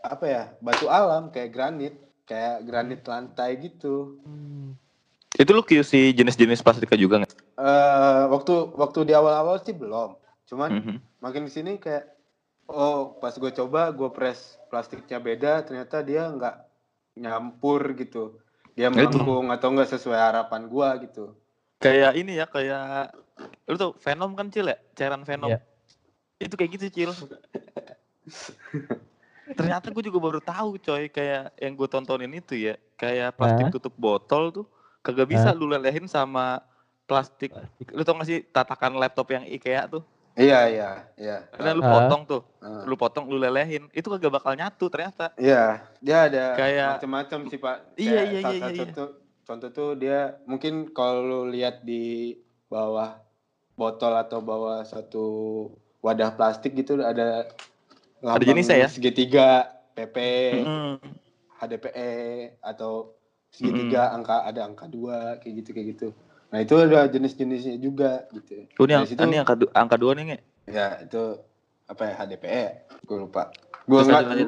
[0.00, 1.94] apa ya batu alam kayak granit,
[2.24, 4.16] kayak granit lantai gitu.
[4.24, 4.72] Hmm.
[5.36, 7.45] Itu lu QC jenis-jenis plastika juga nggak?
[7.56, 10.16] Eh waktu waktu di awal-awal sih belum.
[10.44, 10.96] Cuman Mhm.
[11.24, 12.12] makin di sini kayak
[12.68, 16.56] oh pas gue coba gue press plastiknya beda ternyata dia nggak
[17.16, 18.36] nyampur gitu.
[18.76, 21.32] Dia Nah, melengkung atau nggak sesuai harapan gua gitu.
[21.80, 23.16] Kayak ini ya, kayak
[23.64, 24.76] lu tau Venom kan Cil ya?
[24.92, 25.48] Cairan Venom.
[25.48, 25.60] Iya.
[26.36, 27.12] Itu kayak gitu Cil.
[29.56, 33.94] Ternyata gue juga baru tahu coy kayak yang gue tontonin itu ya kayak plastik tutup
[33.96, 34.66] botol tuh
[35.00, 36.60] kagak bisa lu lelehin sama
[37.06, 37.50] plastik.
[37.50, 37.86] Plastik.
[37.90, 40.02] Lu tau gak sih tatakan laptop yang IKEA tuh?
[40.36, 41.36] Iya iya iya.
[41.48, 41.92] Karena lu Hah?
[41.96, 42.84] potong tuh, Ah.
[42.84, 45.32] lu potong, lu lelehin, itu kagak bakal nyatu ternyata.
[45.34, 47.76] Iya, dia ada Kayak- macam-macam sih Pak.
[47.96, 48.92] Iya, Kayak iya, iya, satu iya.
[48.92, 49.08] tuh
[49.46, 52.36] contoh tuh dia mungkin kalau lu lihat di
[52.66, 53.16] bawah
[53.72, 55.24] botol atau bawah satu
[56.02, 57.48] wadah plastik gitu ada
[58.18, 58.88] Ada jenisnya ya?
[58.88, 59.48] segitiga,
[59.94, 60.16] PP,
[60.58, 60.96] Mm.
[61.56, 62.12] HDPE
[62.60, 63.16] atau
[63.48, 66.08] segitiga angka ada angka dua kayak gitu kayak gitu.
[66.56, 68.64] Nah itu ada jenis-jenisnya juga gitu.
[68.80, 70.38] Oh, ini, situ- ini angka, du- angka dua nih nge.
[70.66, 71.36] Ya itu
[71.84, 72.64] apa ya HDPE?
[73.04, 73.52] Gue lupa.
[73.84, 74.00] Gue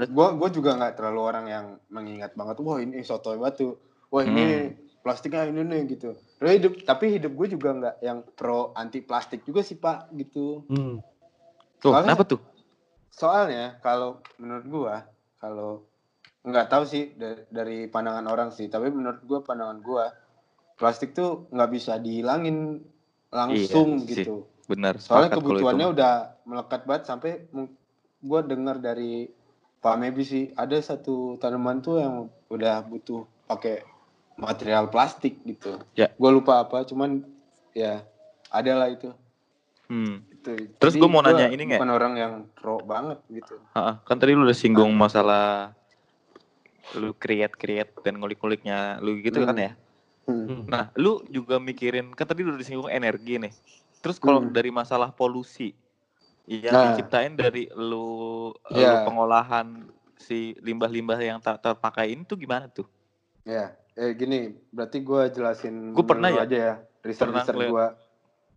[0.08, 2.56] gue gue juga nggak terlalu orang yang mengingat banget.
[2.58, 3.76] Wah ini sotoy batu.
[4.08, 4.72] Wah ini Hmm.
[4.98, 6.16] plastiknya ini nih gitu.
[6.38, 10.64] Tapi hidup tapi hidup gue juga nggak yang pro anti plastik juga sih pak gitu.
[10.66, 11.04] Hmm.
[11.76, 12.40] Tuh, Soalnya- kenapa tuh?
[13.10, 14.94] Soalnya kalau menurut gue
[15.36, 15.84] kalau
[16.40, 18.66] nggak tahu sih da- dari pandangan orang sih.
[18.66, 20.04] Tapi menurut gue pandangan gue
[20.78, 22.80] plastik tuh nggak bisa dihilangin
[23.28, 24.24] langsung Iya sih.
[24.24, 24.46] gitu.
[24.64, 26.12] Benar, Soalnya kebutuhannya udah
[26.44, 27.48] melekat banget sampai
[28.18, 29.26] gue dengar dari
[29.78, 32.14] Pak Mebi sih ada satu tanaman tuh yang
[32.46, 33.80] udah butuh pakai
[34.36, 35.80] material plastik gitu.
[35.92, 36.12] Ya.
[36.14, 37.24] Gue lupa apa, cuman
[37.72, 38.04] ya
[38.48, 39.10] ada lah itu.
[39.88, 40.20] Hmm.
[40.28, 40.68] itu.
[40.76, 41.80] Terus gua mau gua nanya ini nggak?
[41.80, 43.56] Bukan orang yang pro banget gitu.
[43.72, 45.72] Ha-ha, kan tadi lu udah singgung masalah
[46.92, 49.64] lu create create dan ngulik-nguliknya lu gitu kan Hmm.
[49.64, 49.72] ya.
[50.28, 50.44] Hmm.
[50.44, 50.62] Hmm.
[50.68, 53.52] Nah, lu juga mikirin kan tadi udah disinggung energi nih.
[54.04, 54.52] Terus kalau Hmm.
[54.52, 55.72] dari masalah polusi
[56.44, 56.84] yang Nah.
[56.92, 59.02] diciptain dari lu, lu Iya.
[59.08, 59.88] pengolahan
[60.20, 62.84] si limbah-limbah yang tak terpakai ini tuh gimana tuh?
[63.48, 66.44] Ya, eh gini, berarti gue jelasin Gua pernah ya?
[66.44, 66.74] aja ya.
[67.00, 67.72] Riset Pernah riset ngeliat.
[67.72, 67.86] gue.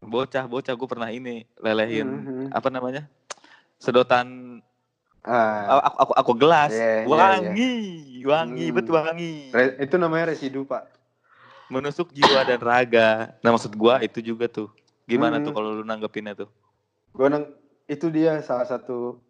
[0.01, 2.45] Bocah-bocah gue pernah ini lelehin Mhm.
[2.51, 3.07] apa namanya?
[3.79, 4.59] Sedotan
[5.21, 7.73] Ah, aku aku, aku gelas Iya, iya, wangi,
[8.25, 8.75] wangi Hmm.
[8.75, 9.53] betul wangi.
[9.53, 10.89] re- itu namanya residu pak.
[11.71, 13.39] Menusuk jiwa dan raga.
[13.39, 14.67] Nah maksud gua itu juga tuh.
[15.07, 15.47] Gimana Hmm.
[15.47, 16.51] tuh kalau lu nanggepinnya tuh?
[17.15, 17.47] Gue neng
[17.87, 19.23] itu dia salah satu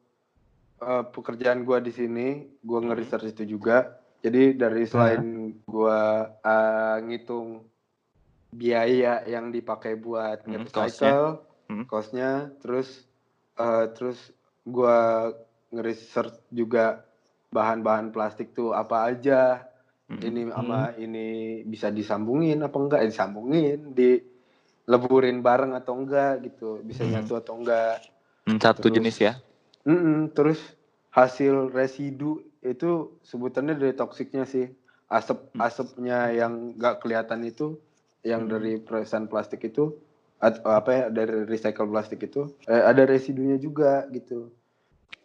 [0.81, 2.49] eh, pekerjaan gua di sini.
[2.65, 2.89] Gua Hmm.
[2.89, 4.01] nge-research itu juga.
[4.25, 7.69] Jadi dari selain gua eh, ngitung
[8.51, 11.85] biaya yang dipakai buat Hmm, nge-recycle, Hmm.
[11.85, 13.05] cost-nya, terus
[13.61, 14.17] eh, terus
[14.65, 15.29] gua
[15.71, 17.05] ngeresearch juga
[17.51, 19.70] bahan-bahan plastik tuh apa aja
[20.11, 21.27] Ini sama ini
[21.63, 27.15] bisa disambungin apa enggak eh, disambungin dileburin bareng atau enggak gitu bisa Hmm.
[27.15, 28.03] nyatu atau enggak
[28.41, 29.33] Hmm, satu Terus- jenis ya.
[29.81, 30.57] Mm-mm, terus
[31.09, 32.89] hasil residu itu
[33.21, 34.67] sebutannya dari toksiknya sih
[35.07, 35.61] asap Hmm.
[35.61, 37.77] asapnya yang nggak kelihatan itu
[38.21, 38.51] yang Hmm.
[38.51, 39.95] dari perusahaan plastik itu
[40.37, 44.49] at- apa ya dari recycle plastik itu eh, ada residunya juga gitu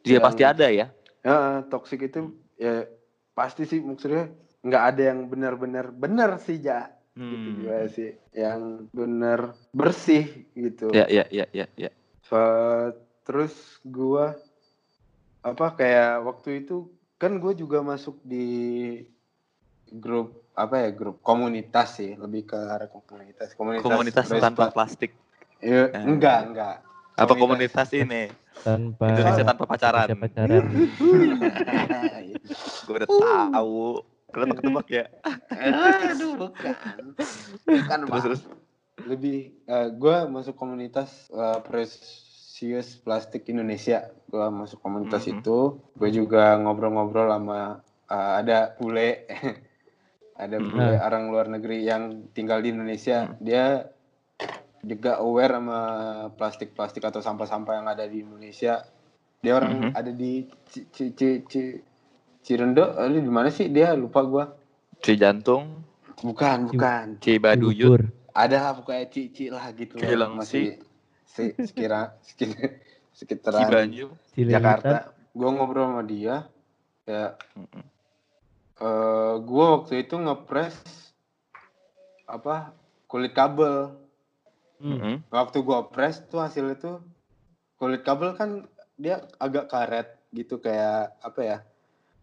[0.01, 0.87] Dia Yang- pasti ada ya.
[1.21, 2.87] ya toksik itu ya
[3.33, 4.31] pasti sih maksudnya
[4.67, 7.47] nggak ada yang benar-benar benar sih ja gitu Hmm.
[7.65, 11.89] juga sih yang benar bersih gitu Ya ya ya ya ya.
[12.21, 12.93] Fa-
[13.25, 14.37] terus gua
[15.41, 19.01] apa kayak waktu itu kan gue juga masuk di
[19.89, 25.15] grup apa ya grup komunitas sih lebih ke arah komunitas komunitas Komunitas tanpa pla- plastik.
[25.63, 26.05] Ya, Eh.
[26.05, 26.77] enggak enggak
[27.17, 28.29] Apa komunitas ini?
[28.61, 30.13] tanpa Indonesia tanpa pacaran.
[30.19, 30.65] Pacaran.
[32.85, 34.16] Gue udah tahu.
[34.37, 35.05] Ketebak ketebak ya.
[36.13, 36.77] aduh bukan
[37.65, 38.43] bukan Terus
[39.09, 45.41] lebih eh, gua masuk komunitas eh, Precious Plastik Indonesia gua masuk komunitas Mhm.
[45.41, 47.81] itu gue juga ngobrol-ngobrol sama
[48.13, 49.25] eh, ada bule
[50.45, 50.69] ada Mhm.
[50.69, 53.41] bule orang luar negeri yang tinggal di Indonesia Mhm.
[53.41, 53.89] dia
[54.85, 55.81] juga aware sama
[56.37, 58.85] plastik-plastik atau sampah-sampah yang ada di Indonesia
[59.41, 59.91] dia orang Mhm.
[59.97, 60.45] ada di
[62.47, 64.55] Ci- Cirendo ada di mana sih dia lupa gua
[65.03, 65.83] Cuy jantung,
[66.23, 68.07] bukan bukan Cuy baduyut.
[68.31, 69.99] Ada lah pokoknya cici lah gitu.
[69.99, 70.79] Cilang masih
[71.27, 72.79] se- sekira sekira
[73.11, 74.15] sekitaran Cibanyu.
[74.39, 76.47] Jakarta gue ngobrol sama dia
[77.05, 77.85] ya Mm-mm.
[78.77, 80.77] eh gue waktu itu ngepres
[82.31, 82.73] apa
[83.11, 83.91] kulit kabel
[84.77, 84.93] Hmm.
[85.01, 85.17] Mm-mm.
[85.33, 87.01] waktu gue press tuh hasilnya tuh
[87.81, 91.59] kulit kabel kan dia agak karet gitu kayak apa ya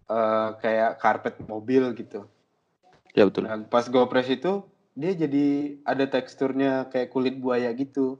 [0.03, 2.27] eh kayak karpet mobil gitu
[3.13, 3.45] Ya betul.
[3.45, 4.65] Nah, pas gue press itu
[4.97, 8.17] dia jadi ada teksturnya kayak kulit buaya gitu.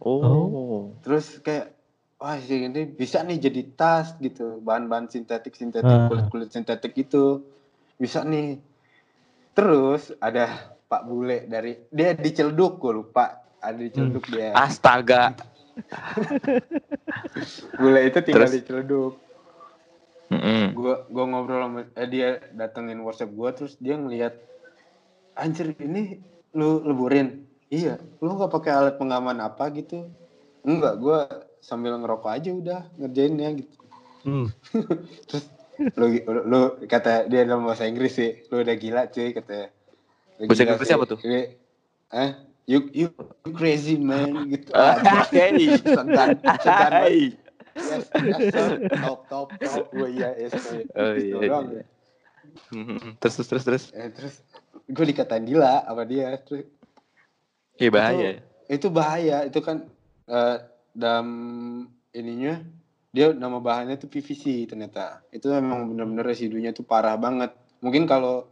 [0.00, 0.96] Oh.
[1.04, 1.76] Terus kayak
[2.16, 6.08] wah sih ini bisa nih jadi tas gitu, bahan-bahan sintetik sintetik Ah.
[6.08, 7.44] kulit-kulit sintetik gitu.
[8.00, 8.56] Bisa nih.
[9.52, 10.56] Terus ada
[10.88, 13.44] Pak Bule dari dia di Celduk gue lupa.
[13.60, 14.56] Ada di Celduk dia.
[14.56, 15.36] Astaga.
[17.76, 18.56] Bule itu tinggal Terus?
[18.56, 19.20] di Celduk.
[20.28, 20.76] Mm-mm.
[20.76, 24.36] Gua gua ngobrol sama eh, dia datengin WhatsApp gua terus dia ngelihat
[25.32, 26.20] anjir ini
[26.52, 27.48] lu leburin.
[27.68, 30.08] Iya, lu nggak pakai alat pengaman apa gitu?
[30.64, 31.28] Enggak, gua
[31.60, 33.76] sambil ngerokok aja udah ngerjainnya gitu.
[34.24, 34.46] Hmm.
[35.28, 35.44] Terus
[35.94, 36.60] lu, lu, lu
[36.90, 39.72] kata dia dalam bahasa Inggris sih, lu udah gila cuy kata.
[40.44, 40.94] Bahasa sih.
[40.94, 41.18] apa tuh?
[41.22, 41.40] Ini,
[42.12, 42.30] eh,
[42.68, 43.08] you, you,
[43.46, 44.74] you crazy man gitu.
[44.76, 45.24] Ah, Anjir,
[47.78, 48.04] Yes,
[48.98, 49.84] top, top, top.
[49.90, 50.82] Gue iya, yes, sir.
[50.92, 51.48] Oh Gitu iya.
[51.48, 51.78] doang iya.
[51.78, 51.84] ya.
[52.70, 52.98] Mm-mm.
[53.16, 53.84] Terus terus terus terus.
[53.92, 54.34] Eh, terus
[54.84, 56.64] gue dikatain gila sama dia terus
[57.76, 58.28] Iya bahaya.
[58.28, 58.40] ya.
[58.68, 59.86] itu bahaya itu kan
[60.26, 60.56] eh,
[60.92, 61.28] dalam
[62.10, 62.58] ininya
[63.08, 68.50] dia nama bahannya tuh PVC ternyata itu memang benar-benar residunya tuh parah banget mungkin kalau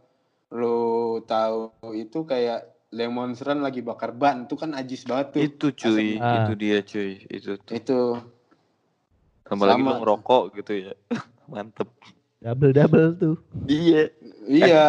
[0.49, 0.77] lo
[1.21, 6.15] tahu itu kayak lemon run lagi bakar ban itu kan ajis banget tuh Itu cuy,
[6.17, 6.47] Ah.
[6.47, 7.73] itu dia cuy, itu tuh.
[7.75, 7.99] itu
[9.47, 9.89] Apalagi sama.
[9.89, 10.93] lu ngerokok gitu ya.
[11.51, 11.89] Mantep.
[12.37, 13.35] Double double tuh.
[13.65, 14.13] Iya.
[14.45, 14.83] iya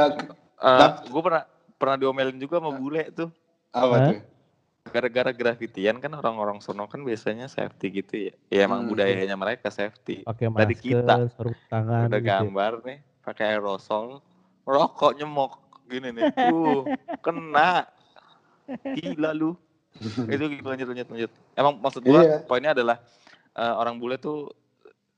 [1.02, 3.30] gue pernah pernah diomelin juga sama bule tuh.
[3.68, 4.06] apa Hah?
[4.08, 4.18] tuh
[4.88, 8.32] Gara-gara grafitian kan orang-orang sono kan biasanya safety gitu ya.
[8.48, 8.90] Ya emang Hmm.
[8.90, 10.24] budayanya mereka safety.
[10.24, 11.14] Pakai Dari masker, kita.
[11.30, 12.24] sarung tangan Udah gitu.
[12.24, 12.36] ya.
[12.40, 14.24] gambar nih, pakai aerosol,
[14.64, 15.52] rokok nyemok
[15.84, 16.32] gini nih.
[16.32, 16.88] Tuh,
[17.24, 17.84] kena.
[18.90, 19.52] Gila lu.
[20.24, 21.30] Itu gitu lanjut lanjut lanjut.
[21.52, 22.36] Emang maksud gua Iya.
[22.44, 22.96] poinnya adalah
[23.58, 24.54] eh, orang bule tuh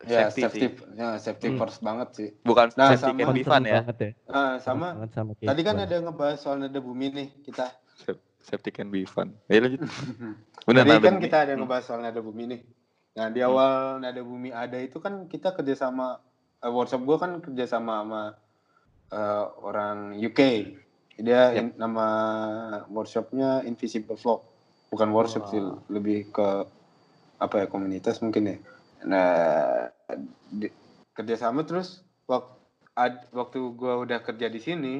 [0.03, 0.97] ya safety, safety sih.
[0.97, 1.59] ya safety Hmm.
[1.61, 3.75] first banget sih Bukan Nah, safety sama- can be Concern fun ya.
[3.79, 4.11] banget ya.
[4.27, 7.69] Ah, sama Banget sama tadi kan ada ngebahas soal nada bumi nih kita
[8.41, 9.37] Safety can be fun.
[9.47, 9.85] Ya lanjut.
[10.67, 11.23] Bener Tadi kan bumi.
[11.23, 11.61] kita ada Hmm.
[11.61, 12.61] ngebahas soal nada bumi nih.
[13.13, 13.49] Nah di Hmm.
[13.51, 16.17] awal nada bumi ada itu kan kita kerjasama
[16.59, 18.23] eh, workshop gue kan kerjasama sama
[19.11, 20.41] eh, orang UK.
[21.19, 21.59] Dia Yap.
[21.59, 22.07] in- nama
[22.87, 24.41] workshopnya Invisible Vlog.
[24.89, 25.77] Bukan workshop sih, Wah.
[25.89, 26.65] lebih ke
[27.41, 28.57] apa ya komunitas mungkin ya.
[29.03, 29.89] Nah
[30.47, 30.73] di-
[31.11, 32.53] kerjasama terus waktu
[33.31, 34.95] waktu gue udah kerja di sini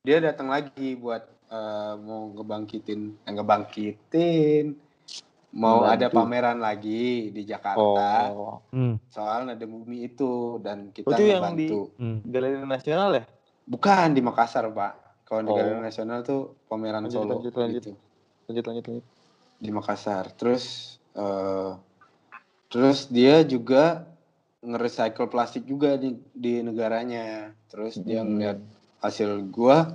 [0.00, 4.66] dia datang lagi buat eh, mau ngebangkitin eh, ngebangkitin
[5.50, 5.94] mau Membantu.
[5.94, 8.60] ada pameran lagi di Jakarta Oh.
[8.68, 9.00] Hmm.
[9.08, 12.20] soal nada bumi itu dan kita Oh, itu yang di- Hmm.
[12.22, 13.24] Galeri Nasional ya?
[13.64, 14.92] bukan di Makassar pak
[15.24, 15.56] kalau di Oh.
[15.56, 17.74] Galeri Nasional tuh pameran Lanjut, Solo lanjut, lanjut.
[17.80, 17.92] gitu
[18.44, 19.04] Lanjut lanjut lanjut.
[19.56, 21.70] di Makassar terus eh
[22.68, 24.06] terus dia juga
[24.60, 28.34] nge-recycle plastik juga di di negaranya terus dia Hmm.
[28.34, 28.58] ngeliat
[28.98, 29.94] hasil gua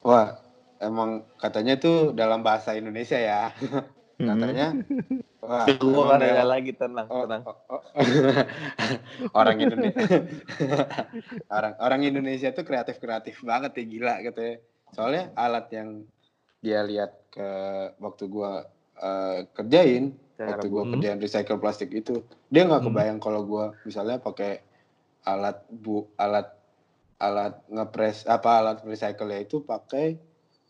[0.00, 0.38] wah
[0.78, 3.50] emang katanya tuh dalam bahasa Indonesia ya
[4.18, 4.74] katanya
[5.38, 7.42] wah kan dalam- lagi tenang, Oh, tenang.
[7.46, 7.82] oh, oh.
[9.38, 10.02] orang Indonesia
[11.56, 14.54] orang orang Indonesia tuh kreatif kreatif banget ya gila katanya
[14.90, 15.88] soalnya alat yang
[16.62, 17.48] dia lihat ke
[17.98, 18.66] waktu gua
[19.02, 22.88] eh, kerjain Cara waktu bu- kerjain recycle plastik itu dia nggak Hmm.
[22.88, 24.62] kebayang kalau gua misalnya pakai
[25.22, 26.50] alat bu alat
[27.18, 30.18] alat ngepres apa alat recycle ya itu pakai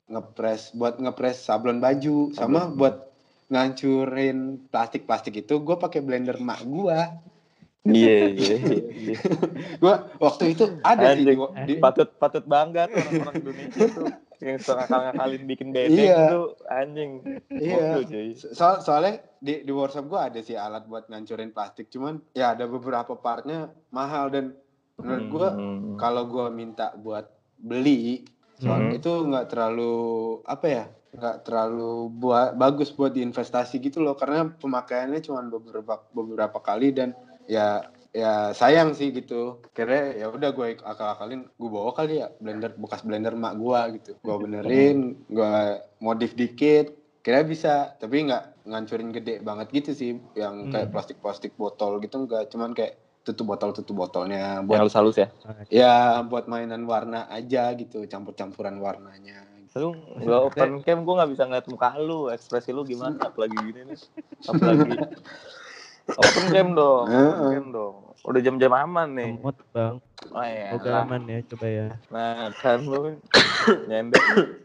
[0.05, 2.77] ngepres buat ngepres sablon baju sama Sablon.
[2.77, 2.97] buat
[3.49, 7.21] ngancurin plastik plastik itu gue pakai blender mak gua
[7.83, 8.57] Iya, iya,
[8.95, 9.17] iya.
[9.77, 11.67] gua waktu itu ada sih di, Anjing.
[11.67, 14.07] di, patut patut bangga tuh orang-orang Indonesia tuh
[14.43, 16.21] yang suka ngakal-ngakalin bikin bebek Iya.
[16.29, 17.11] tuh anjing.
[17.49, 17.87] Iya.
[17.97, 18.29] Gokil, cuy.
[18.35, 22.67] So- soalnya di di workshop gua ada sih alat buat ngancurin plastik cuman ya ada
[22.67, 24.59] beberapa partnya mahal dan
[24.95, 25.95] menurut gua Hmm.
[25.97, 28.95] kalau gua minta buat beli soal Hmm.
[28.95, 29.95] itu nggak terlalu
[30.45, 36.59] apa ya nggak terlalu buat bagus buat diinvestasi gitu loh karena pemakaiannya cuma beberapa beberapa
[36.59, 37.13] kali dan
[37.45, 42.77] ya ya sayang sih gitu kira ya udah gue akal-akalin gue bawa kali ya blender
[42.77, 45.53] bekas blender mak gua gitu gue benerin gue
[45.97, 46.93] modif dikit
[47.25, 50.95] kira bisa tapi nggak ngancurin gede banget gitu sih yang kayak Hmm.
[50.95, 55.29] plastik-plastik botol gitu enggak cuman kayak tutup botol tutup botolnya buat halus-halus ya.
[55.71, 61.49] ya buat mainan warna aja gitu campur-campuran warnanya Lu gak open cam, gue gak bisa
[61.49, 64.01] ngeliat muka lu, ekspresi lu gimana, apalagi gini nih.
[64.45, 65.01] Apalagi.
[66.09, 67.95] Open cam dong, open cam dong.
[68.23, 69.31] Udah jam-jam aman nih.
[69.35, 69.95] Emot bang.
[70.31, 70.75] Oh iya.
[70.75, 71.03] Lah.
[71.03, 71.87] aman ya coba ya.
[72.09, 73.19] Nah kan lu
[73.89, 74.23] nyender.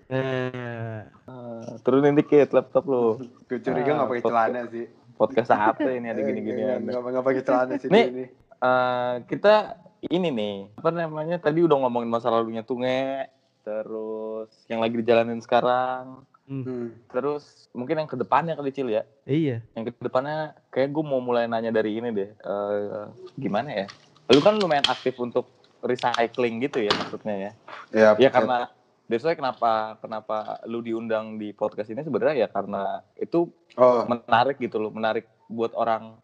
[0.07, 3.17] Nah, Eh, turunin dikit laptop lu.
[3.43, 6.99] gue curiga Ah, nggak pakai celana sih Podcast apa ini ada gini-gini Eh, ada.
[7.03, 8.23] nggak pakai celana sih ini
[8.57, 13.27] Eh, kita ini nih apa namanya tadi udah ngomongin masa lalunya Tunge
[13.61, 16.87] terus yang lagi dijalanin sekarang hmm, Hmm.
[17.11, 19.03] terus mungkin yang ke depannya kali Cil ya.
[19.27, 19.61] Iya.
[19.75, 23.05] yang ke depannya kayak gue mau mulai nanya dari ini deh Eh,
[23.35, 23.85] gimana ya?
[24.31, 25.47] Lu kan lumayan aktif untuk
[25.83, 27.51] recycling gitu ya maksudnya ya?
[27.91, 28.71] Ya, ya karena
[29.07, 33.47] that's why kenapa kenapa lu diundang di podcast ini sebenarnya ya karena itu
[33.79, 34.03] oh.
[34.07, 36.19] menarik gitu loh menarik buat orang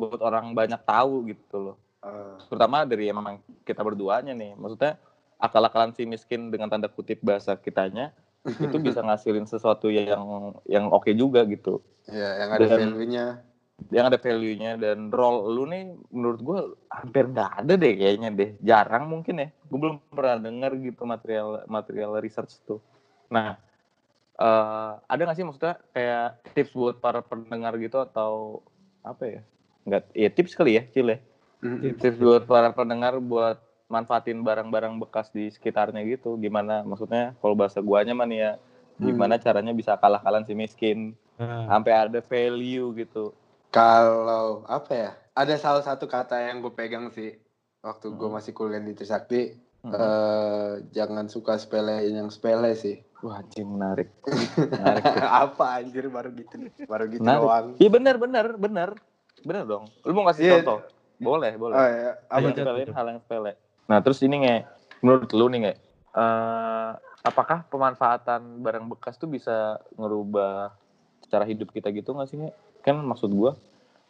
[0.00, 1.76] buat orang banyak tahu gitu loh.
[2.02, 4.96] Eh, terutama dari emang kita berduanya nih maksudnya
[5.42, 11.10] akal-akalan si miskin dengan tanda kutip bahasa kitanya itu bisa ngasilin sesuatu yang yang oke
[11.14, 11.78] juga gitu.
[12.10, 13.26] Ya yang ada Dan- value-nya.
[13.90, 18.50] yang ada value-nya dan role lu nih menurut gue hampir nggak ada deh kayaknya deh.
[18.62, 19.48] Jarang mungkin ya.
[19.66, 22.78] Gue belum pernah dengar gitu material material research tuh.
[23.30, 23.58] Nah
[24.38, 28.62] eh, ada nggak sih maksudnya kayak tips buat para pendengar gitu atau
[29.02, 29.40] apa ya?
[29.86, 31.18] Nggak ya tips kali ya cil ya.
[31.62, 31.78] Hmm.
[31.98, 33.62] tips buat para pendengar buat
[33.92, 38.52] manfaatin barang-barang bekas di sekitarnya gitu gimana maksudnya kalau bahasa guanya mah nih ya
[38.96, 43.32] gimana caranya bisa kalah-kalan si miskin Nah, sampai ada value gitu
[43.68, 47.34] kalau apa ya ada salah satu kata yang gue pegang sih
[47.80, 48.36] waktu gue Hmm.
[48.36, 49.90] masih kuliah di Trisakti Hmm.
[49.90, 54.10] eh, jangan suka sepelein yang sepele sih Wah, anjing menarik.
[54.68, 55.02] menarik.
[55.46, 57.42] apa anjir baru gitu baru gitu Menarik.
[57.42, 58.90] doang Iya benar, benar, benar.
[59.42, 59.84] Benar dong.
[60.02, 60.52] Lu mau kasih Iya.
[60.62, 60.78] contoh?
[61.18, 61.74] Boleh, boleh.
[61.74, 63.52] oh ya hal apa yang hal yang sepele.
[63.86, 64.56] Nah, terus ini nge,
[65.02, 65.74] menurut lu nih nge,
[66.14, 66.90] eh,
[67.22, 70.74] apakah pemanfaatan barang bekas tuh bisa ngerubah
[71.26, 72.50] cara hidup kita gitu nggak sih nge?
[72.82, 73.54] Kan maksud gua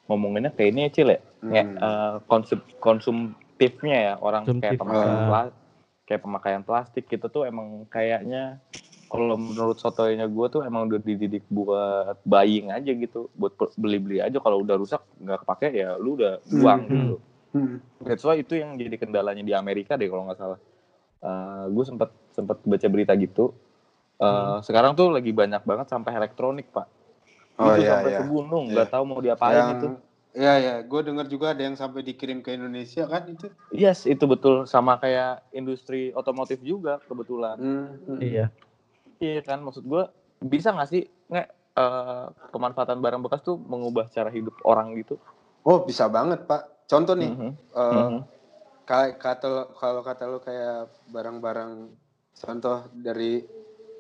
[0.09, 1.77] ngomonginnya kayak ini ya Cil ya, Nge, Hmm.
[1.79, 4.81] eh, konsum konsumtifnya ya orang kayak Konsumtif.
[4.81, 5.27] pemakaian Ah.
[5.27, 5.59] plastik,
[6.07, 8.59] kayak pemakaian plastik gitu tuh emang kayaknya
[9.07, 14.41] kalau menurut sotoynya gue tuh emang udah dididik buat buying aja gitu, buat beli-beli aja
[14.41, 16.93] kalau udah rusak nggak kepake ya lu udah buang Hmm.
[16.97, 17.17] gitu.
[17.53, 17.79] Hmm.
[18.01, 20.61] That's why itu yang jadi kendalanya di Amerika deh kalau nggak salah.
[21.69, 23.55] gue sempat sempat baca berita gitu.
[24.19, 26.89] Eh, Sekarang tuh lagi banyak banget sampah elektronik pak.
[27.61, 28.73] oh itu iya sampai iya segunung, Iya.
[28.75, 29.89] nggak tahu mau diapain yang itu.
[30.33, 33.53] Iya ya, gue dengar juga ada yang sampai dikirim ke Indonesia kan itu.
[33.69, 37.61] Yes, itu betul sama kayak industri otomotif juga kebetulan.
[37.61, 38.19] Hmm, hmm.
[38.19, 38.47] Iya.
[39.21, 40.09] Iya kan, maksud gue
[40.41, 45.21] bisa nggak sih nggak eh, pemanfaatan barang bekas tuh mengubah cara hidup orang gitu?
[45.63, 46.82] Oh bisa banget pak.
[46.93, 48.21] Contoh nih, Mhm, eh, mhm.
[48.85, 51.89] kayak kata kalau kata lu kayak barang-barang
[52.37, 53.41] contoh dari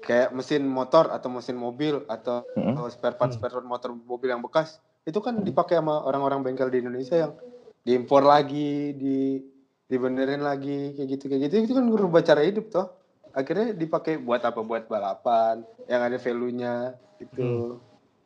[0.05, 2.77] kayak mesin motor atau mesin mobil atau Mhm.
[2.77, 4.77] atau spare part spare part motor mobil yang bekas
[5.09, 7.33] itu kan dipakai sama orang-orang bengkel di Indonesia yang
[7.81, 9.41] diimpor lagi di
[9.89, 11.55] dibenerin lagi kayak gitu kayak gitu.
[11.69, 12.93] Itu kan merubah cara hidup toh.
[13.33, 14.61] Akhirnya dipakai buat apa?
[14.61, 17.81] Buat balapan yang ada value-nya gitu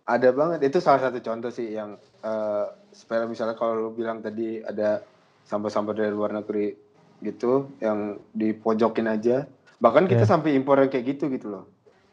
[0.06, 4.62] ada banget itu salah satu contoh sih yang eh supaya misalnya kalau lu bilang tadi
[4.62, 5.02] ada
[5.42, 6.74] sampah-sampah dari luar negeri
[7.20, 9.46] gitu yang dipojokin aja
[9.76, 10.30] bahkan kita Ya.
[10.30, 11.64] sampai impor yang kayak gitu gitu loh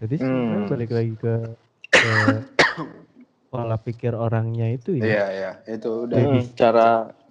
[0.03, 0.67] Jadi Hmm.
[0.67, 1.35] balik lagi ke,
[1.95, 2.13] ke
[3.53, 5.03] pola pikir orangnya itu ya.
[5.05, 6.89] iya iya itu udah Jadi Hmm, cara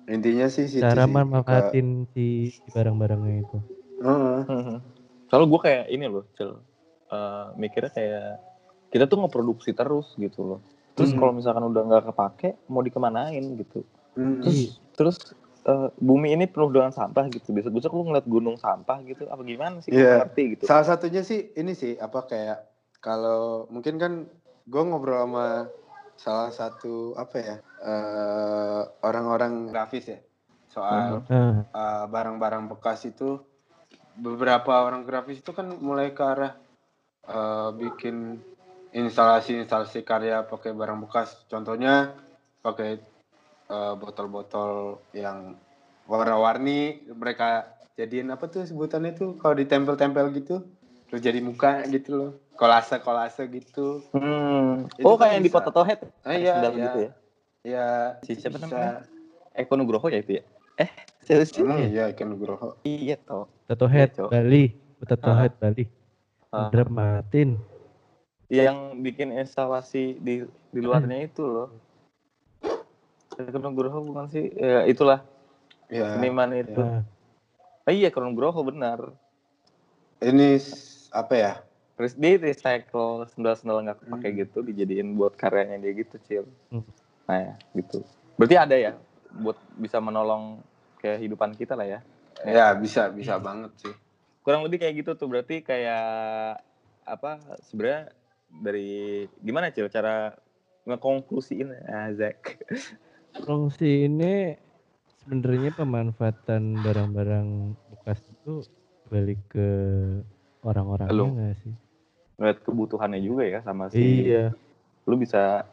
[0.08, 1.12] intinya sih situ cara sih.
[1.12, 2.26] memanfaatin si,
[2.70, 3.58] barang-barangnya itu.
[4.00, 4.40] Ke- Heeh.
[4.46, 4.76] Mhm.
[5.28, 6.58] Soalnya gue kayak ini loh, Cel.
[7.12, 8.28] Eh, mikirnya kayak
[8.92, 10.60] kita tuh ngeproduksi terus gitu loh.
[10.92, 11.18] Terus Mhm.
[11.18, 13.80] kalau misalkan udah nggak kepake, mau dikemanain gitu.
[14.12, 14.44] Mm.
[14.44, 14.60] Terus
[14.92, 15.16] terus
[15.62, 17.54] eh, bumi ini penuh dengan sampah gitu.
[17.54, 19.94] Besok-besok lu ngeliat gunung sampah gitu, apa gimana sih?
[19.94, 20.02] Iya.
[20.04, 20.62] nggak ngerti gitu.
[20.68, 22.66] Salah satunya sih ini sih apa kayak
[23.00, 24.12] kalau mungkin kan
[24.68, 25.70] gue ngobrol sama
[26.18, 30.20] salah satu apa ya eh, orang-orang grafis ya
[30.70, 33.40] soal Nah, eh, barang-barang bekas itu
[34.18, 36.52] beberapa orang grafis itu kan mulai ke arah
[37.26, 38.42] eh, bikin
[38.92, 41.44] instalasi-instalasi karya pakai barang bekas.
[41.46, 42.12] Contohnya
[42.60, 43.00] pakai
[43.66, 45.56] eh, botol-botol yang
[46.04, 50.66] warna-warni mereka jadiin apa tuh sebutannya tuh kalau ditempel-tempel gitu
[51.06, 54.88] terus jadi muka gitu loh kolase kolase gitu Hmm.
[54.90, 55.52] Itu Oh, kan kayak yang di.
[55.52, 56.00] Potato Head.
[56.22, 57.10] ah iya iya gitu ya.
[57.62, 57.86] ya
[58.24, 58.66] Si siapa bisa.
[58.66, 58.92] namanya?
[59.52, 60.44] Eko Nugroho ya itu ya?
[60.76, 60.90] Eh,
[61.20, 61.60] siapa sih?
[61.60, 63.44] Emang iya ikan nugroho Iya toh.
[63.68, 64.32] Tato head Cok.
[64.32, 64.72] Bali,
[65.04, 65.36] tato Ah.
[65.38, 65.84] head Bali.
[66.50, 66.68] Ah.
[68.52, 71.72] Yang bikin instalasi di di luarnya itu loh.
[73.40, 74.52] Eko Nugroho bukan sih?
[74.52, 75.24] Ya, itulah
[75.88, 76.76] ya seniman itu.
[76.76, 77.00] Nah,
[77.82, 79.00] Ah, iya, Eko Nugroho benar.
[80.22, 80.54] ini
[81.10, 81.52] apa ya
[81.98, 86.44] Terus dia recycle sendal-sendal nggak kepake gitu dijadiin buat karyanya dia gitu, Cil.
[86.70, 86.86] Hmm.
[87.26, 88.06] Nah, ya, gitu.
[88.38, 88.92] Berarti ada ya
[89.32, 90.62] buat bisa menolong
[91.02, 92.00] kehidupan kita lah ya.
[92.42, 93.94] ya bisa bisa banget sih
[94.42, 95.30] Kurang lebih kayak gitu tuh.
[95.30, 96.58] Berarti kayak
[97.06, 98.10] apa sebenarnya
[98.60, 100.36] dari gimana, Cil, cara
[100.84, 102.58] ngekonklusiin ah, Zak.
[103.48, 104.52] fungsi ini
[105.24, 107.48] sebenarnya pemanfaatan barang-barang
[107.96, 108.60] bekas itu
[109.08, 109.68] balik ke
[110.60, 111.74] orang-orangnya nggak sih?
[112.36, 114.52] Ngeliat kebutuhannya juga ya sama si Iya.
[115.08, 115.64] lu bisa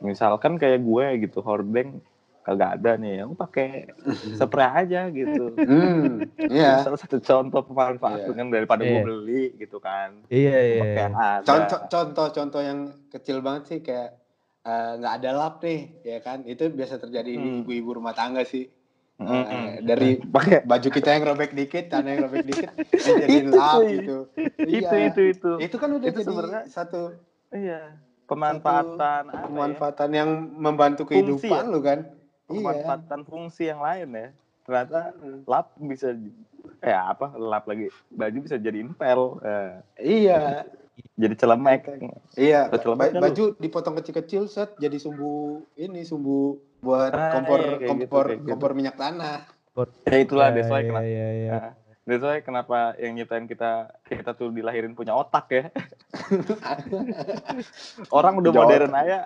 [0.00, 2.00] misalkan kayak gue gitu hordeng
[2.46, 3.90] kagak ada nih aku pakai
[4.32, 8.38] spray aja gitu hmm iya salah satu contoh pemanfaatan Iya.
[8.38, 9.02] kan daripada gue Iya.
[9.02, 10.80] beli gitu kan Iya iya.
[10.80, 12.78] pakai yang ada contoh contoh contoh yang
[13.08, 14.14] kecil banget sih kayak
[14.62, 17.60] eh, nggak ada lap nih ya kan itu biasa terjadi di Hmm.
[17.60, 18.70] ibu-ibu rumah tangga sih
[19.16, 19.42] Mm-mm.
[19.42, 22.70] Eh, dari pakai baju kita yang robek dikit tanah yang robek dikit
[23.26, 24.16] Itu, lap gitu
[24.60, 25.08] itu Iya.
[25.08, 27.10] itu itu itu kan udah Itu jadi sebenarnya- satu
[27.50, 27.96] iya
[28.26, 29.40] pemanfaatan ya?
[29.42, 31.72] pemanfaatan yang membantu Fungsi kehidupan ya?
[31.72, 31.98] lu kan
[32.46, 32.54] iya.
[32.54, 34.28] pemanfaatan fungsi yang lain ya.
[34.66, 35.14] Ternyata
[35.46, 36.10] lap bisa
[36.82, 40.66] eh apa lap lagi baju bisa jadi impel eh, iya.
[41.16, 41.80] Jadi celemek.
[42.40, 42.72] Iya.
[42.72, 43.20] Banget, lu.
[43.20, 48.48] baju dipotong kecil-kecil set jadi sumbu ini sumbu buat Ah, kompor iya, gitu, kompor gitu.
[48.48, 49.44] kompor minyak tanah.
[50.08, 51.50] Ya itulah Iya, that's why iya, kenapa iya, iya.
[51.52, 51.72] Nah,
[52.06, 55.64] that's why kenapa yang nyiptain kita kita tuh dilahirin punya otak ya.
[58.10, 59.18] orang udah modern aja,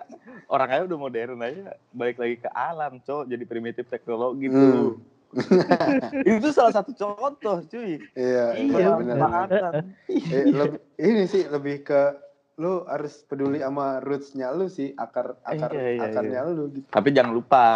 [0.46, 4.58] orang aja udah modern aja, balik lagi ke alam, cowok jadi primitif teknologi Hmm.
[4.58, 4.90] tuh.
[6.26, 8.02] Itu salah satu contoh, cuy.
[8.12, 9.86] iya Iya, benar.
[10.10, 12.16] Eh, lebih- ini sih lebih ke
[12.56, 17.08] lu harus peduli sama rootsnya lu sih akar akar Iya, iya, akarnya lu gitu Tapi
[17.08, 17.66] jangan lupa,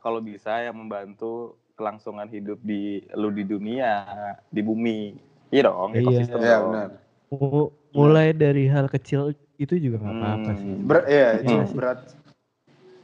[0.00, 4.04] kalau bisa yang membantu kelangsungan hidup di lu di dunia,
[4.52, 5.16] di bumi.
[5.48, 6.00] Iya dong, Iya.
[6.04, 6.64] ekosistem Iya dong.
[6.68, 6.90] benar
[7.32, 10.60] Mu- Mulai dari hal kecil itu juga nggak apa-apa Hmm.
[10.60, 10.72] sih.
[10.78, 11.74] Ber- iya itu Iya sih.
[11.74, 11.98] berat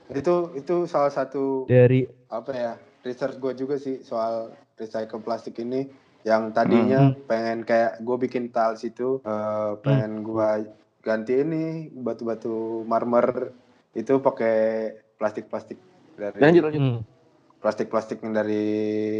[0.07, 2.73] itu itu salah satu Dari apa ya
[3.03, 5.91] research gue juga sih soal recycle plastik ini
[6.23, 7.19] yang tadinya Hmm.
[7.27, 10.71] pengen kayak gue bikin tiles itu eh, pengen gue
[11.03, 13.51] ganti ini batu-batu marmer
[13.91, 14.57] itu pakai
[15.19, 15.79] plastik-plastik
[16.15, 16.83] dari Lanjut, lanjut.
[16.83, 16.99] hmm,
[17.67, 18.65] plastik-plastik yang dari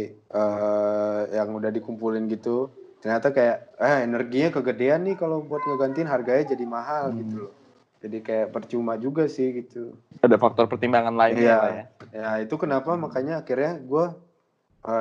[0.07, 6.47] eh, yang udah dikumpulin gitu ternyata kayak eh energinya kegedean nih kalau buat ngegantiin harganya
[6.49, 7.19] jadi mahal Hmm.
[7.19, 7.53] gitu loh
[7.97, 11.57] jadi kayak percuma juga sih gitu Ada faktor pertimbangan lainnya Iya.
[11.57, 11.85] lah ya.
[12.13, 14.05] ya itu kenapa makanya akhirnya gue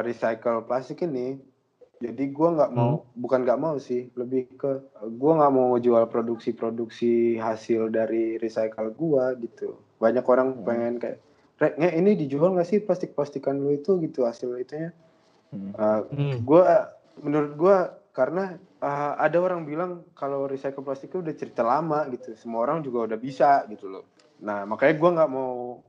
[0.02, 1.38] recycle plastik ini
[1.96, 4.68] jadi gue nggak mau bukan nggak mau sih lebih ke
[5.00, 10.64] gue nggak mau jual produksi-produksi hasil dari recycle gue gitu banyak orang Hmm.
[10.64, 11.18] pengen kayak
[11.56, 14.92] Rek, Nge, ini dijual nggak sih plastik-plastikan lu itu gitu hasil itunya
[15.54, 15.70] Hmm.
[15.78, 16.90] Uh, hmm, gua
[17.22, 17.76] menurut gua
[18.10, 22.82] karena uh, ada orang bilang kalau recycle plastik itu udah cerita lama gitu semua orang
[22.82, 24.04] juga udah bisa gitu loh
[24.42, 25.80] nah makanya gua nggak mau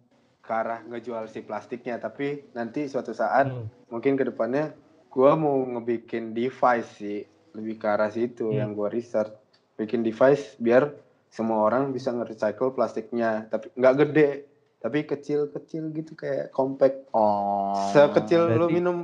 [0.45, 3.89] ke arah ngejual si plastiknya tapi nanti suatu saat hmm.
[3.89, 4.77] mungkin ke depannya
[5.09, 7.25] gua mau ngebikin device sih
[7.57, 8.61] lebih ke arah situ Hmm.
[8.61, 9.33] yang gua research
[9.73, 10.93] bikin device biar
[11.33, 14.29] semua orang bisa nge-recycle plastiknya tapi nggak gede
[14.77, 17.73] tapi kecil-kecil gitu kayak compact Oh.
[17.89, 18.97] sekecil lu Berarti- minum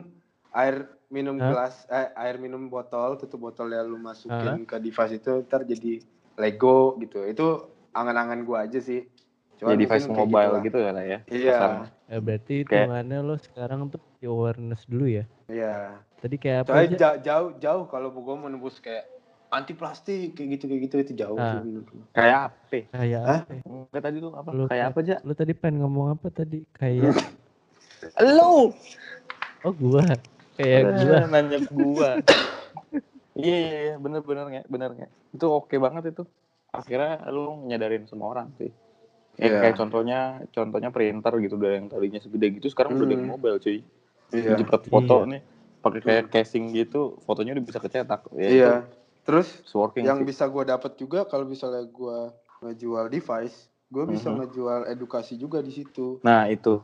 [0.52, 0.76] air
[1.08, 1.46] minum Hah?
[1.48, 4.34] gelas eh, air minum botol tutup botolnya lu masukin
[4.64, 6.02] ke device itu ntar jadi
[6.36, 7.46] Lego gitu itu
[7.92, 10.62] angan-angan gua aja sih ya Cuman device mungkin kayak mobile lah.
[10.62, 11.20] gitu ya lah ya.
[11.28, 11.88] iya kasarnya.
[12.04, 15.24] Ya, berarti Kayak- hitungannya lo sekarang tuh awareness dulu ya.
[15.46, 15.74] iya
[16.18, 16.98] Tadi kayak apa Soalnya aja?
[16.98, 19.06] ja- jauh jauh kalau gua menembus kayak
[19.54, 21.62] anti plastik kayak gitu kayak gitu itu jauh Ah.
[21.62, 22.04] gua.
[22.12, 22.78] Kayak apa?
[22.90, 23.52] Kayak apa?
[23.54, 23.62] ya?
[23.64, 24.50] Enggak tadi tuh apa?
[24.50, 25.16] Lu kayak apa aja?
[25.22, 26.60] Lo tadi pengen ngomong apa tadi?
[26.74, 27.14] Kayak
[28.36, 28.74] Lu
[29.62, 30.04] oh gua.
[30.54, 31.18] Kayak gua.
[31.30, 32.12] nanya gua.
[33.34, 36.24] Iya iya iya bener bener nggak bener nggak itu oke banget itu
[36.70, 38.70] akhirnya lu nyadarin semua orang sih
[39.34, 39.60] Ya, Iya.
[39.66, 40.20] kayak contohnya
[40.54, 43.14] contohnya printer gitu dari yang tadinya segede gitu sekarang udah Hmm.
[43.18, 43.82] dengan mobile cuy
[44.30, 45.32] iya jepret foto Iya.
[45.34, 45.42] nih
[45.82, 49.03] pakai kayak casing gitu fotonya udah bisa kecetak ya, iya itu
[49.74, 50.28] working yang sih.
[50.28, 52.18] bisa gue dapat juga kalau misalnya gue
[52.64, 54.38] ngejual device gue bisa Mhm.
[54.44, 56.80] ngejual edukasi juga di situ nah itu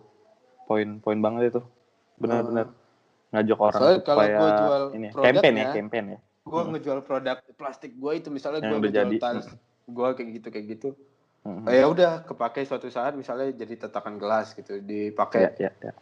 [0.70, 1.61] poin poin banget itu
[2.20, 2.70] benar-benar
[3.30, 3.80] ngajak orang.
[3.80, 6.72] Soalnya kalau supaya gua jual ini ya, campaign ya campaign ya gue Hmm.
[6.74, 9.48] ngejual produk plastik gue itu misalnya gue ngejual tiles
[9.90, 10.90] gue kayak gitu kayak gitu
[11.45, 11.66] Mhm.
[11.70, 15.94] ya udah kepake suatu saat misalnya jadi tatakan gelas gitu dipakai ya ya ya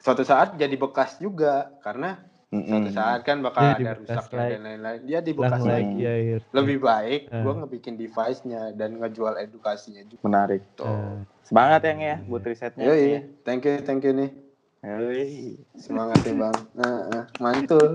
[0.00, 2.16] suatu saat jadi bekas juga karena
[2.50, 4.50] suatu saat kan bakal Dia ada rusaknya lagi.
[4.50, 5.00] dan lain-lain.
[5.04, 5.70] Dia di Lang bekas lagi.
[5.70, 6.40] lagi lagi air.
[6.50, 7.40] lebih baik Ah.
[7.40, 10.22] gue ngebikin device-nya dan ngejual edukasinya juga.
[10.22, 10.62] Menarik.
[10.74, 10.82] Tuh.
[10.84, 11.22] Ah.
[11.40, 12.84] semangat yang ya buat risetnya.
[12.84, 13.20] Yoi, iya.
[13.42, 14.30] thank you thank you nih.
[14.80, 15.62] Yoi.
[15.76, 16.56] semangat nih bang.
[16.74, 17.94] Nah, nah, mantul.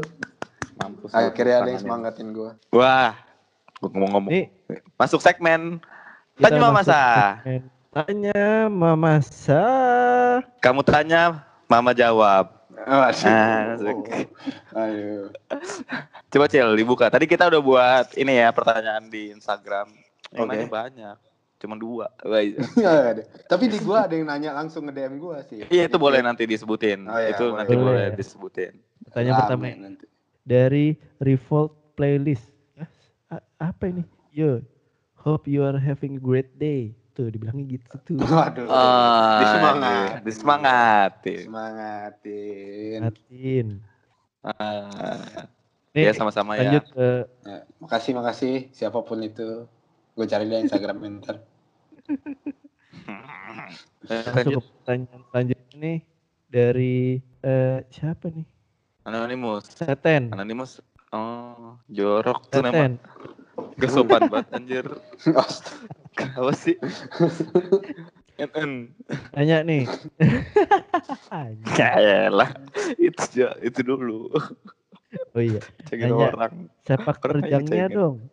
[0.76, 3.12] Mampus akhirnya ada yang semangatin gue wah
[3.78, 4.28] gua ngomong-ngomong.
[4.30, 4.46] Nih.
[4.96, 5.84] Masuk segmen.
[6.36, 7.04] Tanya mama sa.
[7.92, 9.64] Tanya Mama Sa.
[10.60, 13.98] kamu tanya mama jawab oh, Ah, asik.
[14.74, 15.32] ayo
[16.28, 19.88] coba cil dibuka tadi kita udah buat ini ya pertanyaan di Instagram
[20.30, 20.52] yang Oke.
[20.52, 21.18] nanya banyak
[21.56, 22.60] cuma dua iya.
[22.60, 23.24] Nggak ada.
[23.48, 26.44] tapi di gue ada yang nanya langsung nge DM gue sih iya itu boleh nanti
[26.44, 27.58] disebutin Oh, iya, itu boleh.
[27.58, 28.08] nanti boleh Boleh.
[28.14, 28.74] disebutin
[29.06, 30.06] Pertanyaan pertama nanti.
[30.42, 30.86] dari
[31.18, 32.52] Revolt Playlist.
[32.76, 33.40] Hah?
[33.58, 34.04] Apa ini?
[34.30, 34.60] Yo,
[35.16, 36.92] hope you are having a great day.
[37.16, 38.20] Tuh dibilangnya gitu tuh.
[38.36, 38.68] Waduh.
[38.68, 40.20] Ah, Disemangat.
[40.28, 43.00] disemangatin Semangatin.
[43.08, 43.68] Matiin.
[44.44, 45.48] Ah,
[45.96, 47.08] Nih, ya sama-sama ya lanjut ke
[47.46, 49.64] Ya, makasih makasih siapa pun itu.
[50.12, 51.40] Gue cari deh Instagram ntar.
[54.12, 55.98] Eh, masuk lanjut ke pertanyaan selanjutnya nih
[56.52, 58.46] dari eh, siapa nih?
[59.06, 60.34] anonimus Teten.
[60.34, 60.82] anonimus
[61.14, 62.98] oh jorok tuh nama.
[63.76, 64.86] Gak sopan banget anjir
[66.16, 66.76] apa sih
[68.36, 68.92] NN
[69.32, 69.88] Tanya nih.
[71.32, 71.76] Anjing.
[71.80, 72.52] ya lah
[73.00, 74.32] itu aja itu dulu
[75.32, 76.28] oh iya, cengin Tanya.
[76.36, 76.54] orang
[76.84, 78.28] sepak terjangnya dong.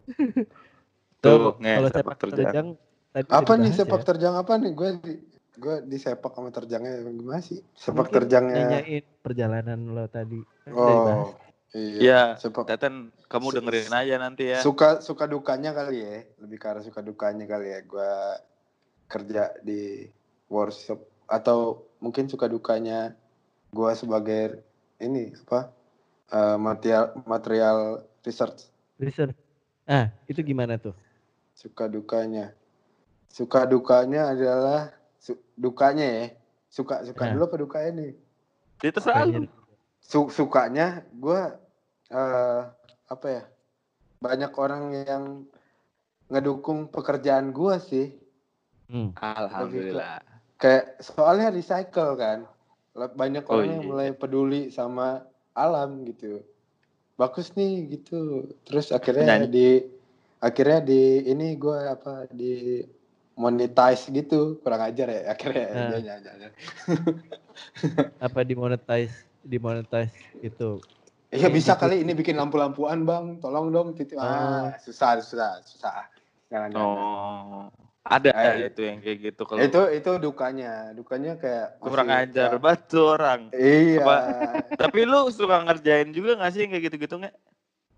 [1.22, 2.46] Tuh, nge, kalau sepak sepak terjang.
[2.50, 2.68] terjang
[3.14, 4.06] tadi Apa nih sepak ya.
[4.10, 4.70] terjang apa nih?
[4.74, 5.14] Gue di
[5.62, 7.62] gue di sepak sama terjangnya gimana sih?
[7.78, 8.64] Sepak Mungkin terjangnya.
[8.66, 10.42] Nanyain perjalanan lo tadi.
[10.66, 10.74] Kan.
[10.74, 11.30] Oh.
[11.72, 11.98] Iya.
[11.98, 14.60] Iya, Sepak Teten kamu Su- dengerin aja nanti ya.
[14.60, 16.20] Suka suka dukanya kali ya.
[16.44, 17.80] Lebih ke arah suka dukanya kali ya.
[17.80, 18.12] Gue
[19.08, 20.04] kerja di
[20.52, 23.16] workshop atau mungkin suka dukanya
[23.72, 24.60] gue sebagai
[25.00, 25.72] ini apa
[26.28, 27.78] eh, material material
[28.20, 28.68] research.
[29.00, 29.32] Research.
[29.88, 30.92] Ah, itu gimana tuh?
[31.52, 32.52] suka dukanya.
[33.32, 36.26] Suka dukanya adalah su- dukanya ya.
[36.68, 37.32] Suka suka Nah.
[37.32, 38.12] dulu apa dukanya nih?
[38.82, 39.48] Itu selalu
[40.02, 41.40] Su- sukanya gue
[42.12, 42.60] eh
[43.08, 43.42] apa ya
[44.18, 45.24] banyak orang yang
[46.28, 48.06] ngedukung pekerjaan gue sih
[48.86, 49.08] Hmm.
[49.16, 50.20] alhamdulillah
[50.54, 52.44] kayak soalnya recycle kan
[52.92, 53.88] banyak Oh, orang yang iya.
[53.88, 56.44] mulai peduli sama alam gitu
[57.14, 59.48] bagus nih gitu terus akhirnya Nyanyi.
[59.48, 59.68] di
[60.38, 62.84] akhirnya di ini gue apa di
[63.32, 65.88] monetize gitu kurang ajar ya akhirnya Nah.
[65.96, 66.48] nyanyi- nyanyi.
[68.18, 69.14] Apa dimonetize?
[69.42, 70.84] Dimonetize itu.
[71.32, 71.80] Iya bisa gitu.
[71.80, 73.24] kali ini bikin lampu-lampuan bang.
[73.40, 74.20] Tolong dong titip.
[74.20, 76.04] Ah susah susah susah.
[76.52, 77.64] Jangan jangan oh
[78.02, 80.92] ada Eh, itu yang kayak gitu kalau itu itu dukanya.
[80.92, 83.48] Dukanya kayak kurang masih- ajar batu orang.
[83.50, 84.04] Iya.
[84.04, 84.16] Apa?
[84.76, 87.34] tapi lu suka ngerjain juga gak sih yang kayak gitu-gitu nggak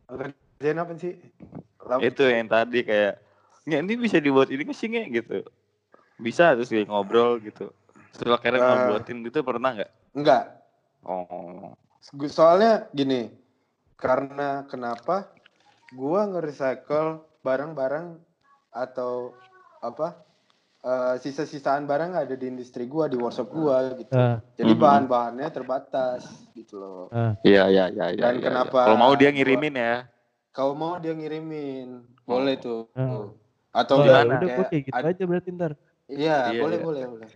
[0.06, 1.14] kerjaan apa sih?
[1.84, 3.18] Lam- itu yang tadi kayak
[3.66, 5.38] nggak ini bisa dibuat ini nggak sih nggak gitu.
[6.22, 7.74] Bisa terus kayak ngobrol gitu.
[8.14, 8.68] Terus akhirnya Eh.
[8.70, 9.90] ngebuatin gitu pernah nggak?
[10.14, 10.42] Enggak
[11.02, 11.74] oh
[12.28, 13.32] soalnya gini
[13.96, 15.32] karena kenapa
[15.88, 18.20] gua nge-recycle barang-barang
[18.68, 19.32] atau
[19.80, 20.20] apa
[20.84, 24.80] eh, sisa-sisaan barang ada di industri gua di workshop gua gitu Ah, jadi Mhm.
[24.80, 27.32] bahan-bahannya terbatas gitu loh ah.
[27.40, 28.84] iya iya iya iya Dan iya, kenapa iya.
[28.84, 29.94] kalau mau dia ngirimin ya
[30.52, 33.32] kalau mau dia ngirimin boleh tuh Ah.
[33.74, 34.38] Atau Oh, gimana?
[34.38, 35.72] udah gue kayak gitu ad- aja berarti ntar.
[36.06, 36.86] Iya, Iya, boleh, iya.
[36.86, 37.30] boleh, boleh.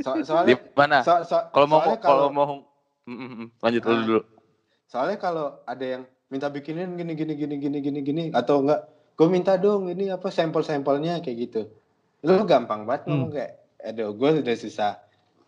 [0.00, 1.04] So, Di soalnya mana?
[1.04, 2.67] so- so- Kalau mau soalnya kalau mau
[3.08, 3.46] Mm, mm, mm.
[3.58, 4.04] lanjut dulu Ah.
[4.04, 4.20] dulu.
[4.84, 9.28] soalnya kalau ada yang minta bikinin gini gini gini gini gini gini atau enggak gue
[9.28, 11.60] minta dong ini apa sampel-sampelnya kayak gitu
[12.20, 13.24] lu gampang banget Hmm.
[13.24, 14.92] ngomong kayak aduh gue udah susah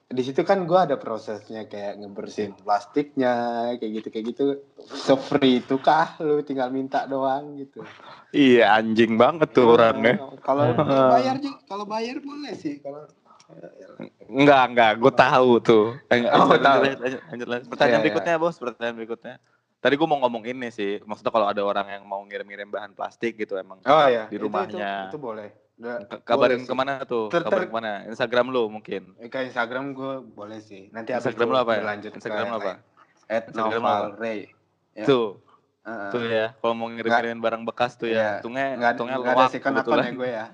[0.06, 3.32] di situ kan gue ada prosesnya kayak ngebersihin plastiknya
[3.76, 4.44] kayak gitu kayak gitu
[4.88, 7.84] so free itu kah lu tinggal minta doang gitu
[8.30, 10.18] Iya anjing banget tuh orangnya.
[10.40, 10.70] kalau
[11.12, 13.06] bayar kalau bayar boleh sih kalau
[14.26, 15.84] Enggak, enggak, gue tahu tuh.
[16.06, 16.80] Eh, Oh, lanjut, tahu.
[16.80, 17.66] lanjut, lanjut, lanjut, lanjut.
[17.68, 18.04] Pertanyaan Iya, iya.
[18.06, 18.56] berikutnya, Bos.
[18.56, 19.34] Pertanyaan berikutnya.
[19.76, 21.00] Tadi gue mau ngomong ini sih.
[21.00, 23.80] Maksudnya kalau ada orang yang mau ngirim-ngirim bahan plastik gitu emang.
[23.80, 25.08] oh ya Di itu- rumahnya.
[25.08, 26.68] itu, itu, boleh Udah, K- Kabarin boleh sih.
[26.68, 27.24] ke mana tuh?
[27.26, 27.92] Ter- ter- Kabarin ke mana?
[28.04, 29.02] Instagram lu mungkin.
[29.16, 31.80] Eh, ke Instagram gue boleh sih nanti abis Instagram itu lu apa ya?
[31.80, 32.72] berlanjut Instagram lu apa?
[33.26, 34.04] At Instagram Noval?
[34.14, 34.40] Ray.
[34.92, 35.04] Ya.
[35.06, 35.28] Tuh,
[35.80, 36.10] Heeh.
[36.12, 36.46] tuh ya.
[36.54, 38.20] Kalau mau ngirim-ngirimin barang bekas tuh Iya.
[38.20, 38.30] ya.
[38.36, 40.04] Untungnya, nggak untungnya nggak ada loak second account kebetulan.
[40.04, 40.44] ya gue ya.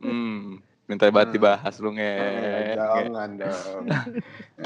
[0.00, 0.58] Hmm,
[0.90, 1.36] minta banget Hmm.
[1.36, 2.10] dibahas lu nge.
[2.10, 3.84] Eh, Jangan dong.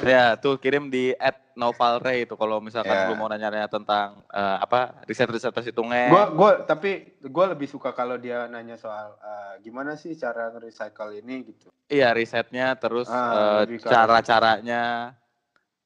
[0.03, 3.07] Ya, tuh kirim di at Noval Ray itu kalau misalkan Ya.
[3.07, 6.09] lu mau nanya-nanya tentang eh, apa riset-riset hitungnya.
[6.09, 6.91] gue gue tapi
[7.21, 11.69] gue lebih suka kalau dia nanya soal eh, gimana sih cara nge-recycle ini gitu.
[11.87, 15.15] Iya risetnya terus Ah, ke cara-caranya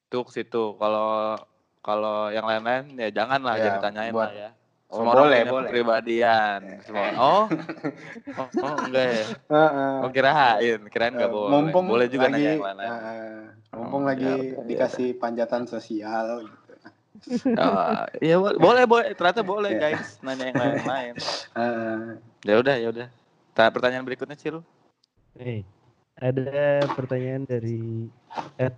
[0.06, 0.72] tuh situ.
[0.74, 1.36] Kalau
[1.80, 4.50] kalau yang lain-lain ya jangan lah Ya, jangan ditanyain buat- lah ya.
[4.88, 5.68] Oh, Semua orang boleh, punya boleh.
[5.68, 6.60] kepribadian.
[6.80, 7.06] Semua.
[7.12, 7.44] Oh,
[8.40, 9.24] oh, oh, enggak ya.
[9.46, 9.92] Heeh.
[10.00, 11.52] Oh kirain, kirain nggak Eh, boleh.
[11.60, 12.88] mumpung boleh juga lagi, nanya yang lain-lain.
[12.88, 16.72] eh, mumpung Oh, lagi ya udah, ya dikasih panjatan sosial gitu.
[17.52, 19.80] Ah, Iya bo- boleh boleh ternyata boleh Ya.
[19.90, 21.14] guys nanya yang lain-lain.
[21.52, 22.06] Eh,
[22.40, 23.08] Ya udah ya udah.
[23.52, 24.62] Ta- Pertanyaan berikutnya Cil.
[25.34, 25.68] Nih,
[26.16, 28.08] ada pertanyaan dari
[28.56, 28.72] Ed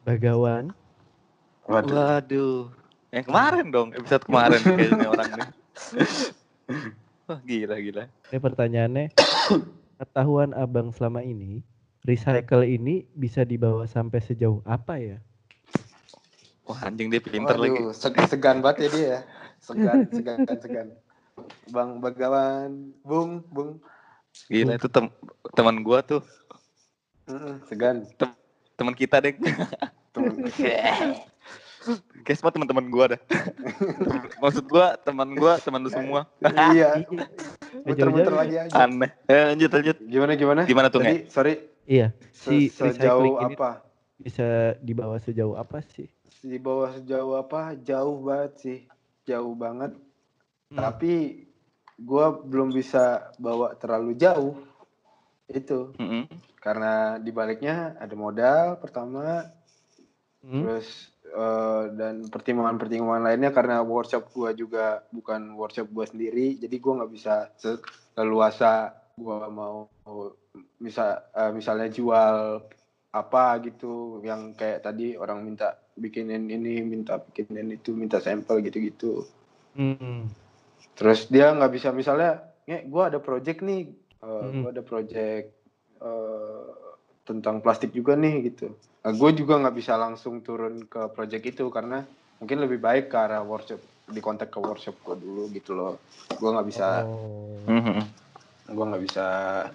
[0.00, 0.70] Bagawan.
[1.66, 1.90] waduh.
[1.90, 2.70] Waduh.
[3.14, 5.48] Yang kemarin dong, episode kemarin kayaknya orang nih.
[7.30, 8.04] Wah, gila gila.
[8.30, 9.04] Ini pertanyaannya,
[10.02, 11.62] ketahuan abang selama ini,
[12.02, 15.18] recycle ini bisa dibawa sampai sejauh apa ya?
[16.66, 17.78] Wah, anjing dia pinter lagi.
[17.94, 19.06] Seg- segan banget ya dia.
[19.06, 19.20] ya.
[19.62, 20.88] Segan, segan, segan.
[21.70, 23.78] Bang Bagawan, Bung, Bung.
[24.50, 25.08] Gila itu tem
[25.56, 26.20] teman gua tuh,
[27.70, 28.04] segan.
[28.76, 29.32] teman kita deh.
[30.12, 30.48] Temen.
[32.22, 33.20] Kayak semua teman-teman gua dah.
[34.42, 36.26] Maksud gua teman gua, teman lu semua.
[36.74, 36.98] iya,
[37.86, 38.74] muter-muter lagi aja.
[38.82, 39.10] Aneh.
[39.26, 39.96] Eh, lanjut lanjut.
[40.02, 40.60] Gimana gimana?
[40.64, 41.54] Gimana tuh, Tadi, sorry,
[41.86, 43.86] Iya, si se- sejauh apa?
[44.16, 46.10] bisa dibawa sejauh apa sih?
[46.40, 47.78] Di bawah sejauh apa?
[47.78, 48.78] Jauh banget sih.
[49.22, 49.94] Jauh banget.
[50.66, 50.78] Hmm.
[50.78, 51.46] Tapi
[51.96, 54.58] gua belum bisa bawa terlalu jauh.
[55.46, 56.26] Itu Mm-mm.
[56.58, 59.46] karena di baliknya ada modal pertama,
[60.42, 60.62] Hmm?
[60.62, 67.02] terus eh, dan pertimbangan-pertimbangan lainnya karena workshop gua juga bukan workshop gua sendiri jadi gua
[67.02, 67.34] nggak bisa
[68.14, 69.90] leluasa gua mau
[70.78, 72.62] misal eh, misalnya jual
[73.10, 79.24] apa gitu yang kayak tadi orang minta bikinin ini minta bikinin itu minta sampel gitu-gitu
[79.76, 80.24] Hmm.
[80.96, 82.40] terus dia nggak bisa misalnya
[82.88, 84.64] gua ada project nih eh, Mm-mm.
[84.64, 85.52] gua ada project
[86.00, 86.66] eh,
[87.26, 88.70] tentang plastik juga nih gitu
[89.02, 93.16] nah, gue juga nggak bisa langsung turun ke project itu karena mungkin lebih baik ke
[93.16, 95.98] arah workshop di kontak ke workshop gue dulu gitu loh
[96.30, 97.58] gue nggak bisa Oh.
[97.66, 98.00] Mhm.
[98.68, 99.26] gue nggak bisa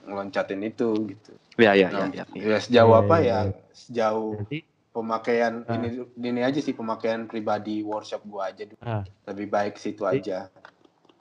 [0.04, 2.26] ngeloncatin itu gitu Ya ya Nah, ya ya.
[2.32, 2.44] ya.
[2.48, 3.54] ya sejauh apa iya, ya iya.
[3.72, 4.60] sejauh Berarti
[4.90, 5.76] pemakaian Ah.
[5.78, 5.88] ini
[6.18, 8.80] ini aja sih pemakaian pribadi workshop gue aja dulu.
[8.82, 9.04] Ah.
[9.26, 10.40] lebih baik situ Jadi- aja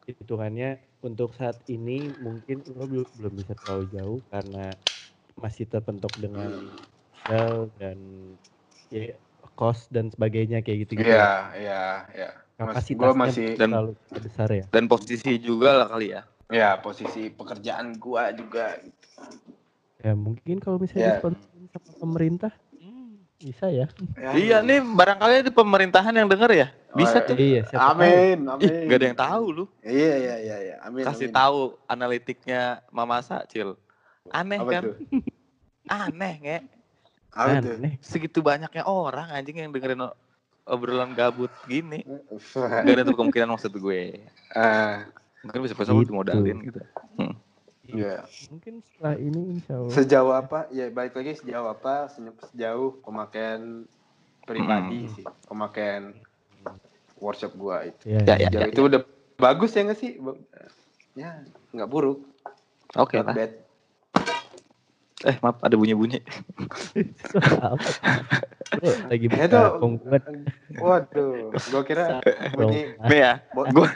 [0.09, 0.71] hitungannya
[1.01, 4.67] untuk saat ini mungkin lo belum belum bisa terlalu jauh karena
[5.41, 6.53] masih terpentok dengan
[7.25, 7.99] modal dan
[8.89, 9.17] ya
[9.57, 11.09] cost dan sebagainya kayak gitu gitu.
[11.09, 12.31] Iya, iya, iya.
[12.57, 14.65] Kapasitasnya masih Dan- terlalu besar ya.
[14.69, 16.23] Dan posisi juga lah kali ya.
[16.51, 19.07] ya posisi pekerjaan gua juga gitu.
[20.01, 21.13] Ya mungkin kalau misalnya Ya.
[21.15, 22.53] disponsorin sama pemerintah
[23.41, 23.89] bisa ya.
[24.19, 26.69] Ya, Iya nih barangkali di pemerintahan yang denger ya.
[26.93, 27.37] Bisa Oh, tuh.
[27.39, 28.05] Iya, siapa tahu.
[28.05, 28.69] Amin, amin.
[28.69, 29.65] Ih, gak ada yang tahu lu.
[29.81, 30.77] Iya, iya, iya, iya.
[30.85, 31.07] Amin.
[31.07, 31.39] Kasih amin.
[31.39, 33.81] tahu analitiknya Mama Sacil.
[34.29, 34.85] Aneh Apa kan?
[35.91, 36.59] Aneh nge.
[37.35, 37.99] Aneh.
[37.99, 40.07] Segitu banyaknya orang anjing yang dengerin
[40.63, 42.07] obrolan gabut gini.
[42.87, 44.23] Gak ada kemungkinan maksud gue.
[45.43, 46.15] Mungkin bisa besok Gitu.
[46.15, 46.79] modalin gitu.
[47.91, 48.23] Iya.
[48.55, 49.91] Mungkin setelah ini insya Allah.
[49.91, 50.59] Sejauh apa?
[50.71, 52.07] Ya balik lagi sejauh apa?
[52.07, 52.23] Se-
[52.55, 53.83] Sejauh pemakaian
[54.47, 55.15] pribadi Hmm.
[55.19, 56.15] sih, pemakaian
[57.19, 58.07] workshop gua itu.
[58.07, 58.47] Ya, Ya, ya.
[58.47, 59.01] Sejauh itu udah
[59.37, 60.23] bagus ya nggak sih?
[61.19, 61.43] Ya,
[61.75, 62.23] nggak buruk.
[62.95, 63.35] Oke Not lah.
[63.35, 63.53] bad.
[65.21, 66.25] Eh maaf ada bunyi-bunyi.
[69.11, 70.23] Lagi Ya buka pengumuman
[70.81, 72.25] Waduh, gua kira
[72.57, 73.89] bunyi Nih ya, gue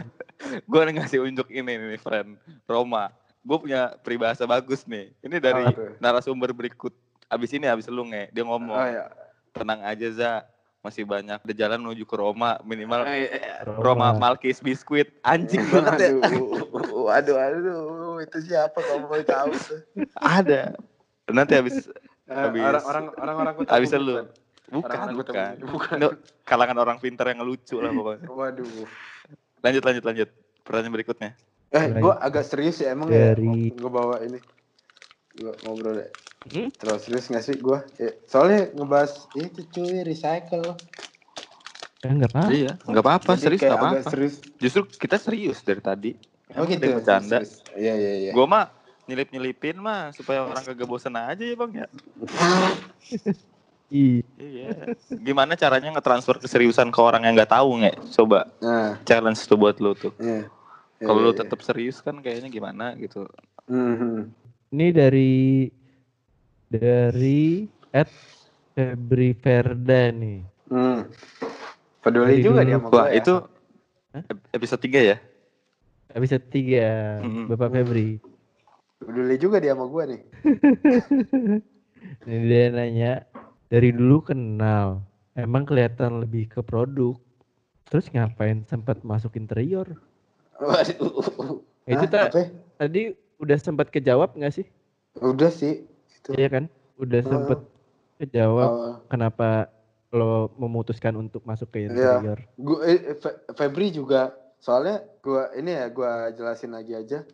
[0.68, 2.36] gue ngasih unjuk ini nih friend.
[2.68, 3.08] Roma.
[3.40, 5.16] Gue punya peribahasa bagus nih.
[5.24, 5.64] Ini dari
[5.96, 6.92] narasumber berikut.
[7.32, 9.08] Abis ini abis lu nge dia ngomong Oh ya.
[9.56, 10.32] tenang aja za.
[10.84, 12.60] Masih banyak ada jalan menuju ke Roma.
[12.60, 15.08] Minimal Eh, eh, Roma Malkis biskuit.
[15.24, 16.10] Anjing banget ya.
[16.20, 18.76] Aduh, aduh, aduh, itu siapa?
[18.76, 19.52] Kamu mau tahu
[20.20, 20.76] ada
[21.26, 21.88] nanti abis
[22.24, 24.14] Eh, Habis- Orang-orang orang-orang kota abis Bumi, lu
[24.72, 25.54] bukan kota bukan.
[25.68, 25.96] Bukan.
[26.00, 26.06] Ini
[26.42, 28.88] kalangan orang pintar yang lucu lah pokoknya Waduh.
[29.60, 30.28] lanjut lanjut lanjut
[30.60, 31.30] pertanyaan berikutnya
[31.68, 33.34] Eh, gua agak serius ya emang ya.
[33.34, 34.38] Dari- Gue bawa ini.
[35.34, 36.10] Gua ngobrol deh.
[36.46, 36.68] Hmm?
[36.70, 37.82] Terus serius gak sih gua?
[37.98, 40.78] Ya, soalnya ngebahas itu cuy recycle.
[42.00, 42.42] Eh, enggak apa.
[42.48, 44.34] iya nggak apa-apa serius kayak nggak agak apa-apa serius.
[44.56, 46.10] justru kita serius dari tadi
[46.52, 46.88] Oh Emang gitu.
[46.94, 47.60] bercanda serius.
[47.74, 48.32] Iya iya iya.
[48.32, 48.64] Gua mah
[49.04, 51.86] nyelip-nyelipin mah supaya orang kagak bosan aja ya bang ya.
[53.88, 54.96] Ih, Iya.
[55.14, 57.96] Gimana caranya ngetransfer keseriusan ke orang yang nggak tahu nggak?
[58.10, 60.10] Coba Nah, challenge tuh buat lu tuh.
[60.18, 60.48] iya.
[60.96, 61.40] Iya, Kalau iya, lu iya.
[61.40, 63.28] tetap serius kan kayaknya gimana gitu.
[63.64, 64.28] Mhm.
[64.68, 65.34] ini dari
[66.66, 68.10] dari Ed
[68.72, 70.42] Febri Verda nih.
[70.66, 71.06] Hmm.
[72.00, 73.14] Peduli Dari juga dia sama Wah gua ya.
[73.14, 73.34] itu
[74.10, 74.22] Hah?
[74.26, 75.16] ep- episode 3 ya?
[76.10, 77.44] Episode 3 Mm-mm.
[77.46, 78.18] Bapak Febri.
[79.04, 80.20] Peduli juga dia sama gua nih.
[82.24, 83.12] Ini dia nanya,
[83.68, 85.04] dari dulu kenal,
[85.34, 87.16] emang kelihatan lebih ke produk.
[87.86, 89.86] Terus ngapain sempat masuk interior?
[90.56, 91.60] Waduh.
[91.84, 92.48] Itu Hah, apa ya?
[92.80, 93.02] tadi
[93.36, 94.66] udah sempat kejawab nggak sih?
[95.20, 95.84] Udah sih.
[96.16, 96.32] Itu.
[96.32, 96.64] Iya kan?
[96.96, 97.28] Udah Oh.
[97.28, 97.58] sempat
[98.16, 99.68] kejawab Oh, kenapa
[100.14, 101.92] lo memutuskan untuk masuk ke Iya.
[101.92, 102.38] interior.
[102.56, 107.26] gua eh, Fe- Febri juga soalnya gua ini ya gua jelasin lagi aja.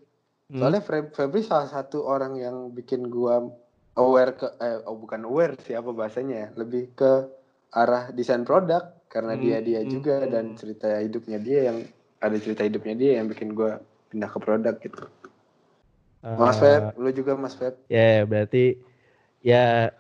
[0.51, 0.59] Hmm.
[0.59, 3.35] Soalnya Fe- Febri salah satu orang yang bikin gua
[4.03, 7.13] aware ke eh oh bukan aware sih apa bahasanya ya, lebih ke
[7.83, 8.83] arah desain produk
[9.13, 10.31] karena Hmm, dia dia hmm, juga hmm.
[10.33, 11.79] dan cerita hidupnya dia yang
[12.21, 13.79] ada cerita hidupnya dia yang bikin gua
[14.11, 15.03] pindah ke produk gitu.
[16.41, 17.75] Mas Eh, Feb, lu juga Mas Feb.
[17.91, 18.79] Ya, berarti
[19.51, 19.91] ya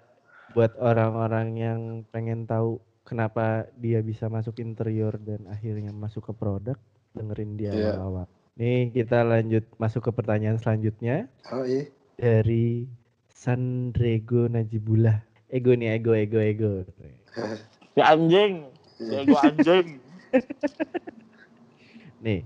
[0.54, 1.80] buat orang-orang yang
[2.12, 6.78] pengen tahu kenapa dia bisa masuk interior dan akhirnya masuk ke produk,
[7.16, 7.76] dengerin dia Iya.
[7.78, 8.28] awal-awal.
[8.60, 11.88] Nih kita lanjut masuk ke pertanyaan selanjutnya Oh iya.
[12.20, 12.84] dari
[13.32, 15.24] Sandrego Najibullah.
[15.48, 16.84] Ego nih, ego, ego, ego.
[17.96, 18.68] Ya anjing.
[19.00, 19.98] Ya gua anjing.
[22.24, 22.44] Nih,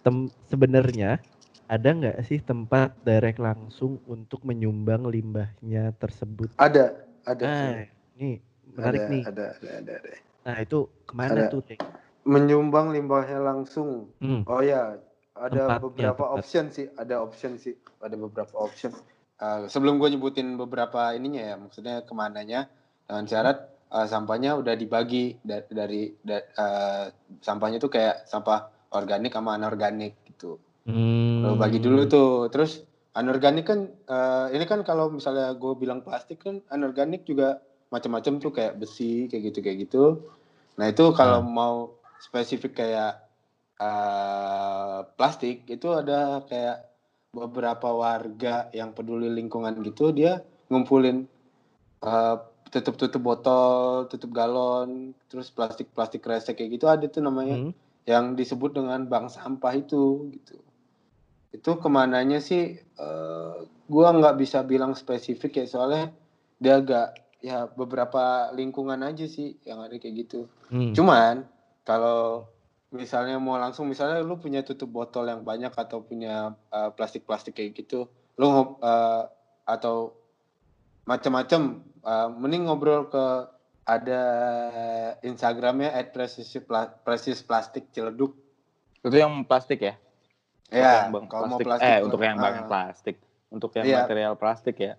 [0.00, 1.20] tem sebenarnya
[1.68, 6.48] ada nggak sih tempat direct langsung untuk menyumbang limbahnya tersebut?
[6.56, 6.96] Ada,
[7.28, 7.44] ada.
[7.44, 7.84] Nah,
[8.16, 8.40] nih
[8.72, 9.22] menarik ada, nih.
[9.28, 10.12] Ada, ada, ada, ada.
[10.48, 11.52] Nah itu ke mana Ada.
[11.52, 11.60] tuh?
[11.60, 11.78] Dek?
[12.24, 14.10] Menyumbang limbahnya langsung.
[14.18, 14.42] Hmm.
[14.48, 14.96] Oh ya,
[15.36, 16.38] ada Tempatnya, beberapa tempat.
[16.40, 18.92] option sih, ada option sih, ada beberapa option.
[19.36, 22.72] Uh, sebelum gue nyebutin beberapa ininya ya, maksudnya ke mananya
[23.04, 27.12] dengan syarat uh, sampahnya udah dibagi da- dari da- uh,
[27.44, 30.56] sampahnya tuh kayak sampah organik sama anorganik gitu.
[30.88, 31.44] Hmm.
[31.44, 32.80] Lo bagi dulu tuh, terus
[33.12, 37.60] anorganik kan uh, ini kan kalau misalnya gue bilang plastik kan anorganik juga
[37.92, 40.04] macam-macam tuh kayak besi kayak gitu kayak gitu.
[40.80, 41.92] Nah itu kalau mau
[42.24, 43.25] spesifik kayak
[43.80, 46.86] uh, plastik itu ada kayak
[47.32, 50.40] beberapa warga yang peduli lingkungan gitu dia
[50.72, 51.28] ngumpulin
[52.00, 52.40] uh,
[52.70, 57.72] tutup-tutup botol, tutup galon, terus plastik-plastik resek kayak gitu ada tuh namanya Hmm.
[58.06, 60.58] yang disebut dengan bank sampah itu gitu.
[61.54, 66.04] Itu ke mananya sih eh, gua nggak bisa bilang spesifik ya soalnya
[66.58, 67.08] dia agak
[67.40, 70.50] ya beberapa lingkungan aja sih yang ada kayak gitu.
[70.70, 70.92] Hmm.
[70.92, 71.46] Cuman
[71.86, 72.50] kalau
[72.94, 77.74] misalnya mau langsung misalnya lu punya tutup botol yang banyak atau punya eh, plastik-plastik kayak
[77.82, 78.06] gitu,
[78.38, 79.22] lu eh,
[79.66, 80.14] atau
[81.06, 83.24] macam-macam eh, mending ngobrol ke
[83.86, 84.22] ada
[85.22, 85.94] Instagramnya
[87.06, 88.34] @precis_plastik ciledug.
[89.06, 89.94] Itu yang plastik ya?
[90.66, 91.68] Untuk Ya, yang bank kalau mau plastik.
[91.70, 93.16] plastik Eh, untuk yang bank Ah, plastik.
[93.46, 93.96] Untuk yang Iya.
[94.02, 94.98] material plastik ya.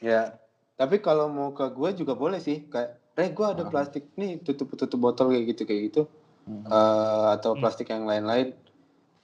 [0.00, 0.40] Ya,
[0.80, 2.64] tapi kalau mau ke gue juga boleh sih.
[2.72, 6.02] Kayak, eh gue ada plastik nih, tutup-tutup botol kayak gitu kayak gitu,
[6.44, 6.64] Hmm.
[6.64, 7.60] Eh, atau Hmm.
[7.60, 8.52] plastik yang lain-lain.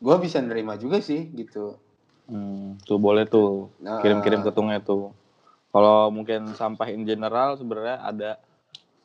[0.00, 1.76] Gue bisa nerima juga sih gitu.
[2.24, 5.12] Hmm, tuh boleh tuh Nah, kirim-kirim ke tungnya tuh.
[5.70, 8.30] Kalau mungkin sampah in general sebenarnya ada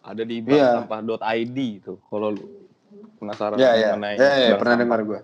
[0.02, 0.86] ada di Iya.
[0.86, 1.98] banksampah.id tuh.
[2.06, 2.46] Kalau lu
[3.18, 4.84] penasaran Ya, ya, mengenai ya, ya, bank pernah sampah.
[4.86, 5.20] dengar gue.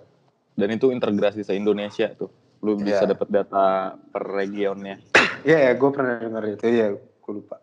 [0.51, 2.29] Dan itu integrasi se Indonesia tuh.
[2.61, 3.15] Lu bisa Iya.
[3.15, 3.65] dapat data
[3.95, 4.99] per regionnya.
[5.41, 6.61] Iya, ya, gue pernah dengar itu.
[6.61, 7.57] Iya, gue lupa.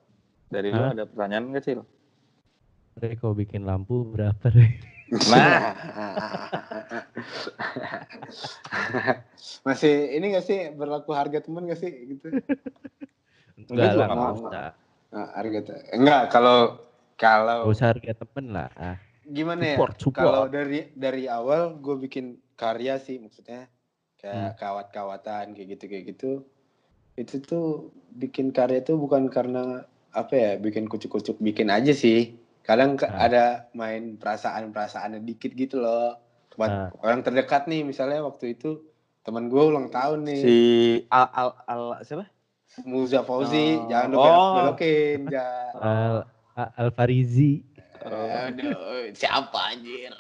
[0.49, 1.81] Dari lu ada pertanyaan nggak Cil?
[2.97, 4.49] Dek, kau bikin lampu berapa?
[5.09, 5.73] Nah,
[9.67, 12.29] Masih ini gak sih berlaku harga temen gak sih gitu?
[13.69, 14.35] Enggak lah, nggak nggak mau.
[14.37, 14.71] usah.
[15.09, 15.61] Nah, harga
[15.97, 16.59] enggak kalau
[17.17, 18.69] kalau Nggak usah harga temen lah.
[18.77, 19.77] Ah, gimana ya?
[19.81, 19.97] Support.
[20.13, 23.71] Kalau dari dari awal gue bikin karya sih maksudnya
[24.19, 26.31] kayak kawat-kawatan kayak gitu kayak gitu
[27.19, 32.38] itu tuh bikin karya tuh bukan karena apa ya bikin kucuk-kucuk bikin aja sih
[32.69, 33.25] kadang ke- Ah.
[33.25, 36.21] ada main perasaan-perasaannya dikit gitu loh
[36.53, 36.89] buat Ah.
[37.01, 38.85] orang terdekat nih misalnya waktu itu
[39.23, 40.59] teman gue ulang tahun nih Si
[41.09, 42.29] Al Al, Al siapa?
[42.85, 43.89] Muza Fauzi Oh.
[43.89, 44.23] jangan lu Oh.
[44.23, 45.49] belok-belokin ja.
[45.81, 46.17] Al
[46.55, 47.63] A- Alfarizi.
[48.01, 48.75] Aduh,
[49.13, 50.11] siapa anjir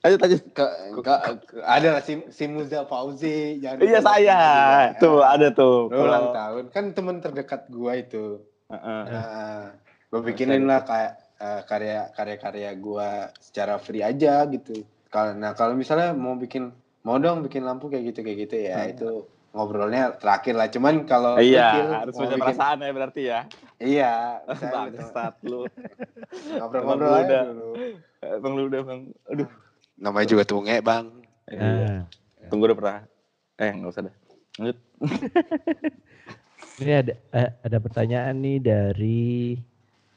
[0.00, 0.40] Ayo lanjut.
[0.50, 0.64] ke,
[0.96, 4.38] ke- ke- ada lah si, si Muza Fauzi jangan Iya saya.
[4.38, 4.96] belok-belok.
[4.96, 5.78] Tuh ada tuh.
[5.88, 9.02] Lu ulang tahun kan teman terdekat gua itu Heeh.
[9.06, 9.64] nah,
[10.06, 14.76] gue bikinin lah kayak eh, karya karya karya gua secara free aja gitu
[15.08, 18.76] kalau nah kalau misalnya mau bikin mau dong bikin lampu kayak gitu kayak gitu ya
[18.78, 18.92] Hmm.
[18.92, 19.10] itu
[19.50, 23.40] ngobrolnya terakhir lah cuman kalau Iya, harus punya bikin- perasaan ya berarti ya.
[23.78, 24.12] iya
[24.46, 24.62] gitu.
[24.68, 25.66] Bangsat lu.
[26.52, 27.42] ngobrol-ngobrol aja udah.
[27.48, 27.68] dulu
[28.38, 29.00] Bang lu udah bang.
[29.26, 29.48] Aduh.
[29.96, 31.06] namanya juga tunge bang
[31.48, 31.66] Iya.
[32.38, 32.98] Nah, Tunggu udah pernah.
[33.56, 34.14] Eh nggak usah dah.
[34.56, 34.78] Lanjut.
[36.80, 39.58] ini ada eh, ada pertanyaan nih dari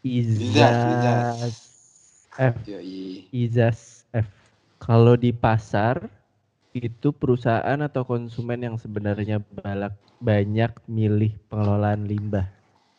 [0.03, 1.55] Izas,
[2.35, 2.55] F.
[3.31, 4.27] Izas F.
[4.83, 6.11] Kalau di pasar
[6.75, 12.51] itu perusahaan atau konsumen yang sebenarnya balak banyak milih pengelolaan limbah.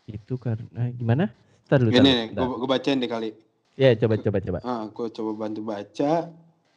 [0.09, 1.29] Itu karena gimana?
[1.69, 1.93] Ntar dulu,
[2.61, 3.37] gue bacain deh kali.
[3.77, 4.59] Ya, coba coba coba.
[4.65, 6.33] Ah, aku coba bantu baca.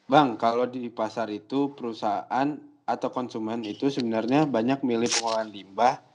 [0.07, 6.06] Bang, kalau di pasar itu perusahaan atau konsumen itu sebenarnya banyak milih pengolahan limbah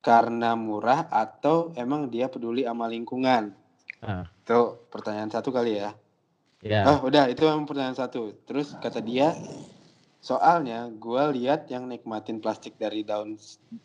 [0.00, 3.52] karena murah atau emang dia peduli sama lingkungan.
[4.00, 5.92] Ah, Itu pertanyaan satu kali ya.
[6.64, 6.80] ya.
[6.88, 8.32] Ah, udah itu emang pertanyaan satu.
[8.48, 9.36] Terus kata dia,
[10.20, 13.36] soalnya gua lihat yang nikmatin plastik dari daun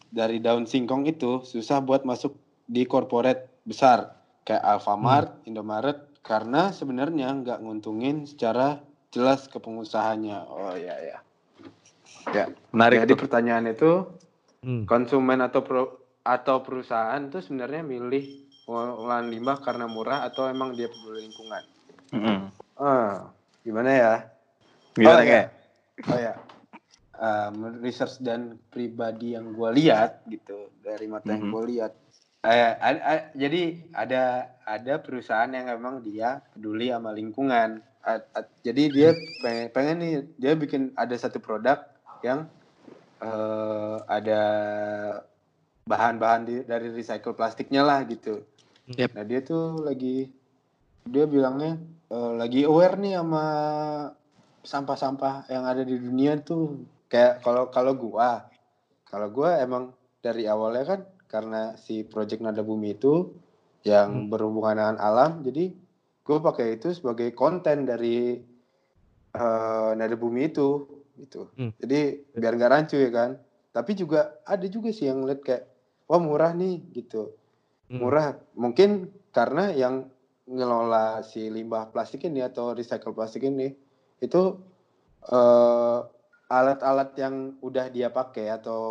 [0.07, 2.35] dari daun singkong itu susah buat masuk
[2.65, 4.15] di corporate besar
[4.47, 8.79] kayak Alfamart, Indomaret karena sebenarnya nggak nguntungin secara
[9.11, 10.47] jelas ke pengusahanya.
[10.47, 11.17] Oh iya ya.
[12.31, 12.45] Ya.
[12.71, 13.19] Menarik Jadi tuh.
[13.27, 13.91] pertanyaan itu
[14.65, 14.89] Hmm.
[14.89, 18.26] konsumen atau pro- atau perusahaan tuh sebenarnya milih
[18.65, 21.61] pengolahan limbah karena murah atau emang dia peduli lingkungan.
[22.10, 22.49] Mm-mm.
[22.81, 23.30] Ah,
[23.61, 24.14] gimana ya?
[24.97, 25.30] Gimana Oh, kayak?
[25.30, 26.10] iya.
[26.10, 26.34] Oh ya,
[27.15, 31.53] Um, research dan pribadi yang gue lihat gitu dari mata yang Mhm.
[31.56, 31.91] gue lihat.
[32.43, 37.80] Eh, a- a- jadi ada ada perusahaan yang emang dia peduli sama lingkungan.
[38.03, 41.88] A- a- jadi dia pengen, pengen nih dia bikin ada satu produk
[42.19, 42.52] yang
[43.23, 44.41] eh, ada
[45.86, 48.41] bahan-bahan di- dari recycle plastiknya lah gitu.
[48.90, 49.14] Yep.
[49.14, 50.34] Nah dia tuh lagi
[51.06, 51.78] dia bilangnya
[52.10, 53.45] eh, lagi aware nih sama
[54.66, 58.49] sampah-sampah yang ada di dunia tuh kayak kalau kalau gua
[59.06, 59.94] kalau gua emang
[60.26, 63.30] dari awalnya kan karena si project nada bumi itu
[63.86, 64.30] yang Hmm.
[64.34, 65.70] berhubungan dengan alam jadi
[66.26, 68.41] gua pakai itu sebagai konten dari
[69.38, 70.90] eh, nada bumi itu
[71.22, 71.70] gitu Hmm.
[71.78, 73.38] jadi biar nggak rancu ya kan
[73.70, 75.74] tapi juga ada juga sih yang lihat kayak
[76.10, 77.34] wah murah nih gitu
[77.86, 78.02] Hmm.
[78.02, 80.10] murah mungkin karena yang
[80.49, 83.77] ngelola si limbah plastik ini atau recycle plastik ini
[84.18, 84.41] itu
[85.22, 85.99] eh,
[86.49, 88.82] alat-alat yang udah dia pakai atau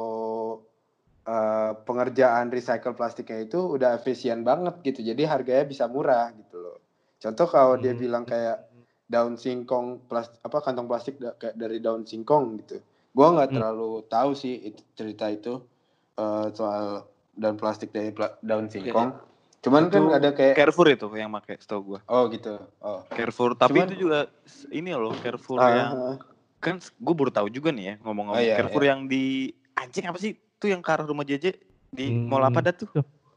[1.27, 6.79] eh, pengerjaan recycle plastiknya itu udah efisien banget gitu jadi harganya bisa murah gitu loh
[7.19, 8.03] contoh kalau dia Hmm.
[8.03, 8.63] bilang kayak
[9.11, 12.79] daun singkong plastik apa kantong plastik da- kayak dari daun singkong gitu
[13.11, 13.57] gua nggak Hmm.
[13.59, 15.74] terlalu tahu sih itu, cerita itu
[16.15, 16.87] eh, soal
[17.33, 19.15] daun plastik dari pla- daun singkong
[19.61, 22.01] cuman kan Itu ada kayak Carrefour itu yang pakai setahu gua.
[22.07, 24.29] oh gitu oh Carrefour, tapi Cuman- itu juga
[24.69, 26.17] ini loh Carrefour Ah, yang ah.
[26.59, 30.17] kan gue baru tahu juga nih ya ngomong-ngomong Oh, iya, Carrefour yang di anjing apa
[30.17, 30.33] sih?
[30.55, 31.53] Tuh yang ke arah rumah JJ
[31.91, 32.25] di Hmm.
[32.25, 32.89] Mall apa dah tuh?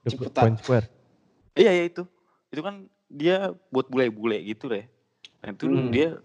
[0.04, 0.44] Ciputat.
[0.44, 0.88] Point Square.
[1.54, 2.04] Iya ya itu.
[2.48, 2.76] Itu kan
[3.06, 4.88] dia buat bule-bule gitu deh.
[5.38, 5.90] Nah, itu Hmm.
[5.90, 6.16] dia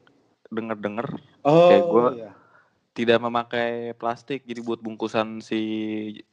[0.48, 1.06] denger-denger
[1.42, 2.30] oh Kayak gua- iya.
[2.92, 5.60] Tidak memakai plastik jadi buat bungkusan si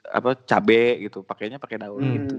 [0.04, 2.16] apa cabe gitu pakainya pakai daun Hmm.
[2.20, 2.38] gitu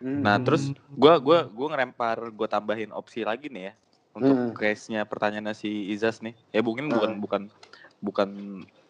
[0.00, 0.20] Hmm.
[0.20, 3.72] nah terus gua gua gua ngerempar gua tambahin opsi lagi nih ya
[4.16, 4.52] untuk Hmm.
[4.56, 7.22] case-nya pertanyaannya si Izas nih ya mungkin bukan Hmm.
[7.22, 7.42] bukan
[8.00, 8.28] bukan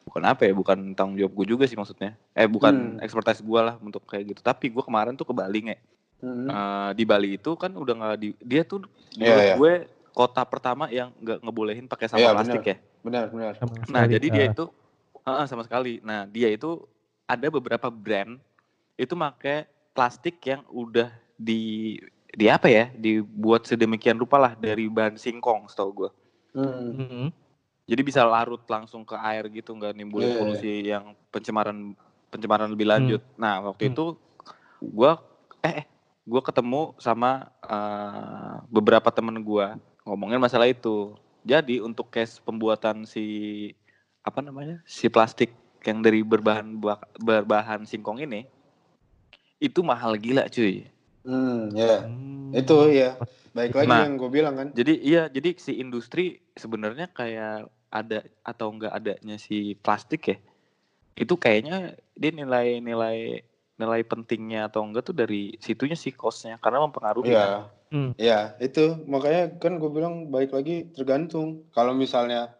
[0.04, 3.04] bukan apa ya bukan tanggung jawab gue juga sih maksudnya eh bukan Hmm.
[3.04, 5.78] expertise gua lah untuk kayak gitu tapi gua kemarin tuh ke Bali nge
[6.24, 6.48] Hmm.
[6.48, 8.80] Eh, di Bali itu kan udah nggak di dia tuh
[9.12, 9.54] Iya, menurut iya.
[9.56, 9.72] gue
[10.10, 12.72] kota pertama yang nggak ngebolehin pakai sampah Iya, plastik benar.
[12.72, 14.12] ya benar benar Sama Nah, sekali.
[14.16, 14.64] jadi dia Ah, itu
[15.24, 16.04] Heeh, sama sekali.
[16.04, 16.84] Nah, dia itu
[17.24, 18.36] ada beberapa brand
[19.00, 19.64] itu pakai
[19.96, 21.08] plastik yang udah
[21.40, 21.96] di
[22.28, 22.92] di apa ya?
[22.92, 26.10] Dibuat sedemikian rupa lah dari bahan singkong setahu gue.
[26.52, 26.92] Hmm.
[27.00, 27.28] mm,
[27.88, 31.96] Jadi bisa larut langsung ke air gitu, nggak nimbulin Iya, iya, polusi yang pencemaran
[32.28, 33.22] pencemaran lebih lanjut.
[33.40, 33.92] Nah, waktu Hmm.
[33.96, 34.04] itu
[34.80, 35.20] gua
[35.64, 35.86] eh, eh
[36.28, 41.16] gua ketemu sama eh, beberapa temen gua ngomongin masalah itu.
[41.44, 43.24] Jadi untuk case pembuatan si
[44.24, 45.52] apa namanya si plastik
[45.84, 48.48] yang dari berbahan buah- berbahan singkong ini
[49.60, 50.88] itu mahal gila cuy.
[51.24, 52.08] Hmm, ya.
[52.08, 52.56] Hmm.
[52.56, 53.20] Itu ya.
[53.52, 54.02] Baik lagi Nah.
[54.08, 54.68] yang gue bilang kan.
[54.72, 60.36] Jadi iya jadi si industri sebenarnya kayak ada atau enggak adanya si plastik ya
[61.14, 62.82] itu kayaknya dia nilai
[63.74, 67.34] nilai pentingnya atau enggak tuh dari situnya sih costnya karena mempengaruhi kan.
[67.34, 67.58] Iya.
[67.94, 68.10] Hmm.
[68.18, 71.66] Ya, itu makanya kan gue bilang baik lagi tergantung.
[71.70, 72.54] Kalau misalnya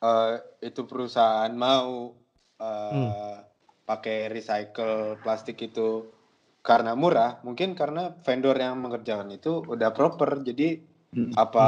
[0.00, 2.16] eh, itu perusahaan mau
[2.60, 3.36] eh,
[3.84, 6.12] pakai recycle plastik itu
[6.60, 10.40] karena murah, mungkin karena vendor yang mengerjakan itu udah proper.
[10.40, 11.34] Jadi Hmm.
[11.34, 11.66] apa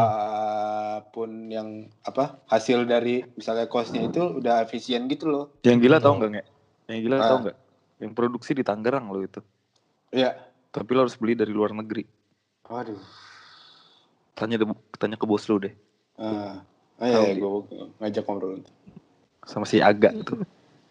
[1.10, 5.44] pun yang apa hasil dari misalnya costnya itu udah efisien gitu loh.
[5.66, 6.14] Yang gila tau Oh.
[6.14, 6.46] enggak nggak?
[6.86, 7.26] Yang gila Ah.
[7.26, 7.56] tau enggak?
[8.02, 9.38] Yang produksi di Tangerang lo itu.
[10.10, 10.34] Iya.
[10.74, 12.02] Tapi lo harus beli dari luar negeri.
[12.66, 12.98] Waduh.
[14.34, 14.66] Tanya deh,
[14.98, 15.70] tanya ke bos lu deh.
[16.98, 17.50] Tahu ya, gue
[18.02, 18.58] ngajak ngobrol.
[19.46, 20.42] Sama si Aga tuh.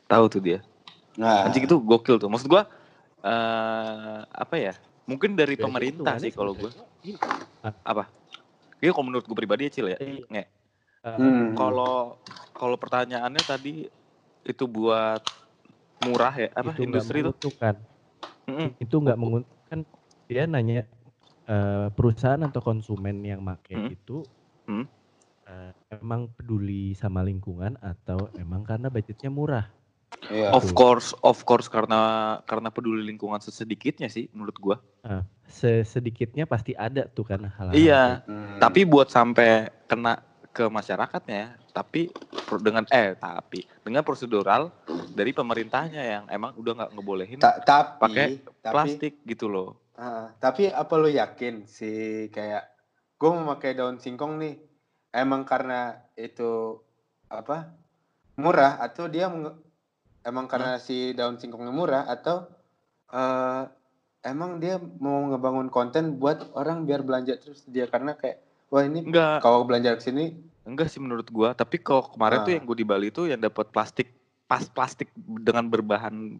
[0.07, 0.59] Tahu tuh dia.
[1.19, 2.31] Nah, Anjing itu gokil tuh.
[2.31, 2.63] Maksud gua
[3.21, 4.73] eh apa ya?
[5.03, 6.71] Mungkin dari Ya, pemerintah sih kalau gua.
[6.71, 8.07] sebenarnya- Apa?
[8.81, 9.97] Iya kalau menurut gue pribadi ya Cil ya.
[9.99, 10.23] Iya.
[10.31, 10.45] Nge.
[11.01, 11.57] Hmm.
[11.57, 12.17] Kalau
[12.53, 13.89] kalau pertanyaannya tadi
[14.41, 15.21] itu buat
[16.02, 17.30] murah ya apa itu industri itu?
[17.30, 17.76] menguntungkan.
[18.49, 18.69] Mm-mm.
[18.82, 19.80] Itu nggak menguntungkan.
[20.26, 20.84] Dia nanya
[21.45, 23.94] eh, perusahaan atau konsumen yang make Hmm.
[23.94, 24.26] itu
[24.65, 24.86] Hmm.
[25.45, 29.68] eh, emang peduli sama lingkungan atau emang karena budgetnya murah.
[30.30, 30.53] iya.
[30.53, 34.78] Of course, of course karena karena peduli lingkungan sesedikitnya sih menurut gua.
[35.02, 37.73] Nah, sesedikitnya pasti ada tuh kan hal-hal.
[37.73, 38.03] Iya.
[38.30, 38.61] Hmm.
[38.61, 40.22] Tapi buat sampai kena
[40.52, 42.11] ke masyarakatnya, tapi
[42.60, 44.69] dengan eh tapi dengan prosedural
[45.15, 48.27] dari pemerintahnya yang emang udah nggak ngebolehin Ta- tapi pakai
[48.60, 49.80] tapi plastik gitu loh.
[49.95, 52.68] ah, tapi apa lo yakin sih kayak
[53.15, 54.60] gue mau pakai daun singkong nih
[55.15, 56.80] emang karena itu
[57.31, 57.72] apa
[58.35, 59.31] murah atau dia
[60.27, 62.48] emang karena si daun singkongnya murah atau
[63.11, 63.64] eh,
[64.26, 67.89] emang dia mau ngebangun konten buat orang biar belanja terus dia?
[67.89, 69.06] Karena kayak wah ini
[69.41, 71.51] kalau belanja ke sini enggak sih menurut gua.
[71.51, 72.55] Tapi kalau kemarin tuh Ah.
[72.55, 74.13] yang gue di Bali tuh yang dapat plastik
[74.45, 76.38] pas plastik dengan berbahan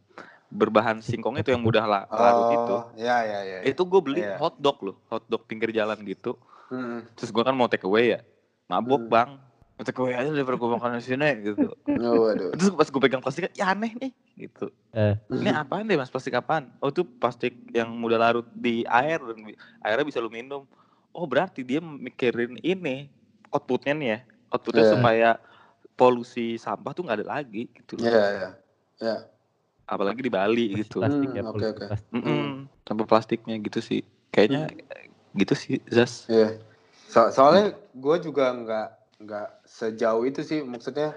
[0.48, 2.76] berbahan singkong itu yang mudah la- larut itu.
[2.76, 4.36] oh ya ya ya Itu gue beli Iya.
[4.36, 6.36] hotdog loh, hotdog pinggir jalan gitu.
[6.68, 7.08] Hmm.
[7.14, 8.20] Terus gua kan mau take away ya,
[8.68, 9.10] mabok Hmm.
[9.10, 9.30] bang.
[9.72, 11.72] Mau take away aja daripada gue makan di sini gitu.
[12.04, 14.68] Oh, waduh Terus pas gue pegang plastiknya, ya aneh nih gitu.
[14.92, 15.16] Eh.
[15.32, 16.68] Ini apaan deh mas plastik apaan?
[16.78, 19.40] Oh itu plastik yang mudah larut di air dan
[19.80, 20.68] airnya bisa lu minum.
[21.10, 23.08] Oh berarti dia mikirin ini
[23.52, 24.20] outputnya nih ya,
[24.50, 24.92] outputnya Iya.
[24.96, 25.30] supaya
[25.94, 28.00] polusi sampah tuh nggak ada lagi gitu.
[28.00, 28.08] loh.
[28.08, 28.50] ya ya
[28.98, 29.16] ya
[29.86, 31.04] Apalagi di Bali gitu.
[31.04, 31.86] Plastik Hmm, ya, oke, polusi oke.
[31.92, 32.12] plastik.
[32.16, 32.48] Mm-mm,
[32.88, 34.02] Sampah plastiknya gitu sih.
[34.32, 34.72] Kayaknya
[35.36, 36.32] gitu sih Zas.
[36.32, 36.64] Iya.
[37.12, 38.88] So- soalnya gue juga nggak
[39.22, 41.12] nggak sejauh itu sih maksudnya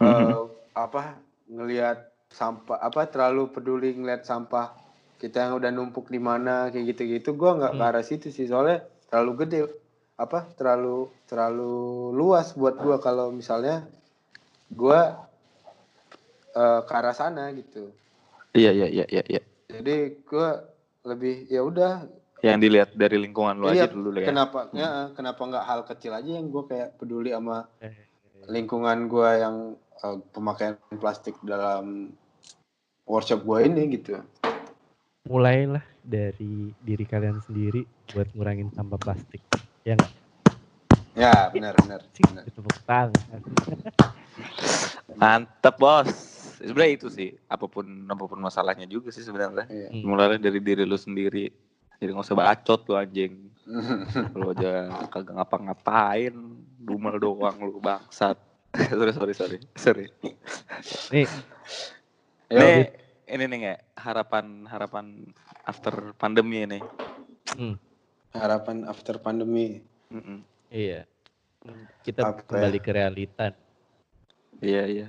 [0.00, 0.32] Mhm.
[0.32, 4.72] eh, apa ngelihat sampah apa terlalu peduli ngelihat sampah
[5.20, 7.88] kita yang udah numpuk di mana kayak gitu-gitu gue nggak ke Hmm.
[7.92, 9.58] arah situ sih soalnya terlalu gede
[10.20, 11.72] apa terlalu terlalu
[12.12, 13.88] luas buat gue kalau misalnya
[14.68, 15.00] gue
[16.52, 17.88] eh, ke arah sana gitu
[18.50, 19.22] Iya iya iya iya.
[19.30, 19.42] iya.
[19.70, 20.48] jadi gue
[21.08, 21.92] lebih ya udah
[22.40, 24.28] Yang dilihat dari lingkungan lu Iya, aja dulu ya.
[24.28, 27.96] kenapa ya, kenapa nggak hal kecil aja yang gue kayak peduli sama Eh,
[28.44, 32.12] lingkungan gue yang eh, pemakaian plastik dalam
[33.04, 34.20] workshop gue ini gitu
[35.22, 39.44] mulailah dari diri kalian sendiri buat ngurangin sampah plastik.
[39.84, 40.12] Ya nggak?
[41.20, 43.40] ya benar benar tepuk tangan.
[45.20, 46.08] Mantap bos.
[46.60, 49.64] Sebenarnya itu sih apa pun apa pun masalahnya juga sih sebenarnya.
[49.68, 49.88] Iya.
[49.90, 50.04] Hmm.
[50.04, 51.48] Mulai dari diri lu sendiri.
[52.00, 53.34] Jadi nggak usah bacot lu anjing.
[54.34, 56.34] Lu aja kagak ngapa-ngapain,
[56.80, 58.34] dumel doang lu bangsat.
[58.98, 60.04] sorry sorry sorry sorry.
[61.14, 61.28] Nih,
[62.50, 62.90] Yo, Nih
[63.30, 65.06] ini nih nggak harapan harapan
[65.62, 66.80] after pandemi ini.
[68.32, 69.82] Harapan after pandemi
[70.68, 71.06] iya.
[72.00, 72.46] Kita Apa ya?
[72.46, 73.46] kembali ke realita.
[74.58, 75.08] Iya iya.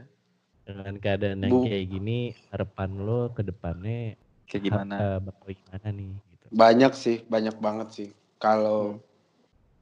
[0.62, 2.20] Dengan keadaan yang Bu- kayak gini,
[2.50, 4.96] harapan lo ke depannya Kayak gimana?
[5.24, 6.12] bakal gimana nih?
[6.12, 6.46] Gitu.
[6.52, 9.00] banyak sih banyak banget sih kalau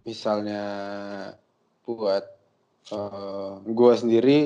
[0.04, 0.64] misalnya
[1.82, 2.26] buat
[2.88, 4.40] eh gue sendiri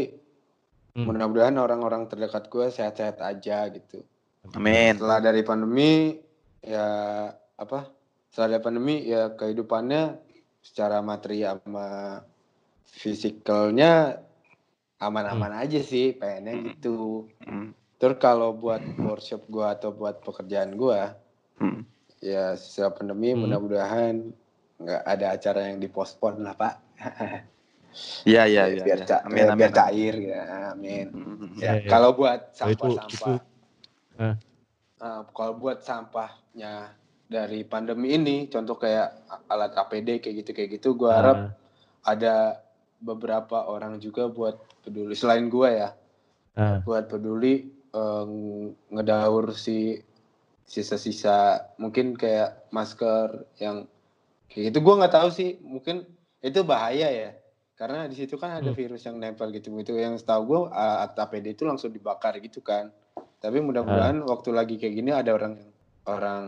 [0.93, 1.09] Hmm.
[1.09, 4.05] mudah-mudahan orang-orang terdekat gue sehat-sehat aja gitu
[4.53, 4.93] Amin.
[4.93, 6.21] setelah dari pandemi
[6.61, 6.85] ya
[7.57, 7.89] apa
[8.33, 10.17] setelah pandemi ya kehidupannya
[10.59, 12.17] secara materi sama
[12.83, 14.17] fisikalnya
[14.97, 16.65] aman-aman aja sih pengennya Hmm.
[16.67, 16.97] gitu
[17.43, 21.13] Mm, terus kalau buat workshop gua atau buat pekerjaan gua
[21.57, 21.81] mm.
[22.21, 23.45] ya setelah pandemi Hmm.
[23.45, 24.15] mudah-mudahan
[24.75, 26.73] nggak ada acara yang dipospon lah pak
[28.25, 28.81] Iya iya iya.
[28.81, 29.05] biar iya.
[29.05, 29.59] ca- Amin eh, amin.
[29.59, 30.41] biar cair ya
[30.71, 31.37] amin amin.
[31.53, 31.89] ya Iya, iya.
[31.91, 33.37] kalau buat Oh, itu sampah sampah
[34.97, 35.21] Ah.
[35.29, 41.09] kalau buat sampahnya dari pandemi ini contoh kayak alat APD kayak gitu kayak gitu gue
[41.09, 41.51] harap ah,
[42.05, 42.61] ada
[42.99, 45.89] beberapa orang juga buat peduli selain gue ya
[46.55, 48.25] ah, buat peduli eh,
[48.89, 49.97] ngedaur si
[50.63, 53.85] sisa-sisa mungkin kayak masker yang
[54.47, 54.79] kayak gitu.
[54.79, 56.07] Gue nggak tahu sih mungkin
[56.39, 57.31] itu bahaya ya
[57.75, 58.77] karena di situ kan ada Hmm.
[58.77, 59.69] virus yang nempel gitu.
[59.75, 62.89] Gitu yang setahu gue alat APD itu langsung dibakar gitu kan.
[63.43, 64.27] Tapi mudah-mudahan Ah.
[64.29, 65.59] waktu lagi kayak gini ada orang
[66.05, 66.45] orang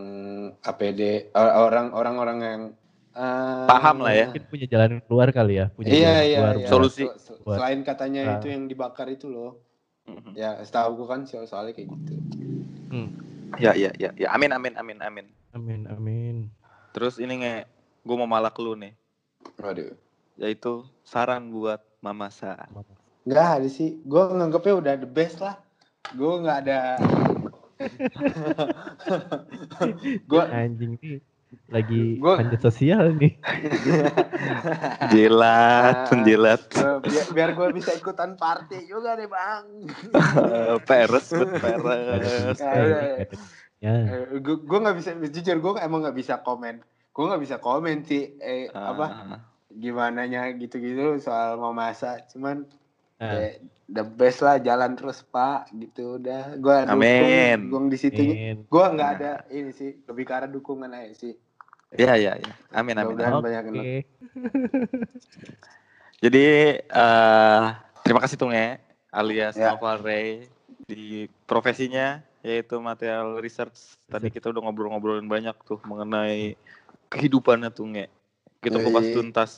[0.59, 2.61] APD eh, orang orang-orang yang
[3.11, 4.27] eh, Paham lah ya.
[4.27, 6.67] mungkin punya jalan keluar kali ya punya Iya jalan iya, keluar iya.
[6.67, 7.03] Solusi.
[7.41, 8.33] Buat- Selain katanya Ah.
[8.35, 9.61] itu yang dibakar itu loh.
[10.05, 10.33] Mhm.
[10.33, 12.13] Ya, setahu gue kan soal soalnya kayak gitu.
[12.87, 13.09] Hmm,
[13.55, 14.27] Ya ya ya ya.
[14.29, 15.25] Amin amin amin amin.
[15.51, 16.37] amin amin
[16.91, 17.55] Terus ini nge,
[18.01, 18.93] gue mau malak lu nih.
[19.57, 19.95] Waduh.
[20.35, 22.53] Yaitu saran buat Mama Sa.
[23.21, 23.97] Enggak ada sih.
[24.01, 25.57] Gue nganggepnya udah the best lah.
[26.11, 26.79] Gue nggak ada.
[30.25, 31.21] gue anjing nih
[31.65, 33.37] lagi Gua- panjat sosial nih
[35.07, 36.05] Jilat, Ah.
[36.05, 36.61] penjilat.
[37.01, 39.65] biar, biar gue bisa ikutan party juga deh bang.
[40.11, 42.51] Eh, peres, bet Gak peres.
[42.51, 42.91] bisa Ya, ini,
[43.79, 46.81] ya, gak ya gue nggak bisa jujur gue emang nggak bisa komen.
[47.09, 48.35] Gue nggak bisa komen sih.
[48.37, 49.05] Eh apa?
[49.05, 49.39] Ah,
[49.69, 52.27] Gimana nya gitu-gitu soal mau masak.
[52.27, 52.67] Cuman
[53.15, 57.69] Kayak the best lah jalan terus pak gitu udah gue Amin.
[57.69, 58.21] dukung, dukung di situ
[58.65, 61.33] gue nggak ada ini sih lebih ke arah dukungan aja sih
[61.95, 62.53] Ya ya ya.
[62.75, 63.15] Amin amin.
[63.15, 64.03] Banyak Oke.
[66.23, 66.45] Jadi
[66.81, 67.63] eh
[68.03, 68.81] terima kasih Tunge
[69.15, 69.71] alias Ya.
[69.75, 70.49] Noval Ray
[70.89, 73.95] di profesinya yaitu material research.
[74.11, 76.59] Tadi kita udah ngobrol-ngobrolin banyak tuh mengenai
[77.09, 78.11] kehidupannya Tunge.
[78.59, 79.15] Kita kupas Yoi.
[79.15, 79.51] tuntas.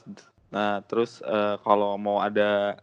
[0.53, 2.79] Nah, terus eh, kalau mau ada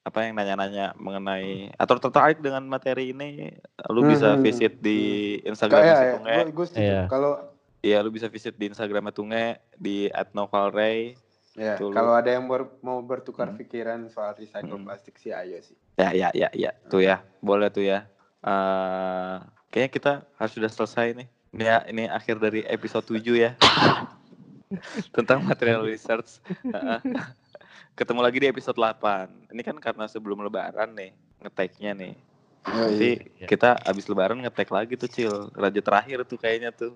[0.00, 3.52] apa yang nanya-nanya mengenai atau tertarik dengan materi ini,
[3.86, 5.00] lu bisa Hmm, visit di
[5.42, 6.36] Instagram kayak si ya, Tunge.
[6.50, 7.02] gue Iya.
[7.06, 7.32] kalau
[7.78, 11.14] Iya, lu bisa visit di Instagramnya Tunge di @novalray.
[11.54, 13.58] ya kalau ada yang ber- mau bertukar Hmm.
[13.58, 14.84] pikiran soal recycle Hmm.
[14.84, 16.70] plastik sih ayo sih Ya, ya, ya, ya.
[16.86, 18.06] Tuh ya, boleh tuh ya.
[18.40, 19.34] Eh,
[19.68, 21.26] kayaknya kita harus sudah selesai nih.
[21.50, 23.50] Ini ya, ini akhir dari episode 7 ya.
[25.10, 26.38] Tentang material research.
[27.98, 29.50] Ketemu lagi di episode 8.
[29.50, 31.10] Ini kan karena sebelum lebaran nih,
[31.42, 32.14] ngeteknya nih.
[32.62, 33.10] Nanti
[33.42, 33.46] iya.
[33.48, 35.34] kita abis lebaran ngetek lagi tuh, Cil.
[35.50, 36.94] Raja terakhir tuh kayaknya tuh.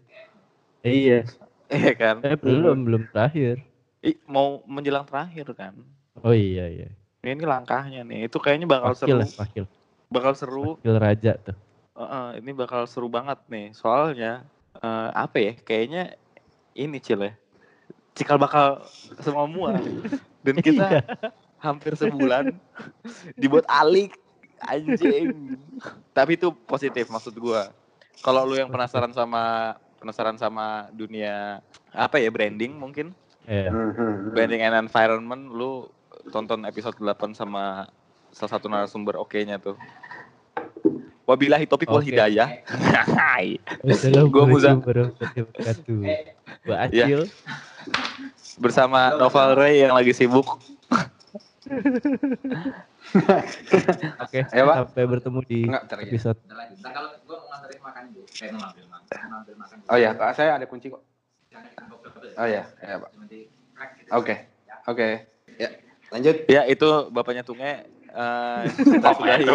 [0.83, 1.27] iya
[1.73, 2.21] Iya kan?
[2.21, 3.63] eh belum belum terakhir
[4.05, 5.73] Ih, mau menjelang terakhir kan.
[6.21, 6.89] oh iya iya
[7.25, 8.29] Ini langkahnya nih.
[8.29, 9.19] Itu kayaknya bakal wakil seru.
[9.25, 9.65] lah wakil
[10.13, 10.67] Bakal seru.
[10.77, 11.57] wakil raja tuh
[11.97, 13.73] Heeh, ini bakal seru banget nih.
[13.73, 14.45] Soalnya
[14.77, 15.53] eh, apa ya?
[15.57, 16.03] Kayaknya
[16.75, 17.33] ini Cil ya.
[18.13, 18.85] Cikal bakal
[19.19, 19.77] semua mua.
[20.41, 21.01] Dan kita Iya.
[21.59, 22.53] hampir sebulan
[23.35, 24.19] dibuat alik
[24.61, 25.57] anjing.
[26.11, 27.71] Tapi itu positif maksud gua.
[28.21, 33.91] Kalau lu yang penasaran sama penasaran sama dunia apa ya branding mungkin Hmm,
[34.31, 35.91] branding and environment lu
[36.31, 37.91] tonton episode 8 sama
[38.31, 39.75] salah satu narasumber oke-nya tuh.
[41.23, 42.11] Wabillahi topik wal Oke.
[42.11, 42.63] hidayah.
[43.19, 43.59] Hai.
[43.83, 44.71] Assalamualaikum Muza.
[46.67, 46.79] Ya.
[46.79, 47.27] Acil
[48.55, 50.47] Bersama Noval Ray yang lagi sibuk.
[54.19, 54.77] Oke Ayo, Pak.
[54.79, 56.05] sampai bertemu di Enggak, ntar ya.
[56.07, 56.39] episode.
[56.43, 58.25] Ntar kalau gue mau nganterin makan dulu.
[58.29, 59.17] Kayak mau ngambil makan.
[59.21, 59.77] Mau ngambil makan.
[59.85, 61.03] oh ya Kak, saya ada kunci kok
[62.33, 63.45] oh ya ya pak gitu.
[64.09, 64.35] oke
[64.89, 65.09] oke
[65.53, 65.69] ya
[66.09, 67.85] lanjut Ya itu bapaknya Tunge.
[68.09, 69.47] Eh, kita sudahi.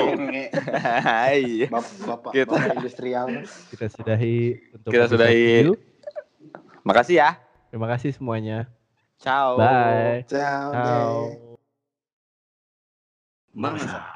[0.77, 1.41] Hai.
[1.67, 3.25] Bap- bapak Kita- bapak industrial
[3.69, 4.37] kita sudahi
[4.71, 5.45] untuk Kita sudahi.
[5.63, 5.77] tujuh.
[6.83, 7.29] Makasih ya.
[7.69, 8.67] Terima kasih semuanya
[9.17, 9.57] Ciao.
[9.57, 11.57] bye ciao ciao deh.
[13.57, 14.13] Bang,